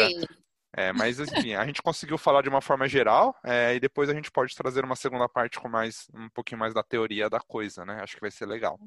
É, 0.74 0.94
mas 0.94 1.20
enfim, 1.20 1.54
a 1.54 1.66
gente 1.66 1.82
conseguiu 1.82 2.18
falar 2.18 2.44
de 2.44 2.50
uma 2.50 2.62
forma 2.62 2.88
geral, 2.88 3.36
é, 3.44 3.76
e 3.76 3.80
depois 3.80 4.10
a 4.10 4.14
gente 4.14 4.32
pode 4.32 4.56
trazer 4.56 4.86
uma 4.86 4.96
segunda 4.96 5.28
parte 5.28 5.60
com 5.60 5.68
mais 5.68 6.08
um 6.14 6.30
pouquinho 6.30 6.60
mais 6.60 6.74
da 6.74 6.82
teoria 6.82 7.30
da 7.30 7.42
coisa, 7.42 7.86
né? 7.86 8.00
Acho 8.02 8.16
que 8.16 8.22
vai 8.22 8.32
ser 8.32 8.46
legal. 8.46 8.80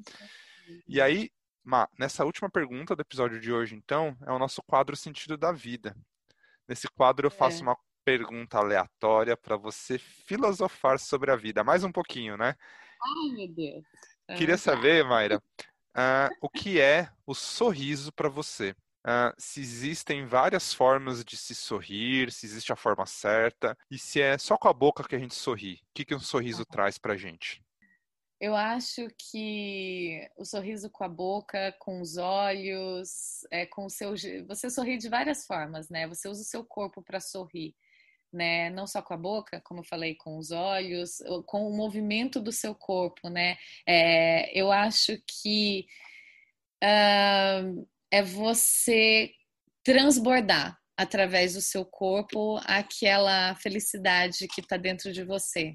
E 0.87 0.99
aí, 0.99 1.29
Ma, 1.65 1.89
nessa 1.97 2.23
última 2.23 2.47
pergunta 2.47 2.95
do 2.95 3.01
episódio 3.01 3.39
de 3.39 3.51
hoje, 3.51 3.73
então, 3.73 4.15
é 4.27 4.31
o 4.31 4.37
nosso 4.37 4.61
quadro 4.61 4.95
Sentido 4.95 5.35
da 5.35 5.51
Vida. 5.51 5.97
Nesse 6.67 6.87
quadro 6.87 7.25
eu 7.25 7.31
faço 7.31 7.59
é. 7.59 7.61
uma 7.63 7.77
pergunta 8.03 8.59
aleatória 8.59 9.35
para 9.35 9.57
você 9.57 9.97
filosofar 9.97 10.99
sobre 10.99 11.31
a 11.31 11.35
vida, 11.35 11.63
mais 11.63 11.83
um 11.83 11.91
pouquinho, 11.91 12.37
né? 12.37 12.55
Ai, 13.01 13.35
meu 13.35 13.47
Deus. 13.47 13.83
Queria 14.37 14.59
saber, 14.59 15.03
Mayra, 15.03 15.37
uh, 15.37 16.29
o 16.39 16.47
que 16.47 16.79
é 16.79 17.09
o 17.25 17.33
sorriso 17.33 18.13
para 18.13 18.29
você? 18.29 18.75
Uh, 19.03 19.33
se 19.35 19.59
existem 19.59 20.23
várias 20.27 20.71
formas 20.71 21.25
de 21.25 21.35
se 21.35 21.55
sorrir, 21.55 22.31
se 22.31 22.45
existe 22.45 22.71
a 22.71 22.75
forma 22.75 23.07
certa, 23.07 23.75
e 23.89 23.97
se 23.97 24.21
é 24.21 24.37
só 24.37 24.55
com 24.55 24.67
a 24.67 24.73
boca 24.73 25.03
que 25.03 25.15
a 25.15 25.19
gente 25.19 25.33
sorri. 25.33 25.81
O 25.89 25.93
que, 25.95 26.05
que 26.05 26.13
um 26.13 26.19
sorriso 26.19 26.63
traz 26.63 26.99
para 26.99 27.17
gente? 27.17 27.64
Eu 28.45 28.55
acho 28.55 29.07
que 29.17 30.21
o 30.37 30.45
sorriso 30.45 30.87
com 30.87 31.03
a 31.03 31.09
boca, 31.09 31.75
com 31.79 31.99
os 31.99 32.15
olhos, 32.15 33.41
é 33.49 33.65
com 33.65 33.85
o 33.85 33.89
seu, 33.89 34.13
você 34.47 34.69
sorri 34.69 34.99
de 34.99 35.09
várias 35.09 35.47
formas, 35.47 35.89
né? 35.89 36.07
Você 36.07 36.29
usa 36.29 36.43
o 36.43 36.45
seu 36.45 36.63
corpo 36.63 37.01
para 37.01 37.19
sorrir, 37.19 37.73
né? 38.31 38.69
Não 38.69 38.85
só 38.85 39.01
com 39.01 39.15
a 39.15 39.17
boca, 39.17 39.59
como 39.61 39.79
eu 39.79 39.83
falei, 39.83 40.13
com 40.13 40.37
os 40.37 40.51
olhos, 40.51 41.23
com 41.47 41.67
o 41.67 41.75
movimento 41.75 42.39
do 42.39 42.51
seu 42.51 42.75
corpo, 42.75 43.29
né? 43.29 43.57
É, 43.83 44.55
eu 44.55 44.71
acho 44.71 45.19
que 45.25 45.87
uh, 46.83 47.87
é 48.11 48.21
você 48.21 49.31
transbordar 49.83 50.79
através 50.95 51.55
do 51.55 51.61
seu 51.61 51.83
corpo 51.83 52.59
aquela 52.63 53.55
felicidade 53.55 54.47
que 54.47 54.61
está 54.61 54.77
dentro 54.77 55.11
de 55.11 55.23
você. 55.23 55.73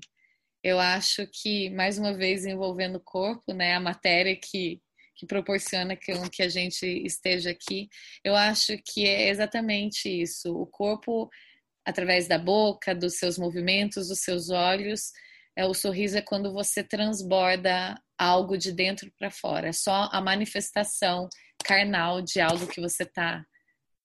Eu 0.63 0.79
acho 0.79 1.27
que, 1.33 1.71
mais 1.71 1.99
uma 1.99 2.13
vez, 2.13 2.45
envolvendo 2.45 2.97
o 2.97 3.05
corpo, 3.05 3.53
né, 3.53 3.75
a 3.75 3.81
matéria 3.81 4.37
que, 4.37 4.81
que 5.17 5.27
proporciona 5.27 5.97
que, 5.97 6.13
que 6.31 6.43
a 6.43 6.49
gente 6.49 6.85
esteja 7.05 7.51
aqui, 7.51 7.89
eu 8.23 8.37
acho 8.37 8.77
que 8.85 9.07
é 9.07 9.29
exatamente 9.29 10.09
isso. 10.09 10.55
O 10.55 10.67
corpo, 10.67 11.31
através 11.85 12.29
da 12.29 12.39
boca, 12.39 12.95
dos 12.95 13.17
seus 13.19 13.39
movimentos, 13.39 14.09
dos 14.09 14.21
seus 14.21 14.51
olhos, 14.51 15.11
é, 15.57 15.65
o 15.65 15.75
sorriso 15.75 16.19
é 16.19 16.23
quando 16.23 16.53
você 16.53 16.85
transborda 16.85 17.95
algo 18.19 18.57
de 18.57 18.73
dentro 18.73 19.11
para 19.19 19.31
fora. 19.31 19.69
É 19.69 19.73
só 19.73 20.09
a 20.13 20.21
manifestação 20.21 21.29
carnal 21.65 22.21
de 22.23 22.41
algo 22.41 22.67
que 22.67 22.81
você 22.81 23.03
está 23.03 23.45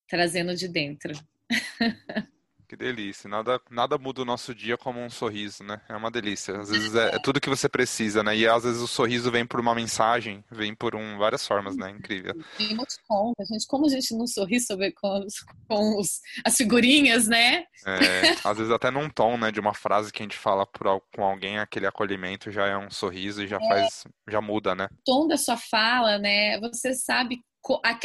trazendo 0.08 0.56
de 0.56 0.68
dentro. 0.68 1.14
Que 2.68 2.76
delícia. 2.76 3.30
Nada, 3.30 3.62
nada 3.70 3.98
muda 3.98 4.22
o 4.22 4.26
nosso 4.26 4.54
dia 4.54 4.78
como 4.78 5.00
um 5.00 5.10
sorriso, 5.10 5.64
né? 5.64 5.82
É 5.88 5.96
uma 5.96 6.10
delícia. 6.10 6.60
Às 6.60 6.70
vezes 6.70 6.96
é, 6.96 7.16
é 7.16 7.20
tudo 7.20 7.40
que 7.40 7.50
você 7.50 7.70
precisa, 7.70 8.24
né? 8.24 8.36
E 8.36 8.48
às 8.48 8.64
vezes 8.64 8.82
o 8.82 8.88
sorriso 8.88 9.32
vem 9.32 9.46
por 9.46 9.60
uma 9.60 9.76
mensagem, 9.76 10.44
vem 10.52 10.74
por 10.74 10.96
um, 10.96 11.18
várias 11.18 11.46
formas, 11.46 11.76
né? 11.78 11.92
Incrível. 11.92 12.34
Tem 12.58 12.76
muitos 12.76 12.98
conta, 13.08 13.44
gente. 13.46 13.68
Como 13.68 13.86
a 13.86 13.90
gente 13.90 14.16
não 14.16 14.26
sorri 14.26 14.60
sobre 14.60 14.92
com, 14.92 15.26
com 15.68 16.00
os, 16.00 16.20
as 16.44 16.56
figurinhas, 16.56 17.28
né? 17.28 17.66
É, 17.86 18.36
às 18.44 18.58
vezes 18.58 18.72
até 18.72 18.90
num 18.90 19.10
tom, 19.10 19.38
né? 19.38 19.52
De 19.52 19.60
uma 19.60 19.74
frase 19.74 20.12
que 20.12 20.22
a 20.22 20.26
gente 20.26 20.38
fala 20.38 20.66
por, 20.66 21.02
com 21.16 21.24
alguém, 21.24 21.60
aquele 21.60 21.86
acolhimento 21.86 22.52
já 22.52 22.66
é 22.66 22.78
um 22.78 22.90
sorriso 22.90 23.44
e 23.44 23.48
já 23.48 23.58
é. 23.58 23.68
faz, 23.68 24.04
já 24.28 24.42
muda, 24.42 24.74
né? 24.74 24.88
O 24.92 24.98
tom 25.06 25.28
da 25.28 25.38
sua 25.38 25.58
fala, 25.58 26.18
né? 26.18 26.60
Você 26.60 26.94
sabe 26.94 27.42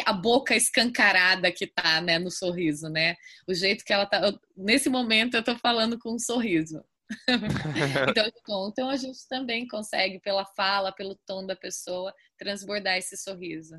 a, 0.07 0.13
boca 0.13 0.55
escancarada 0.55 1.53
que 1.53 1.67
tá, 1.67 2.01
né, 2.01 2.19
no 2.19 2.31
sorriso, 2.31 2.89
né? 2.89 3.15
O 3.47 3.55
jeito 3.55 3.85
que 3.85 3.93
ela 3.93 4.07
tá. 4.07 4.21
Eu, 4.21 4.39
nesse 4.57 4.89
momento 4.89 5.37
eu 5.37 5.43
tô 5.43 5.57
falando 5.57 5.99
com 5.99 6.15
um 6.15 6.19
sorriso. 6.19 6.83
então, 8.39 8.69
então 8.69 8.89
a 8.89 8.97
gente 8.97 9.19
também 9.29 9.67
consegue, 9.67 10.21
pela 10.21 10.45
fala, 10.57 10.93
pelo 10.93 11.19
tom 11.27 11.45
da 11.45 11.57
pessoa, 11.57 12.15
transbordar 12.39 12.97
esse 12.97 13.17
sorriso. 13.17 13.75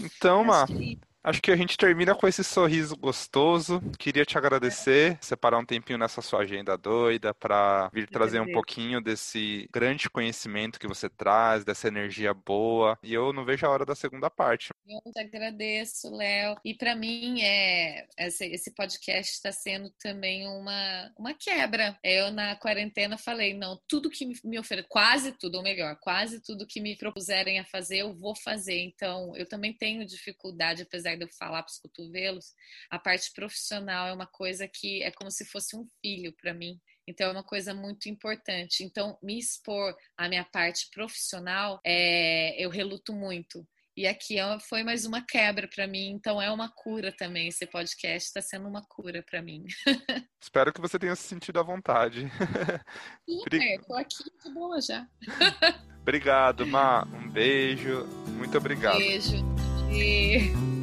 Então, 0.00 0.44
Má, 0.44 0.66
Acho 1.26 1.42
que 1.42 1.50
a 1.50 1.56
gente 1.56 1.76
termina 1.76 2.14
com 2.14 2.28
esse 2.28 2.44
sorriso 2.44 2.96
gostoso. 2.96 3.82
Queria 3.98 4.24
te 4.24 4.38
agradecer, 4.38 5.18
separar 5.20 5.58
um 5.58 5.66
tempinho 5.66 5.98
nessa 5.98 6.22
sua 6.22 6.42
agenda 6.42 6.78
doida 6.78 7.34
para 7.34 7.90
vir 7.92 8.08
trazer 8.08 8.38
um 8.38 8.52
pouquinho 8.52 9.00
desse 9.00 9.68
grande 9.72 10.08
conhecimento 10.08 10.78
que 10.78 10.86
você 10.86 11.08
traz, 11.08 11.64
dessa 11.64 11.88
energia 11.88 12.32
boa. 12.32 12.96
E 13.02 13.12
eu 13.12 13.32
não 13.32 13.44
vejo 13.44 13.66
a 13.66 13.70
hora 13.70 13.84
da 13.84 13.96
segunda 13.96 14.30
parte. 14.30 14.70
Eu 14.88 15.12
te 15.12 15.18
agradeço, 15.18 16.14
Léo. 16.14 16.54
E 16.64 16.72
para 16.72 16.94
mim, 16.94 17.42
é, 17.42 18.06
esse 18.16 18.70
podcast 18.70 19.32
está 19.32 19.50
sendo 19.50 19.90
também 19.98 20.46
uma, 20.46 21.12
uma 21.18 21.34
quebra. 21.34 21.98
Eu, 22.04 22.30
na 22.30 22.54
quarentena, 22.54 23.18
falei: 23.18 23.52
não, 23.52 23.80
tudo 23.88 24.10
que 24.10 24.30
me 24.44 24.60
oferece, 24.60 24.86
quase 24.88 25.32
tudo, 25.32 25.56
ou 25.56 25.64
melhor, 25.64 25.96
quase 25.96 26.40
tudo 26.40 26.68
que 26.68 26.80
me 26.80 26.96
propuserem 26.96 27.58
a 27.58 27.64
fazer, 27.64 28.02
eu 28.02 28.14
vou 28.14 28.36
fazer. 28.36 28.80
Então, 28.80 29.34
eu 29.34 29.44
também 29.44 29.72
tenho 29.72 30.06
dificuldade, 30.06 30.82
apesar 30.82 31.15
de 31.16 31.24
eu 31.24 31.28
falar 31.38 31.62
para 31.62 31.70
os 31.70 31.78
cotovelos, 31.78 32.52
a 32.90 32.98
parte 32.98 33.32
profissional 33.32 34.08
é 34.08 34.12
uma 34.12 34.26
coisa 34.26 34.68
que 34.68 35.02
é 35.02 35.10
como 35.10 35.30
se 35.30 35.44
fosse 35.44 35.76
um 35.76 35.86
filho 36.00 36.34
para 36.40 36.54
mim. 36.54 36.80
Então, 37.08 37.28
é 37.28 37.32
uma 37.32 37.44
coisa 37.44 37.72
muito 37.72 38.08
importante. 38.08 38.82
Então, 38.82 39.16
me 39.22 39.38
expor 39.38 39.96
à 40.16 40.28
minha 40.28 40.44
parte 40.44 40.88
profissional, 40.92 41.80
é, 41.84 42.60
eu 42.62 42.68
reluto 42.68 43.12
muito. 43.12 43.66
E 43.96 44.06
aqui 44.06 44.38
é 44.38 44.58
foi 44.60 44.84
mais 44.84 45.06
uma 45.06 45.22
quebra 45.22 45.66
para 45.66 45.86
mim, 45.86 46.10
então 46.10 46.40
é 46.40 46.50
uma 46.50 46.68
cura 46.68 47.10
também. 47.10 47.48
Esse 47.48 47.66
podcast 47.66 48.28
está 48.28 48.42
sendo 48.42 48.68
uma 48.68 48.82
cura 48.86 49.22
para 49.22 49.40
mim. 49.40 49.64
Espero 50.38 50.70
que 50.70 50.82
você 50.82 50.98
tenha 50.98 51.16
se 51.16 51.22
sentido 51.22 51.58
à 51.58 51.62
vontade. 51.62 52.30
Estou 53.26 53.96
aqui 53.96 54.24
de 54.44 54.52
boa 54.52 54.82
já. 54.82 55.08
Obrigado, 56.02 56.66
Ma. 56.66 57.06
Um 57.06 57.30
beijo. 57.30 58.04
Muito 58.36 58.58
obrigado. 58.58 58.98
Beijo. 58.98 59.36
E... 59.90 60.75